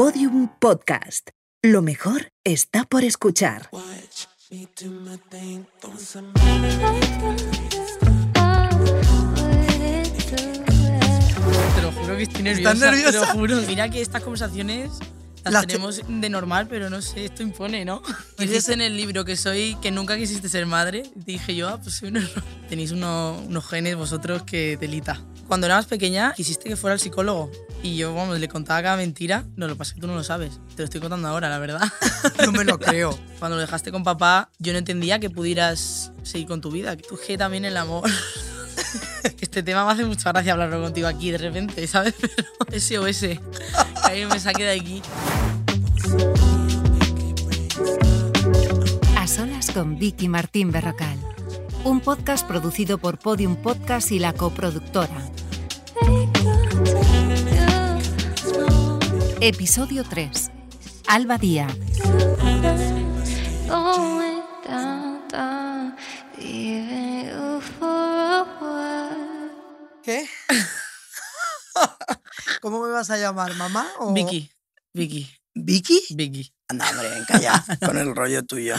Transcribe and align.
Podium 0.00 0.48
Podcast. 0.58 1.28
Lo 1.62 1.82
mejor 1.82 2.32
está 2.42 2.84
por 2.86 3.04
escuchar. 3.04 3.68
Te 11.74 11.82
lo 11.82 11.92
juro 11.92 12.16
que 12.16 12.22
estoy 12.24 12.42
nerviosa. 12.42 12.72
¿Estás 12.72 12.78
nerviosa? 12.90 13.10
Te 13.10 13.26
lo 13.26 13.26
juro. 13.40 13.56
Mira 13.66 13.88
que 13.88 14.00
estas 14.00 14.22
conversaciones 14.22 14.90
las, 15.44 15.52
Las 15.54 15.62
te- 15.62 15.74
tenemos 15.74 16.00
de 16.06 16.30
normal, 16.30 16.66
pero 16.68 16.90
no 16.90 17.00
sé, 17.00 17.26
esto 17.26 17.42
impone, 17.42 17.84
¿no? 17.84 18.02
Dices 18.38 18.68
en 18.68 18.80
el 18.80 18.96
libro 18.96 19.24
que 19.24 19.36
soy, 19.36 19.76
que 19.80 19.90
nunca 19.90 20.16
quisiste 20.16 20.48
ser 20.48 20.66
madre. 20.66 21.04
Dije 21.14 21.54
yo, 21.54 21.68
ah, 21.68 21.80
pues 21.80 21.96
soy 21.96 22.08
un 22.08 22.16
error. 22.18 22.42
Tenéis 22.68 22.90
uno- 22.92 23.38
unos 23.46 23.66
genes 23.66 23.96
vosotros 23.96 24.42
que 24.42 24.76
delita. 24.76 25.20
Cuando 25.50 25.66
era 25.66 25.74
más 25.74 25.86
pequeña, 25.86 26.32
quisiste 26.32 26.68
que 26.68 26.76
fuera 26.76 26.94
el 26.94 27.00
psicólogo. 27.00 27.50
Y 27.82 27.96
yo, 27.96 28.14
vamos, 28.14 28.38
le 28.38 28.46
contaba 28.46 28.80
cada 28.84 28.96
mentira. 28.96 29.44
No, 29.56 29.66
lo 29.66 29.74
que 29.74 29.78
pasa 29.78 29.88
es 29.88 29.94
que 29.96 30.00
tú 30.00 30.06
no 30.06 30.14
lo 30.14 30.22
sabes. 30.22 30.60
Te 30.76 30.82
lo 30.82 30.84
estoy 30.84 31.00
contando 31.00 31.26
ahora, 31.26 31.48
la 31.48 31.58
verdad. 31.58 31.80
No 32.46 32.52
me 32.52 32.64
lo 32.64 32.78
creo. 32.78 33.18
Cuando 33.40 33.56
lo 33.56 33.60
dejaste 33.60 33.90
con 33.90 34.04
papá, 34.04 34.48
yo 34.60 34.72
no 34.72 34.78
entendía 34.78 35.18
que 35.18 35.28
pudieras 35.28 36.12
seguir 36.22 36.46
con 36.46 36.60
tu 36.60 36.70
vida. 36.70 36.96
Que 36.96 37.02
tú 37.02 37.18
que 37.26 37.36
también 37.36 37.64
el 37.64 37.76
amor. 37.76 38.08
Este 39.40 39.64
tema 39.64 39.84
me 39.84 39.90
hace 39.90 40.04
mucha 40.04 40.30
gracia 40.30 40.52
hablarlo 40.52 40.80
contigo 40.80 41.08
aquí 41.08 41.32
de 41.32 41.38
repente, 41.38 41.84
¿sabes? 41.88 42.14
Pero 42.68 42.80
SOS. 42.80 43.18
Que 43.18 43.40
alguien 44.04 44.28
me 44.28 44.38
saque 44.38 44.62
de 44.62 44.70
aquí. 44.70 45.02
A 49.16 49.26
solas 49.26 49.72
con 49.72 49.98
Vicky 49.98 50.28
Martín 50.28 50.70
Berrocal. 50.70 51.18
Un 51.82 51.98
podcast 51.98 52.46
producido 52.46 52.98
por 52.98 53.18
Podium 53.18 53.56
Podcast 53.56 54.12
y 54.12 54.20
la 54.20 54.32
coproductora. 54.32 55.30
Episodio 59.40 60.04
3. 60.04 60.50
Alba 61.08 61.38
Díaz. 61.38 61.72
¿Qué? 70.02 70.26
¿Cómo 72.60 72.82
me 72.84 72.90
vas 72.90 73.10
a 73.10 73.18
llamar, 73.18 73.54
mamá? 73.54 73.86
o- 73.98 74.12
Vicky. 74.12 74.50
Vicky. 74.92 75.30
¿Vicky? 75.54 76.00
Vicky. 76.14 76.52
Anda, 76.68 76.90
hombre, 76.90 77.08
venga 77.10 77.40
ya, 77.40 77.64
con 77.86 77.98
el 77.98 78.14
rollo 78.14 78.44
tuyo. 78.44 78.76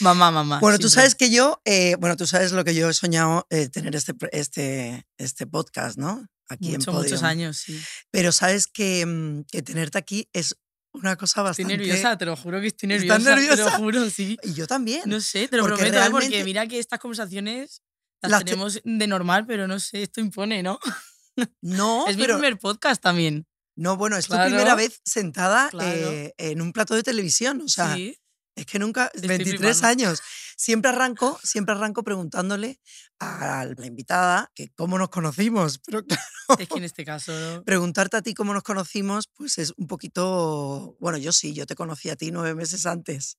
Mamá, 0.00 0.30
mamá. 0.30 0.60
Bueno, 0.60 0.78
tú 0.78 0.88
sabes 0.88 1.14
que 1.14 1.30
yo, 1.30 1.60
eh, 1.64 1.96
bueno, 1.98 2.16
tú 2.16 2.26
sabes 2.26 2.52
lo 2.52 2.64
que 2.64 2.74
yo 2.74 2.88
he 2.88 2.94
soñado, 2.94 3.46
eh, 3.50 3.68
tener 3.68 3.94
este, 3.96 4.14
este, 4.32 5.06
este 5.18 5.46
podcast, 5.46 5.98
¿no? 5.98 6.26
Aquí 6.50 6.66
Mucho, 6.70 6.90
en 6.90 6.96
Podium. 6.96 7.02
muchos 7.04 7.22
años, 7.22 7.56
sí. 7.58 7.80
Pero 8.10 8.32
sabes 8.32 8.66
que, 8.66 9.06
mm, 9.06 9.44
que 9.50 9.62
tenerte 9.62 9.96
aquí 9.98 10.28
es 10.32 10.56
una 10.92 11.14
cosa 11.16 11.40
Estoy 11.48 11.64
bastante... 11.64 11.76
nerviosa, 11.78 12.18
te 12.18 12.24
lo 12.26 12.36
juro 12.36 12.60
que 12.60 12.66
estoy 12.66 12.92
¿Estás 12.92 13.22
nerviosa. 13.22 13.34
Te 13.34 13.40
nerviosa? 13.48 13.64
lo 13.64 13.84
juro, 13.84 14.10
sí. 14.10 14.36
Y 14.42 14.54
yo 14.54 14.66
también. 14.66 15.02
No 15.06 15.20
sé, 15.20 15.46
te 15.48 15.56
lo 15.56 15.62
Porque 15.62 15.76
prometo, 15.76 15.96
¿eh? 15.98 16.10
porque 16.10 16.26
realmente- 16.26 16.44
mira 16.44 16.66
que 16.66 16.78
estas 16.80 16.98
conversaciones 16.98 17.82
las, 18.22 18.30
Las 18.32 18.40
te- 18.40 18.44
tenemos 18.46 18.80
de 18.84 19.06
normal, 19.06 19.46
pero 19.46 19.66
no 19.68 19.78
sé, 19.80 20.02
esto 20.02 20.20
impone, 20.20 20.62
¿no? 20.62 20.78
No, 21.62 22.06
es 22.08 22.16
mi 22.16 22.22
pero... 22.24 22.34
primer 22.38 22.58
podcast 22.58 23.00
también. 23.02 23.46
No, 23.76 23.96
bueno, 23.96 24.16
es 24.18 24.26
Claro. 24.26 24.44
tu 24.44 24.48
primera 24.50 24.74
vez 24.74 25.00
sentada 25.04 25.70
Claro. 25.70 25.88
eh, 26.10 26.34
en 26.36 26.60
un 26.60 26.72
plato 26.72 26.94
de 26.94 27.02
televisión, 27.02 27.62
o 27.62 27.68
sea... 27.68 27.94
sí. 27.94 28.16
Es 28.56 28.66
que 28.66 28.78
nunca, 28.80 29.06
Estoy 29.14 29.28
23 29.28 29.58
flipando. 29.78 29.86
años. 29.86 30.20
Siempre 30.60 30.90
arranco, 30.90 31.40
siempre 31.42 31.74
arranco 31.74 32.04
preguntándole 32.04 32.82
a 33.18 33.64
la 33.64 33.86
invitada 33.86 34.52
que 34.54 34.68
cómo 34.74 34.98
nos 34.98 35.08
conocimos. 35.08 35.80
Pero 35.86 36.04
claro, 36.06 36.22
Es 36.58 36.68
que 36.68 36.76
en 36.76 36.84
este 36.84 37.02
caso. 37.02 37.32
¿no? 37.32 37.64
preguntarte 37.64 38.18
a 38.18 38.20
ti 38.20 38.34
cómo 38.34 38.52
nos 38.52 38.62
conocimos, 38.62 39.30
pues 39.34 39.56
es 39.56 39.72
un 39.78 39.86
poquito. 39.86 40.98
Bueno, 41.00 41.16
yo 41.16 41.32
sí, 41.32 41.54
yo 41.54 41.64
te 41.64 41.74
conocí 41.74 42.10
a 42.10 42.16
ti 42.16 42.30
nueve 42.30 42.54
meses 42.54 42.84
antes 42.84 43.38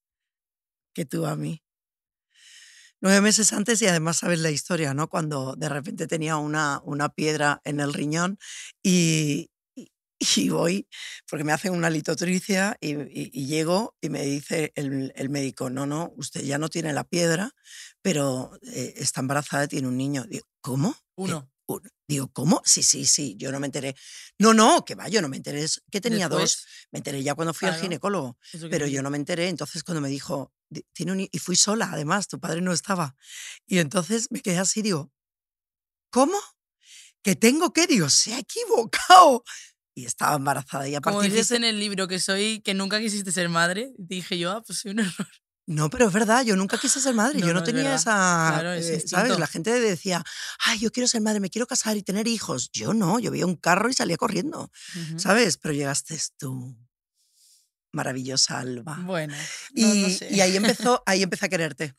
que 0.96 1.06
tú 1.06 1.28
a 1.28 1.36
mí. 1.36 1.62
Nueve 3.02 3.22
meses 3.22 3.54
antes 3.54 3.80
y 3.84 3.86
además 3.86 4.18
sabes 4.18 4.40
la 4.40 4.50
historia, 4.50 4.96
¿no? 4.96 5.08
Cuando 5.08 5.56
de 5.56 5.70
repente 5.70 6.08
tenía 6.08 6.38
una, 6.38 6.82
una 6.86 7.10
piedra 7.10 7.62
en 7.66 7.82
el 7.82 7.94
riñón 7.94 8.40
y, 8.82 9.52
y- 10.38 10.50
voy, 10.50 10.88
porque 11.30 11.44
me 11.44 11.52
hacen 11.54 11.74
una 11.74 11.90
litotricia 11.90 12.78
y, 12.80 12.94
y- 12.94 13.30
y 13.34 13.48
llego 13.48 13.96
y 14.02 14.10
me 14.10 14.24
dice 14.24 14.72
el, 14.76 15.12
el 15.16 15.30
médico, 15.30 15.70
no, 15.70 15.86
no, 15.86 16.14
usted 16.18 16.42
ya 16.42 16.58
no 16.58 16.70
tiene 16.70 16.94
la 16.94 17.04
piedra, 17.04 17.52
pero 18.02 18.52
eh, 18.62 18.94
está 18.98 19.22
embarazada 19.22 19.68
tiene 19.68 19.88
un 19.88 19.98
niño. 19.98 20.26
Digo, 20.30 20.46
¿cómo? 20.62 20.96
Uno. 21.16 21.50
Un- 21.68 21.82
Digo, 22.08 22.30
¿cómo? 22.34 22.62
Sí, 22.66 22.84
sí, 22.84 23.06
sí, 23.06 23.36
yo 23.38 23.50
no 23.54 23.60
me 23.62 23.66
enteré. 23.68 23.96
No, 24.38 24.54
no, 24.54 24.84
que 24.84 24.96
va, 24.96 25.08
yo 25.08 25.22
no 25.22 25.30
me 25.30 25.38
enteré. 25.38 25.66
Que 25.90 26.02
tenía 26.02 26.28
dos. 26.28 26.42
Después, 26.42 26.66
Me 26.92 27.00
enteré 27.00 27.24
ya 27.24 27.34
cuando 27.36 27.54
fui 27.54 27.68
al 27.70 27.74
Claro. 27.76 27.84
ginecólogo, 27.84 28.38
lo 28.54 28.60
que 28.60 28.70
pero 28.70 28.88
yo 28.88 29.02
no 29.02 29.10
me 29.10 29.16
enteré. 29.18 29.48
Entonces, 29.48 29.82
cuando 29.84 30.02
me 30.02 30.10
dijo, 30.10 30.52
"Di- 30.70 30.86
tiene 30.92 31.14
un 31.14 31.22
hi-", 31.22 31.30
y 31.32 31.40
fui 31.40 31.56
sola, 31.56 31.90
además, 31.94 32.28
tu 32.28 32.38
padre 32.42 32.60
no 32.60 32.74
estaba. 32.74 33.16
Y 33.66 33.78
entonces 33.80 34.28
me 34.32 34.42
quedé 34.42 34.58
así, 34.60 34.82
digo, 34.82 35.14
¿cómo? 36.10 36.38
¿Que 37.24 37.36
tengo 37.36 37.72
qué? 37.72 37.88
Digo, 37.88 38.10
se 38.10 38.34
ha 38.34 38.40
equivocado. 38.40 39.44
Y 39.94 40.06
estaba 40.06 40.36
embarazada. 40.36 40.88
Y 40.88 40.96
a 40.96 41.02
Como 41.02 41.20
partir 41.20 41.46
de 41.46 41.56
en 41.56 41.64
el 41.66 41.80
libro 41.80 42.08
que 42.08 42.20
soy, 42.20 42.62
que 42.62 42.74
nunca 42.74 43.00
quisiste 43.00 43.32
ser 43.32 43.50
madre, 43.50 43.92
dije 43.98 44.38
yo, 44.38 44.52
ah, 44.52 44.64
pues 44.66 44.80
soy 44.80 44.92
un 44.92 45.00
error. 45.00 45.28
No, 45.68 45.90
pero 45.90 46.08
es 46.08 46.14
verdad, 46.14 46.44
yo 46.44 46.56
nunca 46.56 46.78
quise 46.78 47.00
ser 47.00 47.14
madre. 47.14 47.40
No, 47.40 47.48
yo 47.48 47.54
no, 47.54 47.54
no, 47.54 47.60
es 47.60 47.66
tenía 47.66 47.84
verdad. 47.84 47.96
esa. 47.96 48.52
Claro, 48.54 48.74
eh. 48.74 49.04
¿Sabes? 49.06 49.38
La 49.40 49.48
gente 49.48 49.72
decía, 49.80 50.24
ay, 50.66 50.80
yo 50.80 50.92
quiero 50.92 51.08
ser 51.08 51.22
madre, 51.22 51.40
me 51.40 51.50
quiero 51.50 51.68
casar 51.68 51.96
y 51.98 52.04
tener 52.04 52.28
hijos. 52.28 52.72
Yo 52.72 52.94
no, 52.94 53.20
yo 53.20 53.32
veía 53.32 53.46
un 53.46 53.56
carro 53.56 53.90
y 53.90 53.94
salía 53.94 54.18
corriendo. 54.18 54.72
Ujú. 54.96 55.20
¿Sabes? 55.20 55.58
Pero 55.58 55.74
llegaste 55.74 56.20
tú. 56.38 56.76
Maravillosa 57.94 58.60
Alba. 58.60 58.98
Bueno, 59.04 59.36
Y, 59.76 59.84
no, 59.84 59.94
no 59.94 60.10
sé. 60.10 60.30
y 60.32 60.40
ahí 60.42 60.56
empezó, 60.56 61.04
ahí 61.06 61.24
empecé 61.24 61.46
a 61.46 61.50
quererte. 61.50 61.94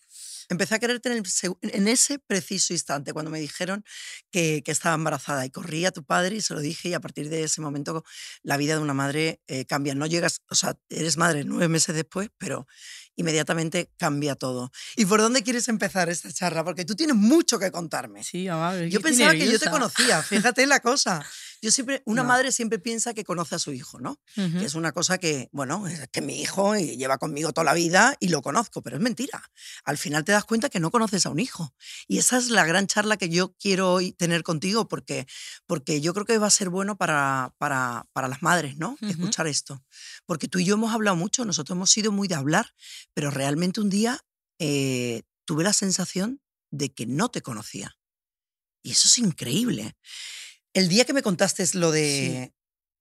Empecé 0.53 0.77
a 0.77 0.79
quererte 0.79 1.11
en, 1.11 1.17
el 1.19 1.57
en 1.63 1.89
ese 1.89 2.19
preciso 2.19 2.73
instante, 2.73 3.13
cuando 3.13 3.31
me 3.31 3.41
dijeron 3.41 3.85
que, 4.31 4.63
que 4.65 4.71
estaba 4.71 4.95
embarazada. 4.95 5.45
Y 5.45 5.51
corrí 5.51 5.85
a 5.85 5.91
tu 5.91 6.05
padre 6.05 6.37
y 6.37 6.41
se 6.41 6.55
lo 6.55 6.61
dije, 6.61 6.91
y 6.91 6.95
a 6.95 7.01
partir 7.01 7.29
de 7.29 7.43
ese 7.43 7.61
momento 7.61 8.05
la 8.43 8.57
vida 8.57 8.75
de 8.75 8.81
una 8.81 8.95
madre 8.95 9.41
eh, 9.47 9.65
cambia. 9.67 9.95
No 9.95 10.07
llegas, 10.07 10.43
o 10.49 10.55
sea, 10.55 10.79
eres 10.89 11.17
madre 11.17 11.45
nueve 11.45 11.69
meses 11.69 11.95
después, 11.95 12.29
pero 12.39 12.67
inmediatamente 13.17 13.91
cambia 13.97 14.35
todo. 14.35 14.71
¿Y 14.97 15.07
por 15.07 15.21
dónde 15.21 15.43
quieres 15.43 15.69
empezar 15.69 16.09
esta 16.09 16.33
charla? 16.33 16.65
Porque 16.65 16.85
tú 16.85 16.95
tienes 16.95 17.17
mucho 17.17 17.59
que 17.59 17.71
contarme. 17.71 18.23
Sí, 18.25 18.47
es 18.49 18.93
Yo 18.93 19.01
pensaba 19.01 19.33
que 19.33 19.51
yo 19.51 19.59
te 19.59 19.71
conocía, 19.71 20.23
fíjate 20.23 20.67
la 20.67 20.81
cosa. 20.81 21.25
Yo 21.63 21.71
siempre, 21.71 22.03
una 22.07 22.23
No. 22.23 22.29
madre 22.29 22.51
siempre 22.51 22.81
piensa 22.81 23.15
que 23.15 23.23
conoce 23.25 23.55
a 23.55 23.59
su 23.61 23.73
hijo, 23.73 24.01
¿no? 24.01 24.21
Que 24.35 24.65
es 24.65 24.75
una 24.75 24.91
cosa 24.91 25.19
que, 25.19 25.49
bueno, 25.53 25.87
es 25.87 26.09
que 26.09 26.21
mi 26.21 26.41
hijo 26.43 26.75
lleva 26.75 27.19
conmigo 27.19 27.53
toda 27.53 27.65
la 27.65 27.73
vida 27.73 28.17
y 28.19 28.29
lo 28.29 28.43
conozco, 28.43 28.83
pero 28.83 28.97
es 28.97 29.03
mentira. 29.03 29.41
Al 29.85 29.97
final 29.97 30.25
te 30.25 30.33
das 30.33 30.45
cuenta 30.45 30.69
que 30.69 30.81
no 30.81 30.91
conoces 30.91 31.25
a 31.25 31.31
un 31.31 31.39
hijo. 31.39 31.73
Y 32.09 32.19
esa 32.19 32.37
es 32.37 32.51
la 32.51 32.65
gran 32.67 32.89
charla 32.89 33.17
que 33.17 33.29
yo 33.29 33.55
quiero 33.61 33.93
hoy 33.93 34.11
tener 34.13 34.43
contigo 34.43 34.89
porque, 34.89 35.27
porque 35.67 36.01
yo 36.01 36.13
creo 36.15 36.27
que 36.27 36.37
va 36.39 36.49
a 36.49 36.51
ser 36.51 36.69
bueno 36.69 36.97
para, 36.99 37.55
para, 37.59 38.09
para 38.13 38.27
las 38.27 38.43
madres, 38.43 38.77
¿no? 38.77 38.99
Escuchar 39.01 39.47
esto. 39.47 39.85
Porque 40.27 40.49
tú 40.49 40.59
y 40.59 40.65
yo 40.65 40.75
hemos 40.75 40.93
hablado 40.93 41.17
mucho, 41.17 41.45
nosotros 41.45 41.77
hemos 41.77 41.91
sido 41.91 42.11
muy 42.11 42.27
de 42.27 42.35
hablar, 42.35 42.75
pero 43.15 43.31
realmente 43.31 43.81
un 43.81 43.89
día 43.89 44.19
eh, 44.59 45.23
tuve 45.45 45.63
la 45.63 45.73
sensación 45.73 46.41
de 46.73 46.93
que 46.93 47.07
no 47.07 47.31
te 47.31 47.41
conocía. 47.41 47.97
Y 48.83 48.91
eso 48.91 49.07
es 49.07 49.19
increíble. 49.19 49.97
El 50.75 50.89
día 50.89 51.05
que 51.05 51.13
me 51.13 51.23
contaste 51.23 51.65
lo 51.75 51.91
de 51.91 52.55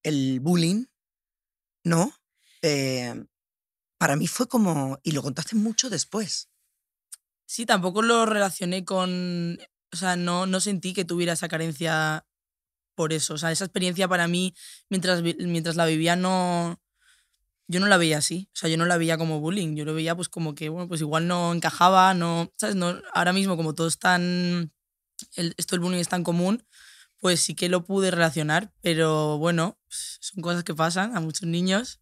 el 0.03 0.39
bullying, 0.39 0.85
¿no? 1.83 2.13
Eh, 2.61 3.25
para 3.97 4.15
mí 4.15 4.27
fue 4.27 4.47
como, 4.47 4.99
y 5.03 5.11
lo 5.11 5.21
contaste 5.21 5.55
mucho 5.55 5.89
después. 5.89 6.49
Sí, 7.45 7.65
tampoco 7.65 8.01
lo 8.01 8.25
relacioné 8.25 8.85
con. 8.85 9.59
O 9.93 9.97
sea, 9.97 10.15
no, 10.15 10.45
no 10.45 10.59
sentí 10.59 10.93
que 10.93 11.05
tuviera 11.05 11.33
esa 11.33 11.49
carencia 11.49 12.25
por 12.95 13.13
eso. 13.13 13.33
O 13.33 13.37
sea, 13.37 13.51
esa 13.51 13.65
experiencia 13.65 14.07
para 14.07 14.27
mí, 14.27 14.55
mientras, 14.89 15.21
mientras 15.21 15.75
la 15.75 15.85
vivía, 15.85 16.15
no. 16.15 16.81
Yo 17.67 17.79
no 17.79 17.87
la 17.87 17.97
veía 17.97 18.17
así. 18.17 18.49
O 18.53 18.55
sea, 18.55 18.69
yo 18.69 18.77
no 18.77 18.85
la 18.85 18.97
veía 18.97 19.17
como 19.17 19.39
bullying. 19.39 19.75
Yo 19.75 19.85
lo 19.85 19.93
veía 19.93 20.15
pues 20.15 20.29
como 20.29 20.55
que, 20.55 20.69
bueno, 20.69 20.87
pues 20.87 21.01
igual 21.01 21.27
no 21.27 21.53
encajaba, 21.53 22.13
no. 22.13 22.51
¿Sabes? 22.57 22.75
No, 22.75 23.01
ahora 23.13 23.33
mismo, 23.33 23.57
como 23.57 23.75
todo 23.75 23.87
es 23.87 23.99
tan. 23.99 24.71
El, 25.35 25.53
esto 25.57 25.75
del 25.75 25.81
bullying 25.81 25.99
es 25.99 26.09
tan 26.09 26.23
común, 26.23 26.65
pues 27.21 27.39
sí 27.39 27.55
que 27.55 27.69
lo 27.69 27.85
pude 27.85 28.11
relacionar. 28.11 28.73
Pero 28.81 29.37
bueno, 29.37 29.79
son 29.87 30.41
cosas 30.41 30.65
que 30.65 30.75
pasan 30.75 31.15
a 31.15 31.21
muchos 31.21 31.47
niños, 31.47 31.99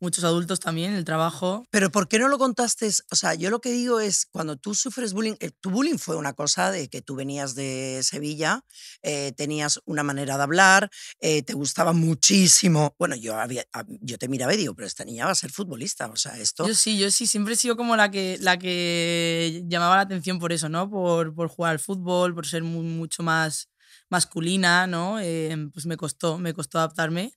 muchos 0.00 0.24
adultos 0.24 0.60
también, 0.60 0.92
el 0.94 1.04
trabajo. 1.04 1.64
Pero 1.70 1.90
¿por 1.90 2.08
qué 2.08 2.18
no 2.18 2.28
lo 2.28 2.36
contaste? 2.36 2.90
O 3.10 3.16
sea, 3.16 3.34
yo 3.34 3.48
lo 3.48 3.60
que 3.60 3.70
digo 3.72 4.00
es, 4.00 4.26
cuando 4.26 4.56
tú 4.56 4.74
sufres 4.74 5.12
bullying, 5.14 5.34
eh, 5.40 5.50
tu 5.60 5.70
bullying 5.70 5.96
fue 5.96 6.16
una 6.16 6.34
cosa 6.34 6.70
de 6.70 6.88
que 6.88 7.00
tú 7.00 7.14
venías 7.14 7.54
de 7.54 8.00
Sevilla, 8.02 8.64
eh, 9.02 9.32
tenías 9.36 9.80
una 9.86 10.02
manera 10.02 10.36
de 10.36 10.42
hablar, 10.42 10.90
eh, 11.20 11.42
te 11.42 11.54
gustaba 11.54 11.92
muchísimo. 11.94 12.94
Bueno, 12.98 13.14
yo, 13.16 13.38
había, 13.38 13.64
yo 14.00 14.18
te 14.18 14.28
miraba 14.28 14.52
y 14.52 14.58
digo, 14.58 14.74
pero 14.74 14.86
esta 14.86 15.04
niña 15.04 15.24
va 15.26 15.30
a 15.32 15.36
ser 15.36 15.50
futbolista. 15.52 16.06
O 16.08 16.16
sea, 16.16 16.36
esto... 16.38 16.66
Yo 16.66 16.74
sí, 16.74 16.98
yo 16.98 17.10
sí, 17.10 17.26
siempre 17.26 17.54
he 17.54 17.56
sido 17.56 17.76
como 17.76 17.96
la 17.96 18.10
que, 18.10 18.36
la 18.40 18.58
que 18.58 19.62
llamaba 19.66 19.96
la 19.96 20.02
atención 20.02 20.38
por 20.38 20.52
eso, 20.52 20.68
¿no? 20.68 20.90
Por, 20.90 21.34
por 21.34 21.48
jugar 21.48 21.72
al 21.72 21.78
fútbol, 21.78 22.34
por 22.34 22.46
ser 22.46 22.62
mu- 22.62 22.82
mucho 22.82 23.22
más 23.22 23.68
masculina, 24.08 24.86
¿no? 24.86 25.18
Eh, 25.20 25.56
pues 25.72 25.86
me 25.86 25.96
costó, 25.96 26.38
me 26.38 26.54
costó 26.54 26.78
adaptarme. 26.78 27.32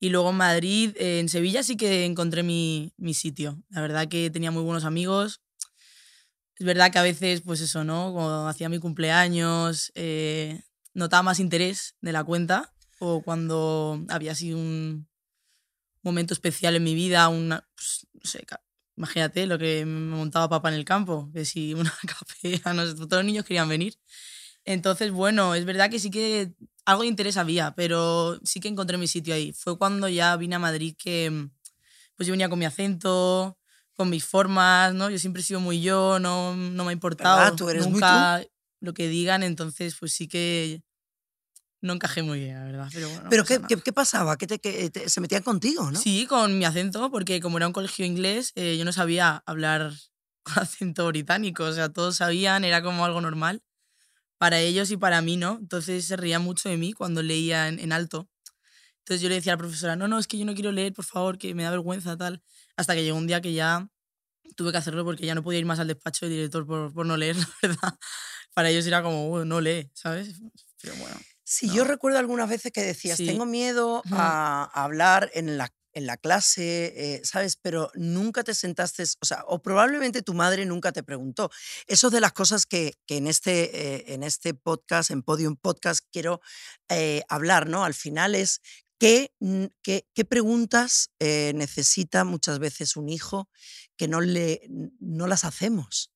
Y 0.00 0.10
luego 0.10 0.30
en 0.30 0.36
Madrid, 0.36 0.94
en 0.96 1.28
Sevilla 1.28 1.62
sí 1.62 1.76
que 1.76 2.04
encontré 2.04 2.42
mi, 2.42 2.92
mi 2.96 3.14
sitio. 3.14 3.62
La 3.70 3.80
verdad 3.80 4.08
que 4.08 4.30
tenía 4.30 4.50
muy 4.50 4.62
buenos 4.62 4.84
amigos. 4.84 5.40
Es 6.56 6.66
verdad 6.66 6.92
que 6.92 6.98
a 6.98 7.02
veces, 7.02 7.40
pues 7.42 7.60
eso, 7.60 7.84
¿no? 7.84 8.12
Cuando 8.12 8.46
hacía 8.48 8.68
mi 8.68 8.78
cumpleaños, 8.78 9.92
eh, 9.94 10.62
notaba 10.94 11.22
más 11.22 11.40
interés 11.40 11.96
de 12.00 12.12
la 12.12 12.24
cuenta 12.24 12.72
o 12.98 13.22
cuando 13.22 14.04
había 14.08 14.34
sido 14.34 14.58
un 14.58 15.08
momento 16.02 16.34
especial 16.34 16.74
en 16.76 16.84
mi 16.84 16.94
vida, 16.94 17.28
una, 17.28 17.66
pues, 17.74 18.06
no 18.12 18.22
sé, 18.24 18.44
imagínate 18.96 19.46
lo 19.46 19.58
que 19.58 19.84
me 19.84 20.16
montaba 20.16 20.48
papá 20.48 20.68
en 20.70 20.74
el 20.74 20.84
campo, 20.84 21.30
que 21.32 21.44
si 21.44 21.74
una 21.74 21.92
capea, 22.42 22.72
no 22.74 22.84
todos 22.94 23.22
los 23.22 23.24
niños 23.24 23.44
querían 23.44 23.68
venir. 23.68 23.94
Entonces, 24.68 25.12
bueno, 25.12 25.54
es 25.54 25.64
verdad 25.64 25.88
que 25.88 25.98
sí 25.98 26.10
que 26.10 26.52
algo 26.84 27.00
de 27.00 27.08
interés 27.08 27.38
había, 27.38 27.74
pero 27.74 28.38
sí 28.44 28.60
que 28.60 28.68
encontré 28.68 28.98
mi 28.98 29.08
sitio 29.08 29.32
ahí. 29.32 29.54
Fue 29.54 29.78
cuando 29.78 30.10
ya 30.10 30.36
vine 30.36 30.56
a 30.56 30.58
Madrid 30.58 30.94
que 30.98 31.48
pues 32.16 32.26
yo 32.26 32.32
venía 32.32 32.50
con 32.50 32.58
mi 32.58 32.66
acento, 32.66 33.56
con 33.94 34.10
mis 34.10 34.26
formas, 34.26 34.92
¿no? 34.92 35.08
Yo 35.08 35.18
siempre 35.18 35.40
he 35.40 35.44
sido 35.44 35.60
muy 35.60 35.80
yo, 35.80 36.18
no, 36.18 36.54
no 36.54 36.84
me 36.84 36.90
ha 36.90 36.92
importado 36.92 37.38
¿Verdad? 37.38 37.56
Tú 37.56 37.70
eres 37.70 37.84
muy 37.84 37.92
nunca 37.92 38.44
lo 38.80 38.92
que 38.92 39.08
digan, 39.08 39.42
entonces 39.42 39.96
pues 39.98 40.12
sí 40.12 40.28
que 40.28 40.82
no 41.80 41.94
encajé 41.94 42.22
muy 42.22 42.40
bien, 42.40 42.58
la 42.58 42.64
verdad. 42.64 42.88
Pero, 42.92 43.08
bueno, 43.08 43.24
no 43.24 43.30
¿Pero 43.30 43.44
qué, 43.44 43.62
qué, 43.66 43.76
qué 43.76 43.92
pasaba? 43.94 44.36
¿Qué 44.36 44.46
te, 44.46 44.58
que 44.58 44.90
te- 44.90 45.08
se 45.08 45.20
metían 45.22 45.44
contigo, 45.44 45.90
no? 45.90 45.98
Sí, 45.98 46.26
con 46.26 46.58
mi 46.58 46.66
acento, 46.66 47.10
porque 47.10 47.40
como 47.40 47.56
era 47.56 47.66
un 47.68 47.72
colegio 47.72 48.04
inglés, 48.04 48.52
eh, 48.54 48.76
yo 48.76 48.84
no 48.84 48.92
sabía 48.92 49.42
hablar 49.46 49.92
con 50.42 50.58
acento 50.58 51.06
británico. 51.06 51.64
O 51.64 51.72
sea, 51.72 51.88
todos 51.88 52.16
sabían, 52.16 52.64
era 52.64 52.82
como 52.82 53.06
algo 53.06 53.22
normal 53.22 53.62
para 54.38 54.60
ellos 54.60 54.90
y 54.90 54.96
para 54.96 55.20
mí, 55.22 55.36
¿no? 55.36 55.58
Entonces 55.60 56.06
se 56.06 56.16
reían 56.16 56.42
mucho 56.42 56.68
de 56.68 56.76
mí 56.76 56.92
cuando 56.92 57.22
leía 57.22 57.68
en, 57.68 57.78
en 57.80 57.92
alto. 57.92 58.28
Entonces 59.00 59.22
yo 59.22 59.28
le 59.28 59.36
decía 59.36 59.52
a 59.52 59.56
la 59.56 59.60
profesora, 59.60 59.96
no, 59.96 60.08
no, 60.08 60.18
es 60.18 60.26
que 60.26 60.38
yo 60.38 60.44
no 60.44 60.54
quiero 60.54 60.72
leer, 60.72 60.92
por 60.92 61.04
favor, 61.04 61.38
que 61.38 61.54
me 61.54 61.62
da 61.64 61.70
vergüenza, 61.70 62.16
tal. 62.16 62.42
Hasta 62.76 62.94
que 62.94 63.04
llegó 63.04 63.16
un 63.18 63.26
día 63.26 63.40
que 63.40 63.52
ya 63.54 63.88
tuve 64.56 64.72
que 64.72 64.78
hacerlo 64.78 65.04
porque 65.04 65.26
ya 65.26 65.34
no 65.34 65.42
podía 65.42 65.60
ir 65.60 65.66
más 65.66 65.78
al 65.78 65.88
despacho 65.88 66.26
del 66.26 66.34
director 66.36 66.66
por, 66.66 66.92
por 66.92 67.06
no 67.06 67.16
leer, 67.16 67.36
la 67.38 67.48
verdad. 67.62 67.94
Para 68.54 68.70
ellos 68.70 68.86
era 68.86 69.02
como, 69.02 69.28
"Bueno, 69.28 69.44
no 69.46 69.60
lee, 69.60 69.90
¿sabes? 69.94 70.34
Pero 70.82 70.94
bueno. 70.96 71.16
Sí, 71.44 71.68
No. 71.68 71.74
yo 71.76 71.84
recuerdo 71.84 72.18
algunas 72.18 72.48
veces 72.48 72.72
que 72.72 72.82
decías, 72.82 73.16
Sí. 73.16 73.26
tengo 73.26 73.46
miedo 73.46 74.02
a, 74.12 74.70
a 74.72 74.84
hablar 74.84 75.30
en 75.34 75.56
la, 75.58 75.72
en 75.98 76.06
la 76.06 76.16
clase, 76.16 76.94
eh, 76.96 77.20
¿sabes? 77.24 77.56
Pero 77.56 77.90
nunca 77.94 78.44
te 78.44 78.54
sentaste, 78.54 79.02
o 79.20 79.26
sea, 79.26 79.44
o 79.46 79.60
probablemente 79.60 80.22
tu 80.22 80.32
madre 80.32 80.64
nunca 80.64 80.92
te 80.92 81.02
preguntó. 81.02 81.50
Eso 81.86 82.06
es 82.06 82.12
de 82.12 82.20
las 82.20 82.32
cosas 82.32 82.66
que, 82.66 82.94
que 83.06 83.16
en, 83.16 83.26
este, 83.26 83.96
eh, 83.96 84.14
en 84.14 84.22
este 84.22 84.54
podcast, 84.54 85.10
en 85.10 85.22
Podium 85.22 85.56
Podcast, 85.56 86.06
quiero 86.12 86.40
eh, 86.88 87.22
hablar, 87.28 87.68
¿no? 87.68 87.84
Al 87.84 87.94
final 87.94 88.36
es 88.36 88.60
qué, 88.98 89.32
mm, 89.40 89.64
qué, 89.82 90.24
preguntas 90.28 91.10
necesita 91.18 92.24
muchas 92.24 92.58
veces 92.60 92.96
un 92.96 93.08
hijo 93.08 93.48
que 93.96 94.06
no, 94.08 94.20
le, 94.20 94.62
no 95.00 95.26
las 95.26 95.44
hacemos. 95.44 96.12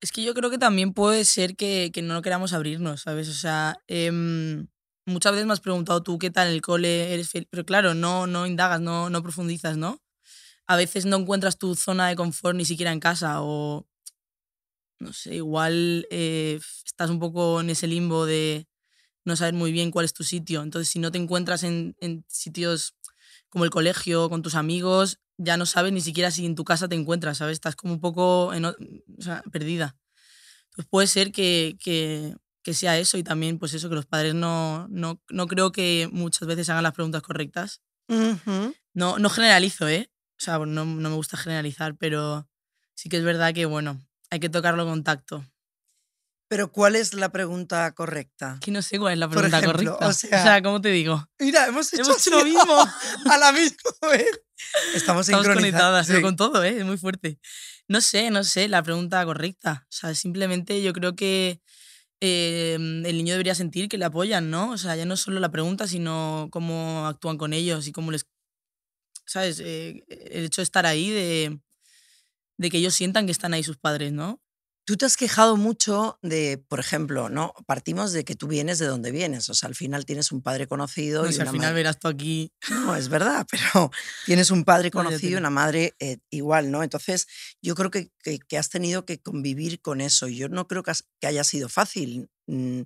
Es 0.00 0.12
que 0.12 0.22
yo 0.22 0.34
creo 0.34 0.50
que 0.50 0.58
también 0.58 0.92
puede 0.92 1.24
ser 1.24 1.56
que, 1.56 1.90
que 1.94 2.02
no 2.02 2.20
queramos 2.20 2.52
abrirnos, 2.52 3.02
¿sabes? 3.02 3.28
O 3.28 3.32
sea, 3.32 3.78
em, 3.86 4.66
muchas 5.06 5.32
veces 5.32 5.46
me 5.46 5.52
has 5.52 5.60
preguntado 5.60 6.02
tú 6.02 6.18
qué 6.18 6.30
tal 6.30 6.48
el 6.48 6.62
cole, 6.62 7.12
eres 7.14 7.30
feliz, 7.30 7.48
pero 7.50 7.64
claro, 7.66 7.94
no, 7.94 8.26
no 8.26 8.46
indagas, 8.46 8.80
no, 8.80 9.10
no 9.10 9.22
profundizas, 9.22 9.76
¿no? 9.76 10.02
A 10.66 10.76
veces 10.76 11.06
no 11.06 11.16
encuentras 11.18 11.58
tu 11.58 11.74
zona 11.76 12.08
de 12.08 12.16
confort 12.16 12.56
ni 12.56 12.64
siquiera 12.66 12.92
en 12.92 13.00
casa 13.00 13.42
o, 13.42 13.86
no 14.98 15.12
sé, 15.12 15.36
igual 15.36 16.06
eh, 16.10 16.58
estás 16.86 17.10
un 17.10 17.18
poco 17.18 17.60
en 17.60 17.70
ese 17.70 17.86
limbo 17.86 18.26
de 18.26 18.66
no 19.24 19.36
saber 19.36 19.54
muy 19.54 19.72
bien 19.72 19.90
cuál 19.90 20.04
es 20.06 20.14
tu 20.14 20.24
sitio. 20.24 20.62
Entonces, 20.62 20.88
si 20.90 20.98
no 21.00 21.12
te 21.12 21.18
encuentras 21.18 21.64
en, 21.64 21.96
en 22.00 22.24
sitios 22.28 22.94
como 23.50 23.64
el 23.64 23.70
colegio, 23.70 24.30
con 24.30 24.42
tus 24.42 24.54
amigos, 24.56 25.20
ya 25.38 25.56
no 25.56 25.66
sabes 25.66 25.92
ni 25.92 26.00
siquiera 26.02 26.30
si 26.30 26.46
en 26.46 26.54
tu 26.56 26.64
casa 26.64 26.88
te 26.88 26.96
encuentras, 26.96 27.38
¿sabes? 27.38 27.54
Estás 27.54 27.76
como 27.76 27.94
un 27.94 28.00
poco 28.00 28.54
en 28.54 28.66
o- 28.66 28.76
sea, 29.20 29.42
perdida. 29.52 29.96
Entonces 30.70 30.88
puede 30.90 31.06
ser 31.08 31.32
que, 31.32 31.76
que, 31.80 32.36
que 32.64 32.74
sea 32.74 32.98
eso 32.98 33.16
y 33.18 33.22
también 33.22 33.58
pues 33.60 33.74
eso, 33.74 33.88
que 33.88 33.94
los 33.94 34.06
padres 34.06 34.34
no, 34.34 34.88
no, 34.88 35.20
no 35.28 35.46
creo 35.46 35.70
que 35.70 36.08
muchas 36.10 36.48
veces 36.48 36.68
hagan 36.70 36.82
las 36.82 36.94
preguntas 36.94 37.22
correctas. 37.22 37.82
Ujú. 38.08 38.74
No, 38.94 39.18
no 39.18 39.28
generalizo, 39.30 39.86
¿eh? 39.86 40.10
O 40.32 40.42
sea, 40.44 40.58
no, 40.58 40.84
no 40.84 41.10
me 41.10 41.14
gusta 41.14 41.36
generalizar, 41.36 41.94
pero 41.96 42.48
sí 42.94 43.08
que 43.08 43.18
es 43.18 43.24
verdad 43.24 43.54
que, 43.54 43.66
bueno, 43.66 44.00
hay 44.30 44.40
que 44.40 44.48
tocarlo 44.48 44.84
con 44.86 45.04
tacto. 45.04 45.44
Pero 46.48 46.70
¿cuál 46.72 46.94
es 46.96 47.14
la 47.14 47.30
pregunta 47.30 47.92
correcta? 47.94 48.58
Que 48.60 48.70
no 48.70 48.82
sé 48.82 48.98
cuál 48.98 49.14
es 49.14 49.18
la 49.18 49.28
pregunta 49.28 49.58
ejemplo, 49.58 49.96
correcta. 49.98 50.08
o 50.08 50.12
sea- 50.12 50.62
¿cómo 50.62 50.80
te 50.80 50.90
digo? 50.90 51.26
Mira, 51.38 51.66
hemos 51.66 51.92
hecho, 51.92 52.02
Hemos 52.02 52.26
hecho 52.26 52.38
lo 52.38 52.44
mismo. 52.44 52.78
a 53.30 53.38
la 53.38 53.52
misma 53.52 54.08
vez. 54.10 54.26
Estamos, 54.94 55.28
Estamos 55.28 55.48
conectadas, 55.48 56.06
sí. 56.06 56.20
con 56.22 56.36
todo, 56.36 56.62
¿eh? 56.64 56.78
Es 56.78 56.84
muy 56.84 56.96
fuerte. 56.96 57.38
No 57.88 58.00
sé, 58.00 58.30
no 58.30 58.44
sé, 58.44 58.68
la 58.68 58.82
pregunta 58.82 59.24
correcta. 59.24 59.84
O 59.88 59.92
sea, 59.92 60.14
simplemente 60.14 60.82
yo 60.82 60.92
creo 60.92 61.16
que 61.16 61.60
eh, 62.26 62.74
el 62.74 63.16
niño 63.16 63.34
debería 63.34 63.54
sentir 63.54 63.88
que 63.88 63.98
le 63.98 64.06
apoyan, 64.06 64.50
¿no? 64.50 64.70
O 64.70 64.78
sea, 64.78 64.96
ya 64.96 65.04
no 65.04 65.16
solo 65.16 65.40
la 65.40 65.50
pregunta, 65.50 65.86
sino 65.86 66.48
cómo 66.50 67.06
actúan 67.06 67.36
con 67.38 67.52
ellos 67.52 67.86
y 67.86 67.92
cómo 67.92 68.10
les... 68.10 68.26
¿Sabes? 69.26 69.60
Eh, 69.60 70.04
el 70.08 70.44
hecho 70.44 70.60
de 70.60 70.64
estar 70.64 70.86
ahí, 70.86 71.10
de 71.10 72.70
que 72.70 72.78
ellos 72.78 72.94
sientan 72.94 73.26
que 73.26 73.32
están 73.32 73.54
ahí 73.54 73.62
sus 73.62 73.76
padres, 73.76 74.12
¿no? 74.12 74.40
Tú 74.86 74.96
te 74.98 75.06
has 75.06 75.16
quejado 75.16 75.56
mucho 75.56 76.18
de, 76.20 76.58
por 76.68 76.78
ejemplo, 76.78 77.30
¿no? 77.30 77.54
Partimos 77.66 78.12
de 78.12 78.24
que 78.24 78.34
tú 78.34 78.46
vienes 78.48 78.78
de 78.78 78.84
donde 78.86 79.10
vienes. 79.12 79.48
O 79.48 79.54
sea, 79.54 79.68
al 79.70 79.74
final 79.74 80.04
tienes 80.04 80.30
un 80.30 80.42
padre 80.42 80.66
conocido 80.66 81.22
No 81.24 81.30
y 81.30 81.34
al 81.34 81.40
una 81.40 81.52
final 81.52 81.60
madre- 81.68 81.74
verás 81.74 81.98
tú 81.98 82.08
aquí... 82.08 82.52
No, 82.68 82.94
es 82.94 83.08
verdad, 83.08 83.46
pero 83.50 83.90
tienes 84.26 84.50
un 84.50 84.64
padre 84.64 84.90
conocido 84.90 85.32
y 85.32 85.34
una 85.36 85.48
madre 85.50 85.94
eh, 86.00 86.18
igual, 86.30 86.70
¿no? 86.70 86.82
Entonces, 86.82 87.26
yo 87.62 87.74
creo 87.74 87.90
que, 87.90 88.10
que- 88.22 88.38
que 88.38 88.58
has 88.58 88.68
tenido 88.68 89.06
que 89.06 89.20
convivir 89.22 89.80
con 89.80 90.02
eso. 90.02 90.28
Yo 90.28 90.48
no 90.50 90.68
creo 90.68 90.82
que, 90.82 90.90
has- 90.90 91.04
que 91.18 91.28
haya 91.28 91.44
sido 91.44 91.70
fácil. 91.70 92.28
Mm, 92.46 92.82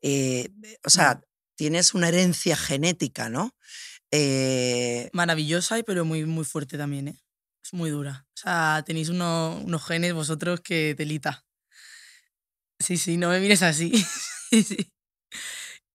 eh, 0.00 0.48
o 0.84 0.88
sea, 0.90 1.20
tienes 1.54 1.92
una 1.92 2.08
herencia 2.08 2.56
genética, 2.56 3.28
¿no? 3.28 3.54
Eh, 4.10 5.10
Maravillosa, 5.12 5.78
y 5.78 5.82
pero 5.82 6.04
muy, 6.06 6.24
muy 6.24 6.44
fuerte 6.44 6.76
también, 6.78 7.08
¿eh? 7.08 7.18
Es 7.62 7.72
muy 7.72 7.90
dura. 7.90 8.26
O 8.28 8.36
sea, 8.40 8.82
tenéis 8.86 9.08
uno- 9.08 9.60
unos 9.64 9.84
genes 9.84 10.14
vosotros 10.14 10.60
que 10.60 10.94
telita. 10.96 11.44
Sí, 12.80 12.96
sí, 12.96 13.16
no 13.16 13.28
me 13.28 13.40
mires 13.40 13.62
así. 13.62 13.92
Sí, 14.52 14.62
sí. 14.64 14.92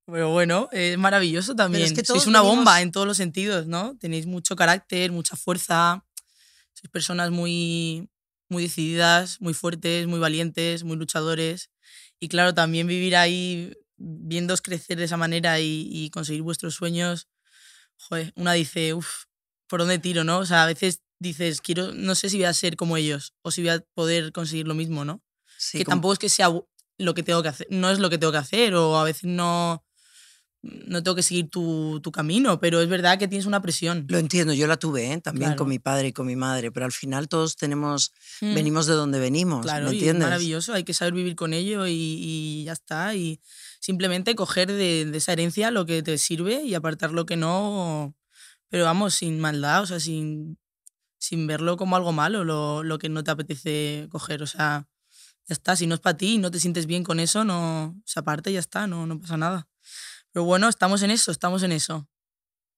Pero 0.08 0.32
bueno, 0.32 0.68
es 0.72 0.98
maravilloso 0.98 1.56
también. 1.56 1.94
que 1.94 2.02
todos 2.02 2.24
Sois 2.24 2.28
una 2.28 2.42
bomba 2.42 2.72
venimos- 2.76 2.82
en 2.82 2.92
todos 2.92 3.06
los 3.06 3.18
sentidos, 3.18 3.68
¿no? 3.68 3.96
Tenéis 4.00 4.26
mucho 4.26 4.56
carácter, 4.56 5.12
mucha 5.12 5.36
fuerza. 5.36 6.04
Sois 6.74 6.90
personas 6.90 7.30
muy, 7.30 8.10
muy 8.50 8.64
decididas, 8.64 9.40
muy 9.42 9.54
fuertes, 9.54 10.08
muy 10.08 10.18
valientes, 10.20 10.84
muy 10.86 10.96
luchadores. 10.98 11.70
Y 12.20 12.30
claro, 12.30 12.56
también 12.56 12.88
vivir 12.88 13.16
ahí, 13.16 13.74
viéndoos 13.98 14.64
crecer 14.64 14.98
de 14.98 15.04
esa 15.04 15.18
manera 15.18 15.60
y, 15.60 15.88
y 15.92 16.10
conseguir 16.10 16.42
vuestros 16.42 16.74
sueños, 16.74 17.28
joder, 17.98 18.34
una 18.36 18.54
dice, 18.54 18.96
uff, 18.96 19.26
¿por 19.68 19.82
dónde 19.82 20.00
tiro, 20.00 20.24
no? 20.24 20.40
O 20.40 20.46
sea, 20.48 20.64
a 20.64 20.68
veces 20.68 21.02
dices, 21.20 21.62
quiero, 21.62 21.94
no 21.94 22.16
sé 22.16 22.30
si 22.30 22.38
voy 22.38 22.46
a 22.46 22.54
ser 22.54 22.76
como 22.76 22.98
ellos 22.98 23.34
o 23.42 23.52
si 23.52 23.62
voy 23.62 23.70
a 23.72 23.80
poder 23.94 24.32
conseguir 24.32 24.68
lo 24.68 24.74
mismo, 24.76 25.06
¿no? 25.06 25.22
sí, 25.58 25.80
que 25.80 25.84
como- 25.84 25.96
tampoco 25.96 26.14
es 26.14 26.20
que 26.20 26.30
sea 26.30 26.50
lo 27.00 27.14
que 27.14 27.24
tengo 27.24 27.42
que 27.44 27.50
hacer, 27.50 27.68
no 27.70 27.90
es 27.90 28.00
lo 28.00 28.10
que 28.10 28.18
tengo 28.18 28.32
que 28.32 28.38
hacer 28.40 28.74
o 28.76 28.98
a 28.98 29.04
veces 29.04 29.24
no, 29.26 29.84
no 30.62 31.02
tengo 31.04 31.16
que 31.16 31.24
seguir 31.24 31.50
tu, 31.50 32.00
tu 32.02 32.12
camino, 32.12 32.60
pero 32.60 32.82
es 32.82 32.90
verdad 32.90 33.18
que 33.20 33.28
tienes 33.28 33.46
una 33.46 33.62
presión. 33.62 34.06
Lo 34.10 34.18
entiendo, 34.18 34.54
yo 34.54 34.68
la 34.68 34.78
tuve 34.78 35.14
¿eh? 35.14 35.22
también 35.22 35.50
Claro. 35.52 35.58
con 35.60 35.70
mi 35.70 35.80
padre 35.80 36.08
y 36.10 36.14
con 36.14 36.26
mi 36.26 36.36
madre, 36.36 36.72
pero 36.72 36.86
al 36.86 36.92
final 36.92 37.28
todos 37.28 37.56
tenemos, 37.56 38.12
Mm, 38.42 38.54
venimos 38.56 38.86
de 38.88 38.94
donde 38.94 39.20
venimos, 39.20 39.62
Claro, 39.62 39.86
¿me 39.86 39.92
y 39.92 39.96
es 39.96 40.00
entiendes? 40.00 40.24
maravilloso, 40.26 40.74
hay 40.74 40.84
que 40.84 40.94
saber 40.94 41.14
vivir 41.14 41.36
con 41.36 41.54
ello 41.54 41.88
y, 41.88 41.94
y 41.94 42.64
ya 42.66 42.74
está. 42.74 43.16
Y 43.16 43.40
simplemente 43.80 44.36
coger 44.36 44.68
de, 44.72 45.06
de 45.06 45.18
esa 45.18 45.34
herencia 45.34 45.72
lo 45.72 45.86
que 45.86 46.02
te 46.04 46.18
sirve 46.18 46.64
y 46.64 46.74
apartar 46.74 47.12
lo 47.12 47.26
que 47.26 47.38
no, 47.38 48.16
pero 48.70 48.84
vamos, 48.86 49.14
sin 49.16 49.40
maldad, 49.40 49.84
o 49.84 49.86
sea, 49.86 50.00
sin, 50.00 50.58
sin 51.18 51.48
verlo 51.48 51.78
como 51.78 51.96
algo 51.96 52.12
malo, 52.12 52.44
lo, 52.44 52.84
lo 52.84 53.00
que 53.00 53.10
no 53.10 53.24
te 53.24 53.32
apetece 53.32 54.08
coger. 54.12 54.44
O 54.44 54.48
sea, 54.48 54.88
ya 55.46 55.54
está, 55.54 55.76
si 55.76 55.88
no 55.88 55.96
es 55.96 56.02
para 56.02 56.18
ti 56.18 56.36
y 56.36 56.38
no 56.38 56.52
te 56.52 56.60
sientes 56.60 56.86
bien 56.86 57.04
con 57.04 57.20
eso, 57.20 57.44
no 57.44 57.96
se 58.06 58.20
aparte 58.20 58.50
y 58.52 58.54
ya 58.54 58.60
está, 58.60 58.88
no, 58.88 59.08
no 59.08 59.20
pasa 59.20 59.38
nada. 59.38 59.68
Pero 60.32 60.44
bueno, 60.44 60.68
estamos 60.68 61.02
en 61.04 61.12
eso, 61.12 61.32
estamos 61.32 61.64
en 61.64 61.72
eso. 61.72 62.08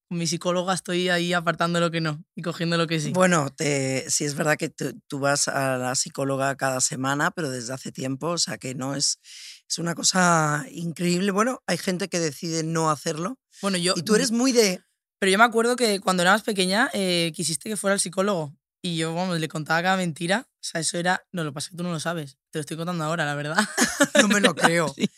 Con 0.08 0.18
mi 0.18 0.26
psicóloga 0.26 0.74
estoy 0.74 1.10
ahí 1.10 1.34
apartando 1.34 1.80
lo 1.80 1.92
que 1.92 2.02
no 2.02 2.24
y 2.36 2.42
cogiendo 2.42 2.78
lo 2.78 2.88
que 2.88 3.00
sí. 3.00 3.12
Bueno, 3.12 3.50
te, 3.52 4.10
sí 4.10 4.26
es 4.26 4.34
verdad 4.34 4.58
que 4.58 4.70
tú, 4.70 5.00
tú 5.08 5.20
vas 5.20 5.48
a 5.48 5.78
la 5.78 5.94
psicóloga 5.96 6.56
cada 6.56 6.82
semana, 6.82 7.32
pero 7.32 7.50
desde 7.50 7.74
hace 7.74 7.92
tiempo, 7.92 8.30
o 8.30 8.38
sea 8.38 8.58
que 8.58 8.74
no 8.74 8.96
es, 8.96 9.20
es 9.68 9.78
una 9.78 9.94
cosa 9.94 10.66
increíble. 10.72 11.32
Bueno, 11.32 11.62
hay 11.68 11.78
gente 11.78 12.08
que 12.08 12.20
decide 12.20 12.64
no 12.64 12.90
hacerlo 12.90 13.40
Bueno, 13.62 13.78
yo, 13.78 13.94
y 13.96 14.04
tú 14.04 14.16
eres 14.16 14.32
muy 14.32 14.52
de, 14.52 14.82
Pero 15.20 15.32
yo 15.32 15.38
me 15.38 15.44
acuerdo 15.44 15.76
que 15.76 16.00
cuando 16.00 16.24
era 16.24 16.32
más 16.32 16.44
pequeña 16.44 16.90
eh, 16.94 17.32
quisiste 17.36 17.70
que 17.70 17.78
fuera 17.78 17.94
el 17.94 18.00
psicólogo. 18.00 18.56
Y 18.82 18.96
yo, 18.96 19.14
vamos, 19.14 19.38
le 19.40 19.50
contaba 19.50 19.82
cada 19.84 19.98
mentira. 19.98 20.48
O 20.50 20.58
sea, 20.62 20.80
eso 20.80 20.98
era. 20.98 21.22
No, 21.34 21.44
lo 21.44 21.52
pasa 21.52 21.70
que 21.70 21.76
tú 21.76 21.84
no 21.84 21.92
lo 21.92 22.00
sabes. 22.00 22.38
Te 22.50 22.60
lo 22.60 22.62
estoy 22.62 22.78
contando 22.78 23.04
ahora, 23.04 23.26
la 23.26 23.36
verdad. 23.36 23.58
no 24.22 24.30
me 24.30 24.40
lo 24.40 24.56
creo. 24.56 24.94
Sí. 24.96 25.10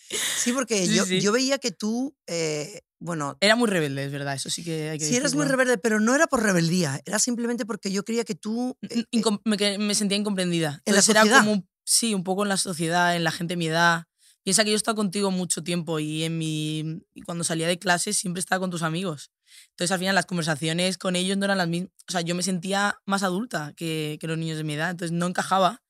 Sí, 0.44 0.52
porque 0.54 0.88
Sí, 0.88 0.96
yo, 0.96 1.06
sí. 1.06 1.22
yo 1.22 1.32
veía 1.32 1.60
que 1.60 1.72
tú, 1.72 2.16
eh, 2.28 2.82
bueno, 3.00 3.38
Era 3.40 3.56
muy 3.56 3.70
rebelde, 3.70 4.04
es 4.06 4.12
verdad, 4.12 4.34
eso 4.34 4.50
sí 4.50 4.64
que 4.64 4.90
hay 4.90 4.98
que 4.98 5.06
sí 5.06 5.16
eras 5.16 5.36
muy 5.36 5.46
rebelde, 5.46 5.78
pero 5.78 6.00
no 6.00 6.16
era 6.16 6.26
por 6.28 6.42
rebeldía, 6.44 7.00
era 7.06 7.18
simplemente 7.20 7.66
porque 7.66 7.92
yo 7.92 8.04
creía 8.04 8.24
que 8.26 8.36
tú... 8.36 8.76
eh, 8.90 9.06
incom- 9.12 9.42
me, 9.46 9.94
sentía 9.96 10.18
incomprendida. 10.18 10.82
¿En 10.86 10.94
la 10.96 11.00
Entonces 11.00 11.10
era 11.10 11.22
sociedad? 11.22 11.46
como, 11.46 11.68
sí, 11.84 12.14
un 12.16 12.24
poco 12.24 12.44
en 12.44 12.50
la 12.50 12.58
sociedad, 12.58 13.16
en 13.16 13.24
la 13.24 13.32
gente 13.32 13.54
de 13.54 13.58
mi 13.58 13.68
edad. 13.68 14.06
Piensa 14.44 14.64
que 14.64 14.72
yo 14.72 14.76
he 14.76 14.78
estado 14.78 14.96
contigo 14.96 15.30
mucho 15.32 15.64
tiempo 15.64 16.00
y, 16.00 16.24
en 16.24 16.38
mi, 16.40 17.04
y 17.14 17.22
cuando 17.22 17.44
salía 17.44 17.68
de 17.68 17.78
clase 17.80 18.12
siempre 18.14 18.40
estaba 18.40 18.60
con 18.60 18.72
tus 18.72 18.82
amigos. 18.82 19.30
Entonces 19.72 19.92
al 19.92 20.00
final 20.00 20.16
las 20.16 20.26
conversaciones 20.26 20.98
con 20.98 21.16
ellos 21.16 21.38
no 21.38 21.46
eran 21.46 21.58
las 21.58 21.68
mismas. 21.68 21.92
O 22.08 22.12
sea, 22.12 22.22
yo 22.22 22.36
me 22.36 22.44
sentía 22.44 23.00
más 23.06 23.24
adulta 23.24 23.74
que, 23.76 24.18
que 24.20 24.28
los 24.28 24.38
niños 24.38 24.58
de 24.58 24.64
mi 24.64 24.74
edad, 24.74 24.92
entonces 24.92 25.12
no 25.16 25.28
encajaba. 25.28 25.84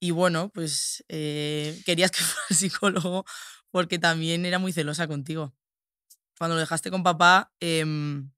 Y 0.00 0.10
bueno, 0.10 0.50
pues 0.52 1.04
eh, 1.08 1.80
querías 1.86 2.10
que 2.10 2.18
fuera 2.22 2.46
psicólogo 2.50 3.24
porque 3.70 3.98
también 3.98 4.44
era 4.46 4.58
muy 4.58 4.72
celosa 4.72 5.06
contigo. 5.08 5.54
Cuando 6.38 6.54
lo 6.56 6.60
dejaste 6.60 6.90
con 6.90 7.02
papá, 7.02 7.52
em, 7.60 8.30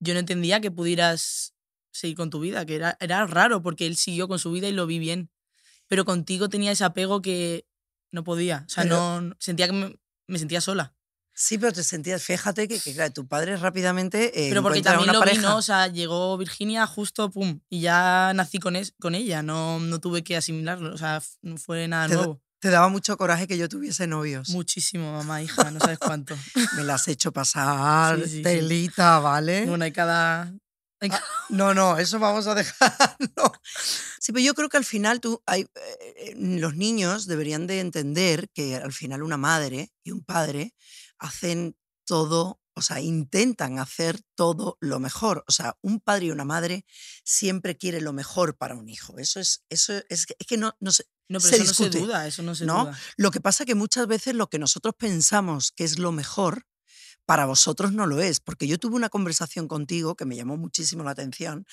yo 0.00 0.14
no 0.14 0.20
entendía 0.20 0.60
que 0.60 0.70
pudieras 0.70 1.54
seguir 1.92 2.16
con 2.16 2.30
tu 2.30 2.40
vida, 2.40 2.64
que 2.66 2.76
era, 2.76 2.96
era 3.00 3.26
raro 3.26 3.62
porque 3.62 3.86
él 3.86 3.96
siguió 3.96 4.28
con 4.28 4.38
su 4.38 4.52
vida 4.52 4.68
y 4.68 4.72
lo 4.72 4.86
vi 4.86 4.98
bien. 4.98 5.30
Pero 5.88 6.04
contigo 6.04 6.48
tenía 6.48 6.70
ese 6.72 6.84
apego 6.84 7.20
que 7.20 7.66
no 8.12 8.22
podía. 8.22 8.64
O 8.66 8.70
sea, 8.70 8.84
Pero- 8.84 8.96
no, 8.96 9.20
no- 9.22 9.36
sentía 9.40 9.66
que 9.66 9.72
me, 9.72 9.98
me 10.26 10.38
sentía 10.38 10.60
sola. 10.60 10.94
Sí, 11.42 11.56
pero 11.56 11.72
te 11.72 11.82
sentías, 11.82 12.22
fíjate 12.22 12.68
que, 12.68 12.78
que 12.78 12.92
claro, 12.92 13.10
tu 13.14 13.26
padre 13.26 13.56
rápidamente 13.56 14.26
eh, 14.46 14.50
Pero 14.50 14.62
porque 14.62 14.82
también 14.82 15.04
una 15.08 15.14
lo 15.14 15.20
pareja. 15.20 15.40
¿no? 15.40 15.56
O 15.56 15.62
sea, 15.62 15.86
llegó 15.86 16.36
Virginia 16.36 16.86
justo, 16.86 17.30
pum, 17.30 17.60
y 17.70 17.80
ya 17.80 18.32
nací 18.34 18.58
con, 18.58 18.76
es- 18.76 18.92
con 19.00 19.14
ella. 19.14 19.42
No, 19.42 19.80
no 19.80 20.00
tuve 20.00 20.22
que 20.22 20.36
asimilarlo. 20.36 20.92
O 20.94 20.98
sea, 20.98 21.22
no 21.40 21.56
fue 21.56 21.88
nada 21.88 22.08
Te 22.08 22.14
nuevo. 22.14 22.42
Te 22.58 22.68
daba 22.68 22.88
mucho 22.90 23.16
coraje 23.16 23.46
que 23.48 23.56
yo 23.56 23.70
tuviese 23.70 24.06
novios. 24.06 24.50
Muchísimo, 24.50 25.12
mamá, 25.14 25.40
hija, 25.42 25.70
no 25.70 25.80
sabes 25.80 25.98
cuánto. 25.98 26.36
Me 26.76 26.84
las 26.84 27.08
he 27.08 27.12
hecho 27.12 27.32
pasar, 27.40 28.18
Sí, 28.18 28.24
sí, 28.28 28.36
sí. 28.36 28.42
telita, 28.42 29.18
¿vale? 29.20 29.64
bueno, 29.64 29.84
hay 29.86 29.92
cada... 29.92 30.42
hay 31.00 31.08
Ah, 31.08 31.08
cada- 31.08 31.24
No, 31.48 31.72
no, 31.72 31.96
eso 31.96 32.18
vamos 32.18 32.46
a 32.48 32.54
dejarlo. 32.54 33.52
Sí, 34.20 34.32
pero 34.32 34.44
yo 34.44 34.52
creo 34.52 34.68
que 34.68 34.76
al 34.76 34.84
final 34.84 35.20
tú, 35.20 35.42
hay, 35.46 35.62
eh, 36.18 36.34
los 36.36 36.76
niños 36.76 37.26
deberían 37.26 37.66
de 37.66 37.80
entender 37.80 38.50
que 38.52 38.76
al 38.76 38.92
final 38.92 39.22
una 39.22 39.38
madre 39.38 39.90
y 40.04 40.10
un 40.10 40.22
padre 40.22 40.74
hacen 41.20 41.76
todo, 42.04 42.60
o 42.74 42.82
sea, 42.82 43.00
intentan 43.00 43.78
hacer 43.78 44.20
todo 44.34 44.76
lo 44.80 44.98
mejor. 44.98 45.44
O 45.46 45.52
sea, 45.52 45.76
un 45.82 46.00
padre 46.00 46.26
y 46.26 46.30
una 46.32 46.44
madre 46.44 46.84
siempre 47.24 47.76
quiere 47.76 48.00
lo 48.00 48.12
mejor 48.12 48.56
para 48.56 48.74
un 48.74 48.88
hijo. 48.88 49.18
Eso 49.18 49.38
es, 49.38 49.62
eso 49.68 49.92
es, 50.08 50.26
que, 50.26 50.34
es 50.38 50.46
que 50.46 50.56
no, 50.56 50.74
no 50.80 50.90
sé. 50.90 51.04
No, 51.28 51.38
pero 51.38 51.56
se 51.56 51.62
eso 51.62 51.84
no 51.84 51.90
se 51.92 51.98
duda, 52.00 52.26
eso 52.26 52.42
no 52.42 52.54
se 52.56 52.66
¿no? 52.66 52.86
duda. 52.86 52.98
Lo 53.16 53.30
que 53.30 53.40
pasa 53.40 53.64
que 53.64 53.76
muchas 53.76 54.08
veces 54.08 54.34
lo 54.34 54.48
que 54.48 54.58
nosotros 54.58 54.94
pensamos 54.98 55.70
que 55.70 55.84
es 55.84 56.00
lo 56.00 56.10
mejor, 56.10 56.66
para 57.30 57.46
vosotros 57.46 57.92
no 57.92 58.08
lo 58.08 58.20
es, 58.20 58.40
porque 58.40 58.66
yo 58.66 58.76
tuve 58.76 58.96
una 58.96 59.08
conversación 59.08 59.68
contigo 59.68 60.16
que 60.16 60.24
me 60.24 60.34
llamó 60.34 60.56
muchísimo 60.56 61.04
la 61.04 61.12
atención 61.12 61.64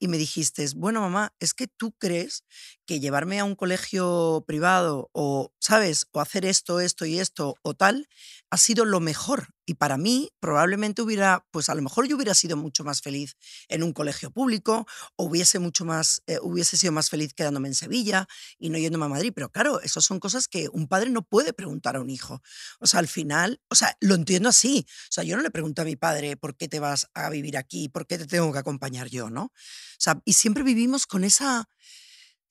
y 0.00 0.08
me 0.08 0.18
dijiste, 0.18 0.66
bueno, 0.74 1.00
mamá, 1.00 1.32
es 1.38 1.54
que 1.54 1.68
tú 1.68 1.92
crees 1.92 2.42
que 2.86 3.00
llevarme 3.00 3.40
a 3.40 3.44
un 3.44 3.54
colegio 3.54 4.44
privado 4.46 5.10
o, 5.12 5.52
¿sabes? 5.60 6.06
O 6.12 6.20
hacer 6.20 6.44
esto, 6.44 6.80
esto 6.80 7.06
y 7.06 7.18
esto 7.18 7.56
o 7.62 7.74
tal, 7.74 8.08
ha 8.50 8.58
sido 8.58 8.84
lo 8.84 9.00
mejor. 9.00 9.48
Y 9.66 9.74
para 9.74 9.96
mí 9.96 10.30
probablemente 10.40 11.00
hubiera, 11.00 11.46
pues 11.50 11.70
a 11.70 11.74
lo 11.74 11.80
mejor 11.80 12.06
yo 12.06 12.16
hubiera 12.16 12.34
sido 12.34 12.56
mucho 12.56 12.84
más 12.84 13.00
feliz 13.00 13.36
en 13.68 13.82
un 13.82 13.92
colegio 13.92 14.30
público 14.30 14.86
o 15.16 15.24
hubiese, 15.24 15.58
mucho 15.58 15.84
más, 15.84 16.22
eh, 16.26 16.38
hubiese 16.42 16.76
sido 16.76 16.92
más 16.92 17.08
feliz 17.08 17.32
quedándome 17.32 17.68
en 17.68 17.74
Sevilla 17.74 18.26
y 18.58 18.68
no 18.68 18.78
yéndome 18.78 19.06
a 19.06 19.08
Madrid. 19.08 19.32
Pero 19.34 19.50
claro, 19.50 19.80
esas 19.80 20.04
son 20.04 20.20
cosas 20.20 20.48
que 20.48 20.68
un 20.70 20.86
padre 20.86 21.10
no 21.10 21.22
puede 21.22 21.54
preguntar 21.54 21.96
a 21.96 22.00
un 22.00 22.10
hijo. 22.10 22.42
O 22.78 22.86
sea, 22.86 23.00
al 23.00 23.08
final, 23.08 23.60
o 23.68 23.74
sea, 23.74 23.96
lo 24.00 24.14
entiendo 24.14 24.50
así. 24.50 24.86
O 24.88 25.12
sea, 25.12 25.24
yo 25.24 25.36
no 25.36 25.42
le 25.42 25.50
pregunto 25.50 25.82
a 25.82 25.86
mi 25.86 25.96
padre 25.96 26.36
por 26.36 26.56
qué 26.56 26.68
te 26.68 26.78
vas 26.78 27.08
a 27.14 27.30
vivir 27.30 27.56
aquí, 27.56 27.88
por 27.88 28.06
qué 28.06 28.18
te 28.18 28.26
tengo 28.26 28.52
que 28.52 28.58
acompañar 28.58 29.08
yo, 29.08 29.30
¿no? 29.30 29.44
O 29.44 29.50
sea, 29.98 30.20
y 30.24 30.34
siempre 30.34 30.62
vivimos 30.62 31.06
con 31.06 31.24
esa, 31.24 31.68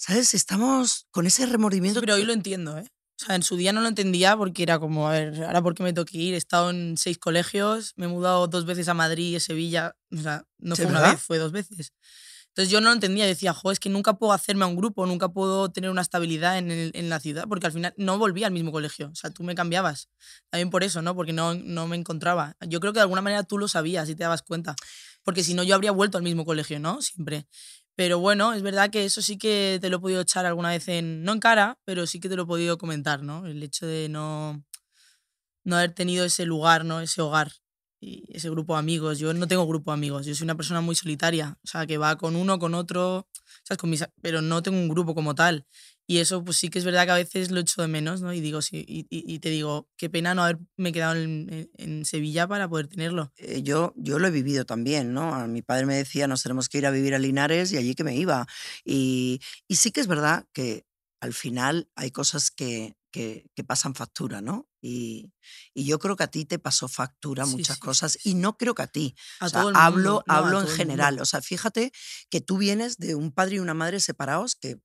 ¿sabes? 0.05 0.33
Estamos 0.33 1.07
con 1.11 1.25
ese 1.27 1.45
Sí, 1.45 1.51
remordimiento. 1.51 1.99
pero 2.01 2.15
hoy 2.15 2.23
lo 2.25 2.33
entiendo, 2.33 2.77
¿eh? 2.77 2.85
O 3.21 3.25
sea, 3.25 3.35
en 3.35 3.43
su 3.43 3.55
día 3.55 3.71
no 3.71 3.81
lo 3.81 3.87
entendía 3.87 4.35
porque 4.35 4.63
era 4.63 4.79
como, 4.79 5.07
a 5.07 5.11
ver, 5.11 5.43
ahora 5.43 5.61
por 5.61 5.75
qué 5.75 5.83
me 5.83 5.93
tengo 5.93 6.05
que 6.05 6.17
ir. 6.17 6.33
He 6.33 6.37
estado 6.37 6.71
en 6.71 6.97
seis 6.97 7.17
colegios, 7.17 7.93
me 7.95 8.05
he 8.05 8.09
mudado 8.09 8.47
dos 8.47 8.65
veces 8.65 8.87
a 8.89 8.93
Madrid 8.93 9.29
y 9.31 9.35
a 9.35 9.39
Sevilla. 9.39 9.95
O 10.11 10.17
sea, 10.17 10.45
no 10.57 10.75
¿Sí, 10.75 10.81
fue 10.81 10.89
una 10.91 10.99
verdad? 10.99 11.13
vez, 11.13 11.21
fue 11.21 11.37
dos 11.37 11.51
veces. 11.51 11.93
Entonces 12.49 12.71
yo 12.71 12.81
no 12.81 12.89
lo 12.89 12.93
entendía, 12.93 13.25
decía, 13.25 13.53
jo, 13.53 13.71
es 13.71 13.79
que 13.79 13.89
nunca 13.89 14.13
puedo 14.17 14.31
hacerme 14.33 14.63
a 14.65 14.67
un 14.67 14.75
grupo, 14.75 15.05
nunca 15.07 15.29
puedo 15.29 15.71
tener 15.71 15.89
una 15.89 16.01
estabilidad 16.01 16.57
en, 16.59 16.69
el- 16.69 16.91
en 16.93 17.09
la 17.09 17.19
ciudad, 17.19 17.45
porque 17.47 17.65
al 17.67 17.71
final 17.73 17.93
no 17.97 18.17
volvía 18.19 18.45
al 18.47 18.53
mismo 18.53 18.71
colegio. 18.71 19.09
O 19.11 19.15
sea, 19.15 19.31
tú 19.31 19.43
me 19.43 19.55
cambiabas. 19.55 20.09
También 20.51 20.69
por 20.69 20.83
eso, 20.83 21.01
¿no? 21.01 21.15
Porque 21.15 21.33
no, 21.33 21.55
no 21.55 21.87
me 21.87 21.95
encontraba. 21.95 22.55
Yo 22.67 22.79
creo 22.79 22.93
que 22.93 22.99
de 22.99 23.03
alguna 23.03 23.21
manera 23.21 23.43
tú 23.43 23.57
lo 23.57 23.67
sabías 23.67 24.07
y 24.09 24.15
te 24.15 24.23
dabas 24.23 24.41
cuenta. 24.43 24.75
Porque 25.23 25.43
si 25.43 25.53
no, 25.55 25.63
yo 25.63 25.73
habría 25.75 25.91
vuelto 25.91 26.17
al 26.17 26.23
mismo 26.23 26.45
colegio, 26.45 26.79
¿no? 26.79 27.01
Siempre. 27.01 27.47
Pero 27.95 28.19
bueno, 28.19 28.53
es 28.53 28.63
verdad 28.63 28.89
que 28.89 29.05
eso 29.05 29.21
sí 29.21 29.37
que 29.37 29.77
te 29.81 29.89
lo 29.89 29.97
he 29.97 29.99
podido 29.99 30.21
echar 30.21 30.45
alguna 30.45 30.69
vez 30.69 30.87
en, 30.87 31.23
no 31.23 31.33
en 31.33 31.39
cara, 31.39 31.77
pero 31.85 32.07
sí 32.07 32.19
que 32.19 32.29
te 32.29 32.35
lo 32.35 32.43
he 32.43 32.47
podido 32.47 32.77
comentar, 32.77 33.21
¿no? 33.21 33.45
El 33.45 33.61
hecho 33.61 33.85
de 33.85 34.09
no, 34.09 34.63
no 35.63 35.75
haber 35.75 35.93
tenido 35.93 36.25
ese 36.25 36.45
lugar, 36.45 36.85
¿no? 36.85 37.01
Ese 37.01 37.21
hogar 37.21 37.51
y 37.99 38.25
ese 38.35 38.49
grupo 38.49 38.73
de 38.73 38.79
amigos. 38.79 39.19
Yo 39.19 39.33
no 39.33 39.47
tengo 39.47 39.67
grupo 39.67 39.91
de 39.91 39.95
amigos, 39.95 40.25
yo 40.25 40.35
soy 40.35 40.45
una 40.45 40.55
persona 40.55 40.81
muy 40.81 40.95
solitaria, 40.95 41.57
o 41.63 41.67
sea, 41.67 41.85
que 41.85 41.97
va 41.97 42.17
con 42.17 42.35
uno, 42.35 42.59
con 42.59 42.73
otro, 42.73 43.27
¿sabes? 43.63 43.77
Con 43.77 43.89
mis, 43.89 44.05
pero 44.21 44.41
no 44.41 44.63
tengo 44.63 44.77
un 44.77 44.89
grupo 44.89 45.15
como 45.15 45.35
tal. 45.35 45.65
Y 46.05 46.17
eso 46.17 46.43
pues 46.43 46.57
sí 46.57 46.69
que 46.69 46.79
es 46.79 46.85
verdad 46.85 47.05
que 47.05 47.11
a 47.11 47.15
veces 47.15 47.51
lo 47.51 47.59
echo 47.59 47.81
de 47.81 47.87
menos, 47.87 48.21
¿no? 48.21 48.33
Y 48.33 48.41
digo, 48.41 48.61
sí, 48.61 48.83
y, 48.87 49.39
te 49.39 49.49
digo, 49.49 49.89
qué 49.97 50.09
pena 50.09 50.35
no 50.35 50.43
haberme 50.43 50.91
quedado 50.91 51.15
en, 51.15 52.05
Sevilla 52.05 52.47
para 52.47 52.67
poder 52.67 52.87
tenerlo. 52.87 53.31
eh, 53.37 53.61
yo, 53.63 53.93
yo 53.95 54.19
lo 54.19 54.27
he 54.27 54.31
vivido 54.31 54.65
también, 54.65 55.13
¿no? 55.13 55.33
A 55.33 55.47
mi 55.47 55.61
padre 55.61 55.85
me 55.85 55.95
decía, 55.95 56.27
nos 56.27 56.43
tenemos 56.43 56.67
que 56.67 56.79
ir 56.79 56.85
a 56.85 56.91
vivir 56.91 57.15
a 57.15 57.19
Linares 57.19 57.71
y 57.71 57.77
allí 57.77 57.95
que 57.95 58.03
me 58.03 58.15
iba. 58.15 58.45
Y, 58.83 59.39
y 59.67 59.77
sí 59.77 59.91
que 59.91 60.01
es 60.01 60.07
verdad 60.07 60.45
que 60.53 60.85
al 61.21 61.33
final 61.33 61.89
hay 61.95 62.11
cosas 62.11 62.51
que, 62.51 62.97
que, 63.13 63.45
que 63.55 63.63
pasan 63.63 63.95
factura, 63.95 64.41
¿no? 64.41 64.67
Y, 64.81 65.31
y 65.73 65.85
yo 65.85 65.99
creo 65.99 66.17
que 66.17 66.23
a 66.23 66.27
ti 66.27 66.43
te 66.43 66.59
pasó 66.59 66.89
factura 66.89 67.45
muchas 67.45 67.75
sí, 67.75 67.81
cosas 67.81 68.11
sí, 68.13 68.31
y 68.31 68.33
no 68.33 68.57
creo 68.57 68.75
que 68.75 68.81
a 68.81 68.87
ti. 68.87 69.15
A 69.39 69.45
O 69.45 69.49
sea, 69.49 69.61
todo 69.61 69.69
el 69.69 69.75
hablo 69.77 70.23
no, 70.27 70.33
hablo 70.33 70.59
en 70.59 70.67
general. 70.67 71.21
O 71.21 71.25
sea, 71.25 71.41
fíjate 71.41 71.93
que 72.29 72.41
tú 72.41 72.57
vienes 72.57 72.97
de 72.97 73.15
un 73.15 73.31
padre 73.31 73.55
y 73.55 73.59
una 73.59 73.73
madre 73.73 74.01
separados 74.01 74.55
que 74.55 74.79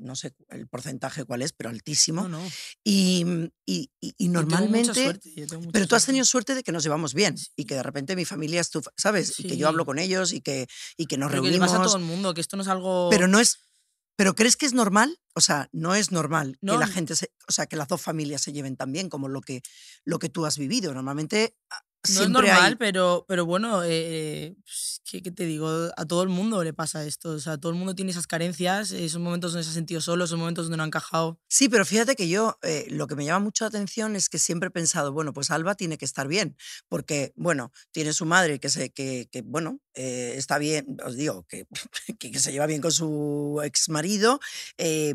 no 0.00 0.16
sé 0.16 0.34
el 0.48 0.66
porcentaje 0.68 1.24
cuál 1.24 1.42
es, 1.42 1.52
pero 1.52 1.70
altísimo. 1.70 2.22
No, 2.28 2.40
no. 2.40 2.50
Y, 2.82 3.24
y- 3.66 3.90
y- 4.00 4.14
y 4.18 4.26
Yo 4.26 4.32
tengo 4.32 4.42
mucha 4.42 4.60
normalmente 4.60 4.94
suerte, 4.94 5.32
yo 5.34 5.46
tengo 5.46 5.60
mucha 5.62 5.72
pero 5.72 5.86
tú 5.86 5.94
has 5.96 6.06
tenido 6.06 6.24
suerte 6.24 6.54
de 6.54 6.62
que 6.62 6.72
nos 6.72 6.82
llevamos 6.82 7.14
bien 7.14 7.36
Sí. 7.38 7.48
y 7.56 7.64
que 7.64 7.74
de 7.74 7.82
repente 7.82 8.16
mi 8.16 8.24
familia 8.24 8.60
es 8.60 8.70
tu, 8.70 8.82
¿sabes? 8.96 9.38
Y 9.40 9.44
que 9.48 9.56
yo 9.56 9.68
hablo 9.68 9.84
con 9.86 9.98
ellos 9.98 10.32
y 10.32 10.40
que, 10.40 10.66
y 10.96 11.06
que 11.06 11.16
nos 11.18 11.30
Pero 11.30 11.42
que 11.42 11.50
le 11.50 11.58
pasa 11.58 11.72
a 11.74 11.78
reunimos. 11.78 11.92
todo 11.92 12.00
el 12.02 12.04
mundo, 12.08 12.34
que 12.34 12.40
esto 12.40 12.56
no 12.56 12.62
es 12.62 12.68
algo... 12.68 13.08
Pero 13.10 13.28
no 13.28 13.40
es. 13.40 13.58
¿Pero 14.16 14.34
crees 14.36 14.56
que 14.56 14.66
es 14.66 14.74
normal? 14.74 15.18
O 15.34 15.40
sea, 15.40 15.68
no 15.72 15.94
es 15.96 16.12
normal 16.12 16.56
que 16.60 16.66
la 16.78 16.86
gente 16.86 17.16
se, 17.16 17.32
o 17.48 17.52
sea, 17.52 17.66
que 17.66 17.74
las 17.76 17.88
dos 17.88 18.00
familias 18.00 18.42
se 18.42 18.52
lleven 18.52 18.76
tan 18.76 18.92
bien 18.92 19.08
como 19.08 19.28
lo 19.28 19.40
que, 19.40 19.60
lo 20.04 20.20
que 20.20 20.28
tú 20.28 20.46
has 20.46 20.56
vivido. 20.56 20.94
Normalmente 20.94 21.56
ah, 21.70 21.80
No 22.08 22.22
es 22.22 22.28
normal, 22.30 22.72
hay. 22.72 22.74
pero, 22.76 23.24
pero 23.28 23.46
bueno, 23.46 23.82
eh, 23.84 24.54
pues, 24.64 25.00
¿qué, 25.04 25.22
qué 25.22 25.30
te 25.30 25.46
digo? 25.46 25.68
A 25.96 26.04
todo 26.06 26.22
el 26.22 26.28
mundo 26.28 26.62
le 26.64 26.72
pasa 26.72 27.04
esto. 27.04 27.30
O 27.30 27.38
sea, 27.40 27.56
todo 27.58 27.72
el 27.72 27.78
mundo 27.78 27.94
tiene 27.94 28.10
esas 28.10 28.26
carencias, 28.26 28.90
esos 28.92 29.20
momentos 29.20 29.52
donde 29.52 29.64
se 29.64 29.70
ha 29.70 29.74
sentido 29.74 30.00
solo, 30.00 30.24
esos 30.24 30.38
momentos 30.38 30.66
donde 30.66 30.76
no 30.76 30.82
ha 30.82 30.86
encajado. 30.86 31.38
Sí, 31.48 31.68
pero 31.68 31.84
fíjate 31.84 32.14
que 32.16 32.28
yo 32.28 32.58
eh, 32.62 32.86
lo 32.90 33.06
que 33.06 33.16
me 33.16 33.24
llama 33.24 33.40
mucho 33.44 33.64
la 33.64 33.68
atención 33.68 34.16
es 34.16 34.28
que 34.28 34.38
siempre 34.38 34.68
he 34.68 34.70
pensado, 34.70 35.12
bueno, 35.12 35.32
pues 35.32 35.50
Alba 35.50 35.74
tiene 35.76 35.96
que 35.98 36.04
estar 36.04 36.28
bien, 36.28 36.56
porque, 36.88 37.32
bueno, 37.36 37.72
tiene 37.92 38.12
su 38.12 38.26
madre 38.26 38.58
que, 38.60 38.68
se, 38.68 38.90
que, 38.90 39.28
que 39.30 39.42
bueno, 39.42 39.80
eh, 39.94 40.34
está 40.36 40.58
bien, 40.58 40.96
os 41.04 41.16
digo, 41.16 41.44
que, 41.48 41.66
que, 42.18 42.38
se 42.38 42.52
lleva 42.52 42.66
bien 42.66 42.80
con 42.82 42.92
su 42.92 43.60
ex 43.64 43.88
marido, 43.88 44.40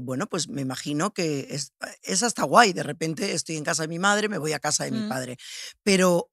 bueno, 0.02 0.28
pues 0.28 0.48
me 0.50 0.62
imagino 0.62 1.14
que 1.14 1.48
es, 1.50 1.74
es 2.04 2.24
hasta 2.24 2.44
guay, 2.44 2.74
de 2.74 2.84
repente 2.84 3.34
estoy 3.34 3.58
en 3.58 3.64
casa 3.64 3.84
de 3.84 3.90
mi 3.90 4.00
madre, 4.00 4.30
me 4.30 4.38
voy 4.38 4.54
a 4.54 4.60
casa 4.60 4.86
de 4.86 4.92
mi 4.92 5.00
Mm. 5.00 5.10
padre, 5.10 5.38
pero... 5.84 6.30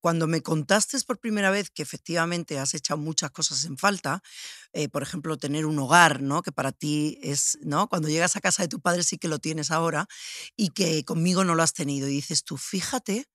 cuando 0.00 0.26
me 0.26 0.42
contaste 0.42 0.98
por 1.06 1.18
primera 1.20 1.50
vez 1.50 1.70
que 1.70 1.82
efectivamente 1.82 2.58
has 2.58 2.74
echado 2.74 2.98
muchas 2.98 3.30
cosas 3.30 3.64
en 3.64 3.76
falta, 3.78 4.22
eh, 4.72 4.88
por 4.88 5.02
ejemplo, 5.02 5.36
tener 5.36 5.66
un 5.66 5.78
hogar, 5.78 6.22
¿no? 6.22 6.42
Que 6.42 6.52
para 6.52 6.72
ti 6.72 7.18
es, 7.22 7.58
¿no? 7.62 7.88
Cuando 7.88 8.08
llegas 8.08 8.36
a 8.36 8.40
casa 8.40 8.62
de 8.62 8.68
tu 8.68 8.80
padre 8.80 9.02
sí 9.04 9.18
que 9.18 9.28
lo 9.28 9.38
tienes 9.38 9.70
ahora 9.70 10.06
y 10.56 10.70
que 10.70 11.04
conmigo 11.04 11.44
no 11.44 11.54
lo 11.54 11.62
has 11.62 11.74
tenido. 11.74 12.08
Y 12.08 12.12
dices 12.12 12.44
tú, 12.44 12.56
fíjate 12.56 13.26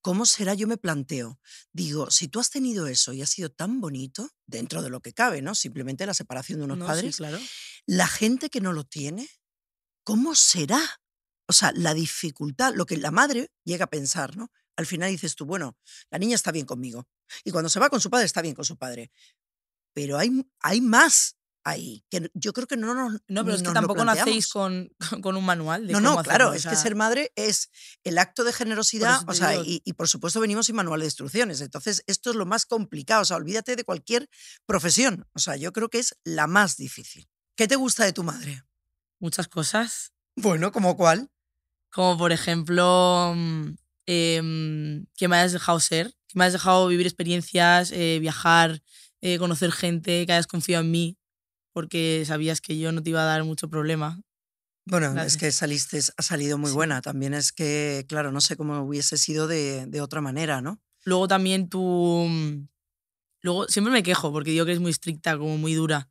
cómo 0.00 0.26
será, 0.26 0.54
yo 0.54 0.66
me 0.66 0.76
planteo. 0.78 1.38
Digo, 1.72 2.10
si 2.10 2.28
tú 2.28 2.40
has 2.40 2.50
tenido 2.50 2.86
eso 2.86 3.12
y 3.12 3.22
ha 3.22 3.26
sido 3.26 3.50
tan 3.50 3.80
bonito, 3.80 4.30
dentro 4.46 4.82
de 4.82 4.90
lo 4.90 5.00
que 5.00 5.12
cabe, 5.12 5.42
¿no? 5.42 5.54
Simplemente 5.54 6.06
la 6.06 6.14
separación 6.14 6.58
de 6.58 6.64
unos 6.66 6.78
No, 6.78 6.84
sí, 6.84 6.88
padres, 6.90 7.16
claro. 7.16 7.38
la 7.86 8.06
gente 8.06 8.50
que 8.50 8.60
no 8.60 8.72
lo 8.72 8.84
tiene, 8.84 9.28
¿cómo 10.04 10.34
será? 10.34 10.80
O 11.46 11.52
sea, 11.52 11.72
la 11.74 11.94
dificultad, 11.94 12.74
lo 12.74 12.86
que 12.86 12.96
la 12.96 13.10
madre 13.10 13.50
llega 13.64 13.84
a 13.86 13.90
pensar, 13.90 14.36
¿no? 14.36 14.50
Al 14.76 14.86
final 14.86 15.10
dices 15.10 15.34
tú, 15.36 15.44
bueno, 15.46 15.76
la 16.10 16.18
niña 16.18 16.34
está 16.34 16.52
bien 16.52 16.66
conmigo. 16.66 17.06
Y 17.44 17.50
cuando 17.50 17.68
se 17.68 17.80
va 17.80 17.88
con 17.90 18.00
su 18.00 18.10
padre, 18.10 18.26
está 18.26 18.42
bien 18.42 18.54
con 18.54 18.64
su 18.64 18.76
padre. 18.76 19.10
Pero 19.92 20.18
hay, 20.18 20.30
hay 20.60 20.80
más. 20.80 21.36
ahí. 21.62 22.04
Que 22.10 22.30
yo 22.34 22.52
creo 22.52 22.66
que 22.66 22.76
no 22.76 22.94
nos. 22.94 23.20
No, 23.28 23.44
pero 23.44 23.56
es 23.56 23.62
que 23.62 23.72
tampoco 23.72 24.04
nacéis 24.04 24.48
con, 24.48 24.92
con 25.22 25.36
un 25.36 25.44
manual 25.44 25.86
de 25.86 25.92
No, 25.92 26.00
cómo 26.00 26.16
no, 26.16 26.22
claro, 26.22 26.48
hacerlo, 26.48 26.54
es 26.54 26.66
o 26.66 26.70
que 26.70 26.76
ser 26.76 26.94
madre 26.94 27.32
es 27.36 27.70
el 28.02 28.18
acto 28.18 28.44
de 28.44 28.52
generosidad, 28.52 29.22
o 29.28 29.34
sea, 29.34 29.56
y, 29.56 29.80
y 29.84 29.92
por 29.94 30.08
supuesto 30.08 30.40
venimos 30.40 30.66
sin 30.66 30.76
manual 30.76 31.00
de 31.00 31.06
instrucciones. 31.06 31.60
Entonces, 31.60 32.02
esto 32.06 32.30
es 32.30 32.36
lo 32.36 32.46
más 32.46 32.66
complicado, 32.66 33.22
o 33.22 33.24
sea, 33.24 33.36
olvídate 33.36 33.76
de 33.76 33.84
cualquier 33.84 34.28
profesión. 34.66 35.26
O 35.32 35.38
sea, 35.38 35.56
yo 35.56 35.72
creo 35.72 35.88
que 35.88 36.00
es 36.00 36.16
la 36.24 36.46
más 36.46 36.76
difícil. 36.76 37.28
¿Qué 37.56 37.68
te 37.68 37.76
gusta 37.76 38.04
de 38.04 38.12
tu 38.12 38.24
madre? 38.24 38.64
muchas 39.20 39.48
cosas. 39.48 40.12
Bueno, 40.36 40.70
¿como 40.70 40.96
cuál? 40.96 41.30
Como 41.90 42.18
por 42.18 42.32
ejemplo, 42.32 43.34
em, 44.06 45.06
que 45.16 45.28
me 45.28 45.36
hayas 45.36 45.52
dejado 45.52 45.80
ser, 45.80 46.14
que 46.28 46.38
me 46.38 46.44
hayas 46.44 46.54
dejado 46.54 46.86
vivir 46.88 47.06
experiencias, 47.06 47.90
eh, 47.92 48.18
viajar, 48.20 48.82
eh, 49.20 49.38
conocer 49.38 49.72
gente, 49.72 50.26
que 50.26 50.32
hayas 50.32 50.46
confiado 50.46 50.84
en 50.84 50.90
mí, 50.90 51.18
porque 51.72 52.24
sabías 52.26 52.60
que 52.60 52.78
yo 52.78 52.92
no 52.92 53.02
te 53.02 53.10
iba 53.10 53.22
a 53.22 53.26
dar 53.26 53.44
mucho 53.44 53.68
problema. 53.68 54.20
Bueno, 54.86 55.06
es 55.08 55.14
Gracias. 55.14 55.36
que 55.38 55.50
saliste, 55.52 55.98
ha 56.16 56.22
salido 56.22 56.58
muy 56.58 56.68
Sí. 56.70 56.74
buena. 56.76 57.00
También 57.00 57.32
es 57.34 57.52
que, 57.52 58.04
claro, 58.08 58.32
no 58.32 58.40
sé 58.42 58.56
cómo 58.56 58.80
hubiese 58.82 59.16
sido 59.16 59.46
de, 59.46 59.86
de 59.86 60.00
otra 60.02 60.20
manera, 60.20 60.60
¿no? 60.60 60.80
Luego 61.04 61.26
también 61.28 61.68
tú... 61.68 62.26
mm, 62.28 62.68
Luego 63.42 63.66
siempre 63.68 63.92
me 63.92 64.02
quejo 64.02 64.32
porque 64.32 64.50
digo 64.52 64.64
que 64.64 64.72
es 64.72 64.80
muy 64.80 64.90
estricta, 64.90 65.36
como 65.36 65.58
muy 65.58 65.74
dura. 65.74 66.08